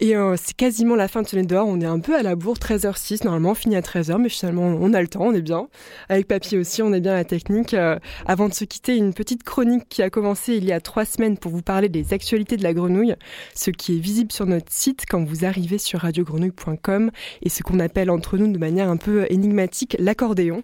Et 0.00 0.16
euh, 0.16 0.36
c'est 0.42 0.56
quasiment 0.56 0.94
la 0.94 1.08
fin 1.08 1.20
de 1.20 1.28
nez 1.34 1.42
dehors. 1.42 1.68
On 1.68 1.82
est 1.82 1.86
un 1.86 2.00
peu 2.00 2.16
à 2.16 2.22
la 2.22 2.34
bourre, 2.34 2.56
13h06. 2.56 3.24
Normalement, 3.24 3.50
on 3.50 3.54
finit 3.54 3.76
à 3.76 3.82
13h, 3.82 4.16
mais 4.22 4.30
finalement, 4.30 4.62
on 4.62 4.94
a 4.94 5.02
le 5.02 5.06
temps, 5.08 5.20
on 5.26 5.34
est 5.34 5.42
bien. 5.42 5.68
Avec 6.08 6.28
Papy 6.28 6.56
aussi, 6.56 6.80
on 6.80 6.94
est 6.94 7.00
bien 7.00 7.12
à 7.12 7.16
la 7.16 7.24
technique. 7.24 7.74
Euh, 7.74 7.98
avant 8.24 8.48
de 8.48 8.54
se 8.54 8.64
quitter, 8.64 8.96
une 8.96 9.12
petite 9.12 9.42
chronique 9.42 9.90
qui 9.90 10.00
a 10.02 10.08
commencé 10.08 10.56
il 10.56 10.64
y 10.64 10.72
a 10.72 10.80
trois 10.80 11.04
semaines 11.04 11.36
pour 11.36 11.52
vous 11.52 11.60
parler 11.62 11.90
des 11.90 12.14
actualités 12.14 12.56
de 12.56 12.62
la 12.62 12.72
grenouille, 12.72 13.16
ce 13.54 13.70
qui 13.70 13.96
est 13.96 14.00
visible 14.00 14.32
sur 14.32 14.46
notre 14.46 14.72
site 14.72 15.02
quand 15.06 15.22
vous 15.22 15.44
arrivez 15.44 15.76
sur 15.76 16.00
radiogrenouille.com 16.00 17.10
et 17.42 17.50
ce 17.50 17.62
qu'on 17.62 17.80
appelle 17.80 18.08
entre 18.10 18.38
nous 18.38 18.50
de 18.50 18.58
manière 18.58 18.88
un 18.88 18.96
peu 18.96 19.26
énigmatique 19.28 19.94
l'accordéon. 19.98 20.62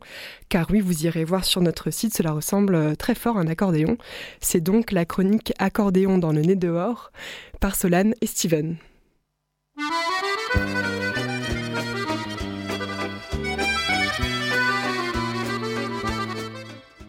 Car 0.49 0.66
oui, 0.70 0.80
vous 0.80 1.05
irez 1.05 1.24
voir 1.24 1.44
sur 1.44 1.61
notre 1.61 1.90
site, 1.90 2.16
cela 2.16 2.32
ressemble 2.32 2.74
euh, 2.74 2.94
très 2.94 3.14
fort 3.14 3.36
à 3.36 3.40
un 3.40 3.49
accordéon. 3.49 3.99
C'est 4.40 4.62
donc 4.62 4.92
la 4.92 5.05
chronique 5.05 5.53
Accordéon 5.59 6.16
dans 6.16 6.32
le 6.32 6.40
nez 6.40 6.57
dehors 6.57 7.12
par 7.61 7.74
Solane 7.74 8.14
et 8.22 8.26
Steven. 8.26 8.76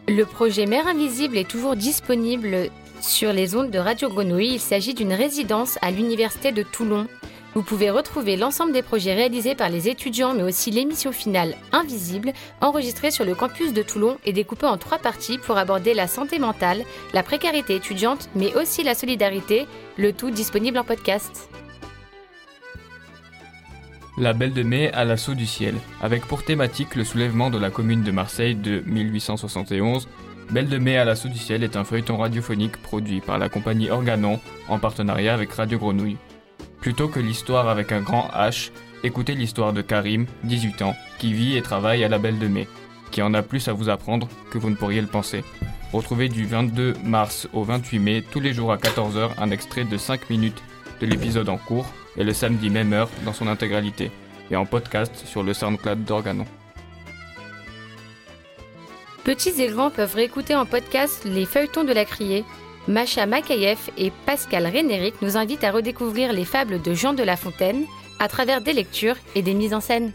Le 0.10 0.24
projet 0.24 0.66
Mère 0.66 0.88
Invisible 0.88 1.38
est 1.38 1.50
toujours 1.50 1.78
disponible 1.78 2.70
sur 3.00 3.32
les 3.32 3.56
ondes 3.56 3.72
de 3.72 3.80
Radio 3.80 4.10
Grenouille. 4.10 4.56
Il 4.56 4.60
s'agit 4.60 4.94
d'une 4.94 5.14
résidence 5.14 5.78
à 5.82 5.92
l'Université 5.92 6.52
de 6.52 6.64
Toulon. 6.64 7.08
Vous 7.56 7.64
pouvez 7.64 7.90
retrouver 7.90 8.38
l'ensemble 8.38 8.74
des 8.74 8.84
projets 8.84 9.16
réalisés 9.16 9.56
par 9.56 9.70
les 9.70 9.90
étudiants, 9.90 10.34
mais 10.34 10.44
aussi 10.44 10.70
l'émission 10.70 11.12
finale 11.12 11.56
Invisible, 11.72 12.34
enregistrée 12.62 13.10
sur 13.10 13.26
le 13.26 13.34
campus 13.34 13.74
de 13.74 13.82
Toulon 13.82 14.18
et 14.24 14.34
découpée 14.34 14.68
en 14.68 14.78
trois 14.78 15.00
parties 15.00 15.40
pour 15.40 15.58
aborder 15.58 15.96
la 15.96 16.08
santé 16.08 16.38
mentale, 16.38 16.84
la 17.14 17.24
précarité 17.24 17.76
étudiante, 17.76 18.30
mais 18.36 18.54
aussi 18.56 18.84
la 18.84 18.94
solidarité, 18.94 19.66
le 19.98 20.14
tout 20.14 20.30
disponible 20.30 20.78
en 20.78 20.84
podcast. 20.84 21.50
La 24.20 24.34
Belle 24.34 24.54
de 24.54 24.64
Mai 24.64 24.92
à 24.92 25.04
l'assaut 25.04 25.34
du 25.34 25.48
ciel, 25.48 25.76
avec 26.02 26.26
pour 26.26 26.44
thématique 26.44 26.96
le 26.96 27.04
soulèvement 27.04 27.50
de 27.50 27.58
la 27.58 27.72
commune 27.72 28.04
de 28.04 28.12
Marseille 28.12 28.54
de 28.54 28.84
1871. 28.86 30.08
Belle 30.52 30.68
de 30.68 30.78
Mai 30.78 30.98
à 30.98 31.06
l'assaut 31.06 31.30
du 31.30 31.38
ciel 31.38 31.64
est 31.64 31.78
un 31.78 31.84
feuilleton 31.84 32.18
radiophonique 32.18 32.78
produit 32.82 33.22
par 33.22 33.40
la 33.40 33.50
compagnie 33.50 33.90
Organon 33.90 34.40
en 34.68 34.78
partenariat 34.78 35.34
avec 35.34 35.52
Radio 35.54 35.80
Grenouille. 35.80 36.18
Plutôt 36.82 37.10
que 37.10 37.20
l'histoire 37.20 37.68
avec 37.68 37.92
un 37.92 38.02
grand 38.02 38.30
H, 38.34 38.72
écoutez 39.04 39.36
l'histoire 39.36 39.74
de 39.74 39.82
Karim, 39.82 40.26
18 40.44 40.82
ans, 40.82 40.96
qui 41.18 41.34
vit 41.34 41.58
et 41.58 41.62
travaille 41.62 42.04
à 42.04 42.08
la 42.08 42.20
Belle 42.20 42.40
de 42.40 42.48
Mai, 42.48 42.68
qui 43.12 43.22
en 43.22 43.34
a 43.34 43.42
plus 43.42 43.68
à 43.68 43.74
vous 43.74 43.90
apprendre 43.90 44.30
que 44.52 44.58
vous 44.58 44.70
ne 44.70 44.76
pourriez 44.76 45.02
le 45.02 45.08
penser. 45.08 45.44
Retrouvez 45.92 46.30
du 46.30 46.46
22 46.46 46.94
mars 47.04 47.50
au 47.52 47.64
28 47.64 48.00
mai, 48.00 48.24
tous 48.32 48.40
les 48.40 48.54
jours 48.54 48.72
à 48.72 48.78
14h, 48.78 49.32
un 49.38 49.52
extrait 49.52 49.84
de 49.84 49.98
5 49.98 50.30
minutes 50.30 50.62
de 51.02 51.06
l'épisode 51.06 51.50
en 51.50 51.58
cours 51.58 51.88
et 52.16 52.24
le 52.24 52.34
samedi 52.34 52.70
même 52.70 52.94
heure 52.94 53.10
dans 53.26 53.34
son 53.34 53.48
intégralité, 53.48 54.12
et 54.52 54.56
en 54.56 54.66
podcast 54.66 55.16
sur 55.26 55.44
le 55.44 55.54
SoundCloud 55.54 56.06
d'Organon. 56.06 56.46
Petits 59.24 59.62
et 59.62 59.68
grands 59.68 59.92
peuvent 59.92 60.16
réécouter 60.16 60.56
en 60.56 60.66
podcast 60.66 61.26
les 61.26 61.46
feuilletons 61.46 61.84
de 61.84 61.94
la 61.94 62.06
criée. 62.06 62.46
Macha 62.90 63.28
Makayev 63.28 63.78
et 64.00 64.12
Pascal 64.26 64.66
Rénéric 64.66 65.22
nous 65.22 65.38
invitent 65.38 65.64
à 65.64 65.70
redécouvrir 65.70 66.34
les 66.34 66.44
fables 66.44 66.82
de 66.82 66.96
Jean 66.96 67.14
de 67.14 67.22
La 67.22 67.36
Fontaine 67.36 67.86
à 68.18 68.28
travers 68.28 68.62
des 68.62 68.74
lectures 68.74 69.16
et 69.36 69.44
des 69.44 69.54
mises 69.54 69.76
en 69.76 69.80
scène. 69.80 70.12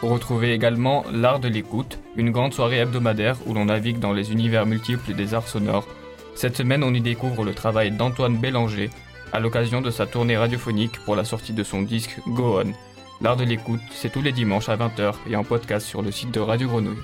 Retrouvez 0.00 0.52
également 0.52 1.04
L'Art 1.12 1.40
de 1.40 1.48
l'écoute, 1.48 1.98
une 2.14 2.30
grande 2.30 2.54
soirée 2.54 2.78
hebdomadaire 2.78 3.36
où 3.46 3.52
l'on 3.52 3.64
navigue 3.64 3.98
dans 3.98 4.12
les 4.12 4.30
univers 4.30 4.64
multiples 4.64 5.14
des 5.14 5.34
arts 5.34 5.48
sonores. 5.48 5.88
Cette 6.36 6.56
semaine, 6.56 6.84
on 6.84 6.94
y 6.94 7.00
découvre 7.00 7.44
le 7.44 7.52
travail 7.52 7.90
d'Antoine 7.90 8.36
Bélanger 8.36 8.88
à 9.32 9.40
l'occasion 9.40 9.80
de 9.80 9.90
sa 9.90 10.06
tournée 10.06 10.36
radiophonique 10.36 11.00
pour 11.04 11.16
la 11.16 11.24
sortie 11.24 11.52
de 11.52 11.64
son 11.64 11.82
disque 11.82 12.16
Go 12.28 12.60
On. 12.60 12.72
L'Art 13.20 13.36
de 13.36 13.44
l'écoute, 13.44 13.80
c'est 13.90 14.12
tous 14.12 14.22
les 14.22 14.30
dimanches 14.30 14.68
à 14.68 14.76
20h 14.76 15.14
et 15.28 15.34
en 15.34 15.42
podcast 15.42 15.84
sur 15.84 16.00
le 16.00 16.12
site 16.12 16.30
de 16.30 16.38
Radio 16.38 16.68
Grenouille. 16.68 17.02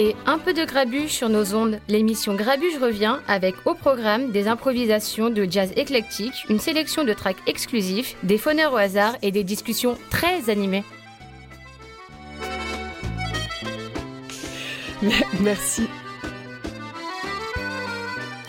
Et 0.00 0.14
un 0.26 0.38
peu 0.38 0.54
de 0.54 0.64
grabuge 0.64 1.10
sur 1.10 1.28
nos 1.28 1.56
ondes. 1.56 1.80
L'émission 1.88 2.36
Grabuge 2.36 2.78
revient 2.78 3.16
avec 3.26 3.56
au 3.66 3.74
programme 3.74 4.30
des 4.30 4.46
improvisations 4.46 5.28
de 5.28 5.44
jazz 5.50 5.72
éclectique, 5.74 6.44
une 6.48 6.60
sélection 6.60 7.02
de 7.02 7.12
tracks 7.12 7.42
exclusifs, 7.48 8.14
des 8.22 8.38
phoneurs 8.38 8.74
au 8.74 8.76
hasard 8.76 9.16
et 9.22 9.32
des 9.32 9.42
discussions 9.42 9.98
très 10.08 10.50
animées. 10.50 10.84
Merci. 15.40 15.88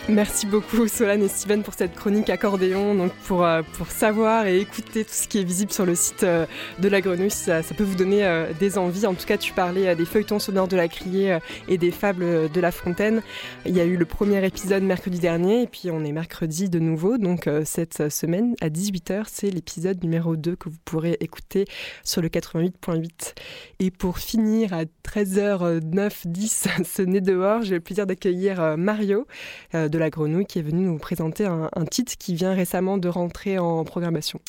Merci 0.09 0.47
beaucoup 0.47 0.87
Solane 0.87 1.21
et 1.21 1.27
Steven 1.27 1.61
pour 1.61 1.75
cette 1.75 1.93
chronique 1.93 2.31
accordéon, 2.31 2.95
donc 2.95 3.11
pour, 3.27 3.45
euh, 3.45 3.61
pour 3.73 3.91
savoir 3.91 4.47
et 4.47 4.59
écouter 4.59 5.05
tout 5.05 5.13
ce 5.13 5.27
qui 5.27 5.37
est 5.37 5.43
visible 5.43 5.71
sur 5.71 5.85
le 5.85 5.93
site 5.93 6.23
euh, 6.23 6.47
de 6.79 6.87
la 6.87 6.99
grenouille, 6.99 7.29
ça, 7.29 7.61
peut 7.77 7.83
vous 7.83 7.93
donner 7.93 8.25
euh, 8.25 8.51
des 8.59 8.79
envies. 8.79 9.05
En 9.05 9.13
tout 9.13 9.27
cas, 9.27 9.37
tu 9.37 9.53
parlais 9.53 9.95
des 9.95 10.05
feuilletons 10.05 10.39
sonores 10.39 10.67
de 10.67 10.75
la 10.75 10.87
criée 10.87 11.37
et 11.67 11.77
des 11.77 11.91
fables 11.91 12.49
de 12.49 12.59
la 12.59 12.71
fontaine. 12.71 13.21
Il 13.67 13.77
y 13.77 13.79
a 13.79 13.85
eu 13.85 13.97
le 13.97 14.05
premier 14.05 14.43
épisode 14.43 14.81
mercredi 14.81 15.19
dernier 15.19 15.61
et 15.61 15.67
puis 15.67 15.91
on 15.91 16.03
est 16.03 16.11
mercredi 16.11 16.69
de 16.69 16.79
nouveau, 16.79 17.19
donc 17.19 17.47
cette 17.63 18.09
semaine 18.09 18.55
à 18.61 18.69
18h, 18.69 19.25
c'est 19.27 19.51
l'épisode 19.51 20.03
numéro 20.03 20.35
2 20.35 20.55
que 20.55 20.69
vous 20.69 20.77
pourrez 20.85 21.17
écouter 21.19 21.65
sur 22.03 22.23
le 22.23 22.29
88.8. 22.29 23.35
Et 23.79 23.91
pour 23.91 24.17
finir 24.17 24.73
à 24.73 24.85
13h09, 25.07 26.11
10, 26.25 26.67
ce 26.83 27.01
nez 27.03 27.21
dehors, 27.21 27.61
j'ai 27.61 27.75
le 27.75 27.81
plaisir 27.81 28.07
d'accueillir 28.07 28.75
Mario 28.75 29.27
de 29.73 29.98
la 29.99 30.09
Grenouille 30.09 30.45
qui 30.45 30.59
est 30.59 30.63
venu 30.63 30.85
nous 30.85 30.97
présenter 30.97 31.45
un, 31.45 31.69
un 31.75 31.85
titre 31.85 32.13
qui 32.17 32.35
vient 32.35 32.53
récemment 32.53 32.97
de 32.97 33.09
rentrer 33.09 33.59
en 33.59 33.83
programmation. 33.83 34.39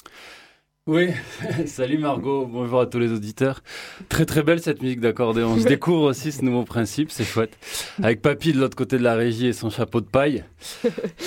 Oui, 0.86 1.10
salut 1.66 1.98
Margot, 1.98 2.46
bonjour 2.46 2.80
à 2.80 2.86
tous 2.86 2.98
les 2.98 3.12
auditeurs. 3.12 3.62
Très 4.08 4.24
très 4.24 4.42
belle 4.42 4.60
cette 4.60 4.82
musique 4.82 5.00
d'accordéon. 5.00 5.56
Je 5.58 5.68
découvre 5.68 6.04
aussi 6.04 6.32
ce 6.32 6.42
nouveau 6.42 6.64
principe, 6.64 7.10
c'est 7.12 7.22
chouette. 7.22 7.56
Avec 8.02 8.22
Papy 8.22 8.54
de 8.54 8.58
l'autre 8.58 8.76
côté 8.76 8.96
de 8.96 9.04
la 9.04 9.14
régie 9.14 9.46
et 9.46 9.52
son 9.52 9.68
chapeau 9.68 10.00
de 10.00 10.06
paille. 10.06 10.42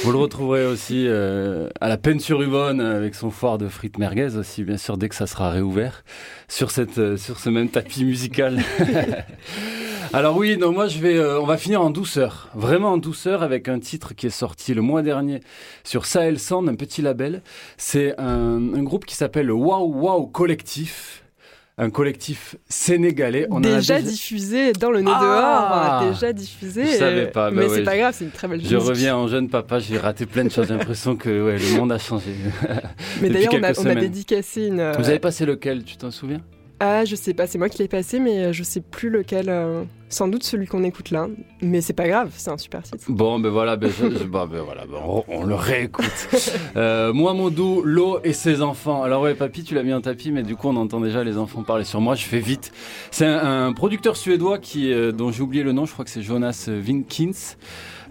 Vous 0.03 0.11
le 0.11 0.17
retrouverez 0.17 0.65
aussi 0.65 1.05
euh, 1.07 1.69
à 1.79 1.87
la 1.87 1.97
peine 1.97 2.19
sur 2.19 2.41
Ubonne 2.41 2.81
avec 2.81 3.13
son 3.13 3.29
foire 3.29 3.59
de 3.59 3.67
frites 3.69 3.99
merguez 3.99 4.35
aussi, 4.35 4.63
bien 4.63 4.77
sûr, 4.77 4.97
dès 4.97 5.07
que 5.07 5.15
ça 5.15 5.27
sera 5.27 5.51
réouvert 5.51 6.03
sur, 6.47 6.71
cette, 6.71 6.97
euh, 6.97 7.15
sur 7.15 7.39
ce 7.39 7.49
même 7.49 7.69
tapis 7.69 8.05
musical. 8.05 8.59
Alors 10.13 10.37
oui, 10.37 10.57
non, 10.57 10.71
moi 10.71 10.87
je 10.87 10.99
vais, 10.99 11.17
euh, 11.17 11.41
on 11.41 11.45
va 11.45 11.57
finir 11.57 11.81
en 11.81 11.89
douceur, 11.89 12.49
vraiment 12.53 12.91
en 12.91 12.97
douceur 12.97 13.41
avec 13.41 13.67
un 13.67 13.79
titre 13.79 14.13
qui 14.13 14.27
est 14.27 14.29
sorti 14.29 14.75
le 14.75 14.81
mois 14.83 15.01
dernier 15.01 15.39
sur 15.83 16.05
Sahel 16.05 16.37
Sound, 16.39 16.69
un 16.69 16.75
petit 16.75 17.01
label. 17.01 17.41
C'est 17.77 18.13
un, 18.19 18.61
un 18.75 18.83
groupe 18.83 19.05
qui 19.05 19.15
s'appelle 19.15 19.47
le 19.47 19.53
Wow 19.53 19.91
Wow 19.91 20.27
Collectif. 20.27 21.21
Un 21.79 21.89
collectif 21.89 22.55
sénégalais. 22.69 23.47
On 23.49 23.59
déjà, 23.59 23.95
a 23.95 23.99
déjà 23.99 24.01
diffusé 24.03 24.73
dans 24.73 24.91
le 24.91 25.01
nez 25.01 25.09
Ah 25.11 26.01
dehors. 26.03 26.11
Déjà 26.13 26.31
diffusé. 26.31 26.85
Je 26.85 26.97
savais 26.99 27.25
pas. 27.25 27.49
Mais 27.49 27.61
bah 27.63 27.63
c'est 27.69 27.77
ouais, 27.77 27.83
pas 27.83 27.93
je- 27.93 27.97
grave, 27.97 28.15
c'est 28.15 28.25
une 28.25 28.29
très 28.29 28.47
belle 28.47 28.59
Je 28.63 28.75
musique. 28.75 28.87
reviens 28.89 29.15
en 29.17 29.27
jeune 29.27 29.49
papa, 29.49 29.79
j'ai 29.79 29.97
raté 29.97 30.27
plein 30.27 30.43
de 30.43 30.49
choses. 30.49 30.67
J'ai 30.67 30.75
l'impression 30.75 31.15
que 31.15 31.29
ouais, 31.47 31.57
le 31.57 31.75
monde 31.79 31.91
a 31.91 31.97
changé. 31.97 32.29
Mais 33.23 33.31
d'ailleurs, 33.31 33.55
on 33.55 33.81
on 33.81 33.85
a 33.87 33.95
dédicacé 33.95 34.67
une. 34.67 34.79
euh, 34.81 34.91
Vous 34.99 35.09
avez 35.09 35.17
passé 35.17 35.47
lequel, 35.47 35.83
tu 35.83 35.97
t'en 35.97 36.11
souviens? 36.11 36.41
Ah, 36.79 37.05
je 37.05 37.15
sais 37.15 37.33
pas, 37.33 37.47
c'est 37.47 37.57
moi 37.57 37.69
qui 37.69 37.79
l'ai 37.79 37.87
passé, 37.87 38.19
mais 38.19 38.43
euh, 38.45 38.51
je 38.53 38.61
sais 38.61 38.81
plus 38.81 39.09
lequel. 39.09 39.45
euh, 39.49 39.83
Sans 40.13 40.27
doute 40.27 40.43
celui 40.43 40.67
qu'on 40.67 40.83
écoute 40.83 41.09
là. 41.09 41.27
Mais 41.61 41.81
c'est 41.81 41.93
pas 41.93 42.07
grave, 42.07 42.29
c'est 42.37 42.51
un 42.51 42.57
super 42.59 42.83
titre. 42.83 43.03
Bon, 43.09 43.39
ben 43.39 43.49
voilà, 43.49 43.77
ben, 43.77 43.89
je- 43.89 44.15
je- 44.15 44.23
bon, 44.25 44.45
ben 44.45 44.61
voilà, 44.61 44.85
ben 44.85 44.99
on, 45.03 45.23
on 45.27 45.43
le 45.43 45.55
réécoute. 45.55 46.05
Euh, 46.75 47.13
moi, 47.13 47.33
mon 47.33 47.49
doux, 47.49 47.81
l'eau 47.83 48.19
et 48.23 48.33
ses 48.33 48.61
enfants. 48.61 49.03
Alors 49.03 49.21
ouais, 49.23 49.33
papy, 49.35 49.63
tu 49.63 49.73
l'as 49.75 49.83
mis 49.83 49.93
en 49.93 50.01
tapis, 50.01 50.31
mais 50.31 50.43
du 50.43 50.55
coup, 50.55 50.67
on 50.69 50.75
entend 50.75 50.99
déjà 50.99 51.23
les 51.23 51.37
enfants 51.37 51.61
parler 51.63 51.83
sur 51.83 52.01
moi. 52.01 52.15
Je 52.15 52.25
fais 52.25 52.39
vite. 52.39 52.71
C'est 53.11 53.25
un, 53.25 53.67
un 53.67 53.73
producteur 53.73 54.15
suédois 54.17 54.57
qui, 54.59 54.91
euh, 54.91 55.11
dont 55.11 55.31
j'ai 55.31 55.41
oublié 55.43 55.63
le 55.63 55.71
nom. 55.71 55.85
Je 55.85 55.93
crois 55.93 56.03
que 56.05 56.11
c'est 56.11 56.21
Jonas 56.23 56.67
Vinkins. 56.69 57.55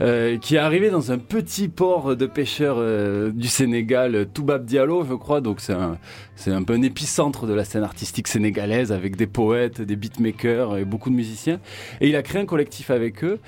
euh, 0.01 0.39
qui 0.39 0.57
est 0.57 0.59
arrivé 0.59 0.91
dans 0.91 1.13
un 1.13 1.19
petit 1.19 1.69
port 1.69 2.17
de 2.17 2.27
pêcheurs 2.27 2.77
euh, 2.79 3.31
du 3.31 3.47
Sénégal, 3.49 4.27
Toubab 4.33 4.65
Diallo, 4.65 5.05
je 5.09 5.15
crois. 5.15 5.41
Donc 5.41 5.61
c'est 5.61 5.75
un, 5.75 5.99
c'est 6.35 6.51
un 6.51 6.63
peu 6.63 6.73
un 6.73 6.83
épicentre 6.83 7.47
de 7.47 7.53
la 7.55 7.65
scène 7.65 7.83
artistique 7.85 8.27
sénégalaise 8.27 8.91
avec 8.91 9.17
des 9.17 9.27
poètes, 9.27 9.81
des 9.83 9.97
beatmakers 9.97 10.79
et 10.79 10.85
beaucoup 10.85 11.11
de 11.11 11.15
musiciens. 11.15 11.61
Et 12.01 12.09
il 12.09 12.17
a 12.17 12.23
créé 12.23 12.41
un 12.41 12.47
collectif 12.47 12.91
avec 12.91 13.25
eux. 13.25 13.39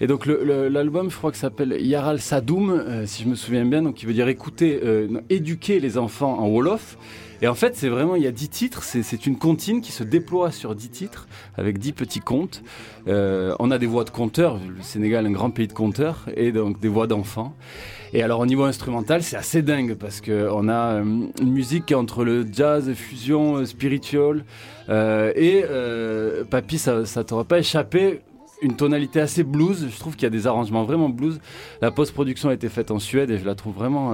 Et 0.00 0.06
donc 0.06 0.26
l'album, 0.26 1.10
je 1.10 1.16
crois 1.16 1.30
que 1.30 1.36
s'appelle 1.36 1.76
Yaral 1.80 2.20
Sadoum, 2.20 2.70
euh, 2.70 3.06
si 3.06 3.24
je 3.24 3.28
me 3.28 3.34
souviens 3.34 3.64
bien, 3.64 3.82
donc 3.82 3.96
qui 3.96 4.06
veut 4.06 4.12
dire 4.12 4.28
écouter, 4.28 4.80
euh, 4.84 5.08
éduquer 5.28 5.80
les 5.80 5.98
enfants 5.98 6.38
en 6.38 6.48
Wolof. 6.48 6.96
Et 7.42 7.48
en 7.48 7.54
fait, 7.54 7.74
c'est 7.74 7.88
vraiment, 7.88 8.16
il 8.16 8.22
y 8.22 8.26
a 8.26 8.32
dix 8.32 8.50
titres, 8.50 8.82
c'est 8.82 9.02
c'est 9.02 9.26
une 9.26 9.38
comptine 9.38 9.80
qui 9.80 9.92
se 9.92 10.04
déploie 10.04 10.50
sur 10.50 10.74
dix 10.74 10.90
titres, 10.90 11.26
avec 11.56 11.78
dix 11.78 11.92
petits 11.92 12.20
contes. 12.20 12.62
Euh, 13.08 13.54
on 13.58 13.70
a 13.70 13.78
des 13.78 13.86
voix 13.86 14.04
de 14.04 14.10
conteurs, 14.10 14.56
le 14.58 14.82
Sénégal 14.82 15.24
est 15.24 15.28
un 15.28 15.32
grand 15.32 15.50
pays 15.50 15.66
de 15.66 15.72
conteurs, 15.72 16.26
et 16.36 16.52
donc 16.52 16.80
des 16.80 16.88
voix 16.88 17.06
d'enfants. 17.06 17.56
Et 18.12 18.22
alors 18.22 18.40
au 18.40 18.46
niveau 18.46 18.64
instrumental, 18.64 19.22
c'est 19.22 19.36
assez 19.36 19.62
dingue, 19.62 19.94
parce 19.94 20.20
qu'on 20.20 20.68
a 20.68 20.94
euh, 20.94 21.02
une 21.40 21.52
musique 21.52 21.92
entre 21.92 22.24
le 22.24 22.44
jazz, 22.50 22.92
fusion, 22.94 23.56
euh, 23.56 23.64
spiritual, 23.64 24.44
euh, 24.88 25.32
et 25.36 25.64
Papy, 26.50 26.78
ça, 26.78 27.06
ça 27.06 27.22
t'aura 27.22 27.44
pas 27.44 27.58
échappé, 27.60 28.22
une 28.62 28.74
tonalité 28.74 29.20
assez 29.20 29.44
blues. 29.44 29.88
Je 29.90 29.98
trouve 29.98 30.14
qu'il 30.14 30.24
y 30.24 30.26
a 30.26 30.30
des 30.30 30.46
arrangements 30.46 30.84
vraiment 30.84 31.08
blues. 31.08 31.40
La 31.80 31.90
post-production 31.90 32.48
a 32.50 32.54
été 32.54 32.68
faite 32.68 32.90
en 32.90 32.98
Suède 32.98 33.30
et 33.30 33.38
je 33.38 33.46
la 33.46 33.54
trouve 33.54 33.74
vraiment 33.74 34.12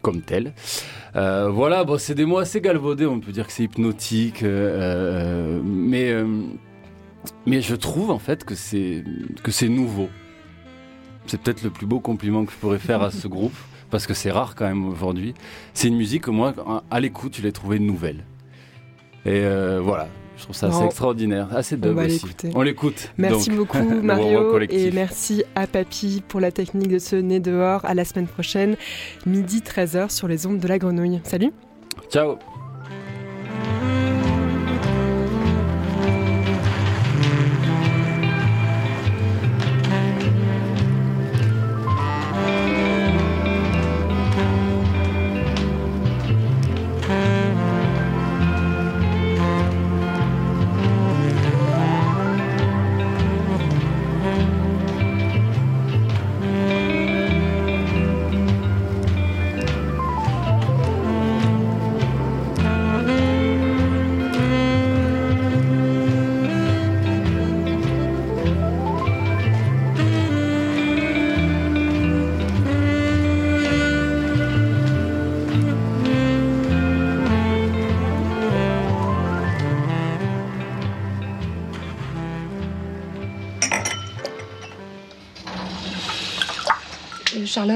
comme 0.00 0.22
telle. 0.22 0.54
Voilà, 1.12 1.84
bon, 1.84 1.98
c'est 1.98 2.14
des 2.14 2.24
mots 2.24 2.38
assez 2.38 2.62
galvaudés. 2.62 3.04
On 3.04 3.20
peut 3.20 3.32
dire 3.32 3.46
que 3.46 3.52
c'est 3.52 3.64
hypnotique, 3.64 4.42
mais 4.42 6.14
mais 7.44 7.60
je 7.60 7.74
trouve 7.74 8.10
en 8.10 8.18
fait 8.18 8.44
que 8.44 8.54
c'est 8.54 9.04
nouveau. 9.68 10.08
C'est 11.26 11.40
peut-être 11.40 11.62
le 11.62 11.70
plus 11.70 11.86
beau 11.86 12.00
compliment 12.00 12.44
que 12.44 12.52
je 12.52 12.56
pourrais 12.56 12.78
faire 12.78 13.02
à 13.02 13.10
ce 13.10 13.28
groupe 13.28 13.54
parce 13.90 14.06
que 14.06 14.14
c'est 14.14 14.30
rare 14.30 14.54
quand 14.54 14.66
même 14.66 14.86
aujourd'hui. 14.88 15.34
C'est 15.72 15.88
une 15.88 15.96
musique 15.96 16.22
que 16.22 16.30
moi, 16.30 16.54
à 16.90 17.00
l'écoute, 17.00 17.36
je 17.36 17.42
l'ai 17.42 17.52
trouvée 17.52 17.78
nouvelle. 17.78 18.24
Et 19.24 19.30
euh, 19.44 19.80
voilà, 19.82 20.08
je 20.36 20.42
trouve 20.42 20.56
ça 20.56 20.66
assez 20.66 20.84
extraordinaire, 20.84 21.48
assez 21.54 21.76
On 21.76 21.78
dub 21.78 21.98
aussi. 21.98 22.26
On 22.54 22.62
l'écoute. 22.62 23.12
Merci 23.16 23.50
donc. 23.50 23.58
beaucoup 23.58 23.78
Mario 24.02 24.58
et 24.68 24.90
merci 24.90 25.44
à 25.54 25.66
Papy 25.66 26.22
pour 26.26 26.40
la 26.40 26.52
technique 26.52 26.88
de 26.88 26.98
ce 26.98 27.16
nez 27.16 27.40
dehors. 27.40 27.84
À 27.84 27.94
la 27.94 28.04
semaine 28.04 28.26
prochaine, 28.26 28.76
midi 29.26 29.60
13h 29.60 30.10
sur 30.10 30.28
les 30.28 30.46
ondes 30.46 30.58
de 30.58 30.68
la 30.68 30.78
grenouille. 30.78 31.20
Salut 31.24 31.52
Ciao. 32.10 32.38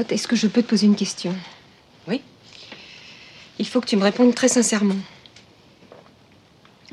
Charlotte, 0.09 0.11
est-ce 0.11 0.27
que 0.27 0.35
je 0.35 0.47
peux 0.47 0.63
te 0.63 0.69
poser 0.69 0.87
une 0.87 0.95
question? 0.95 1.35
Oui. 2.07 2.21
Il 3.59 3.67
faut 3.67 3.81
que 3.81 3.87
tu 3.87 3.95
me 3.95 4.03
répondes 4.03 4.33
très 4.33 4.47
sincèrement. 4.47 4.97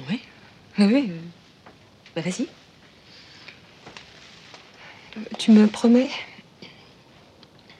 Oui. 0.09 0.21
Oui, 0.79 0.87
oui. 0.87 1.11
bah, 2.15 2.23
vas-y. 2.23 2.47
Tu 5.39 5.51
me 5.51 5.67
promets? 5.67 6.11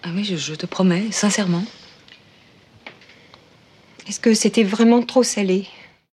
Ah 0.03 0.11
oui, 0.15 0.25
je, 0.25 0.37
je 0.37 0.55
te 0.55 0.67
promets, 0.67 1.11
sincèrement. 1.11 1.65
Est-ce 4.09 4.21
que 4.21 4.35
c'était 4.35 4.65
vraiment 4.65 5.03
trop 5.03 5.23
salé? 5.23 5.67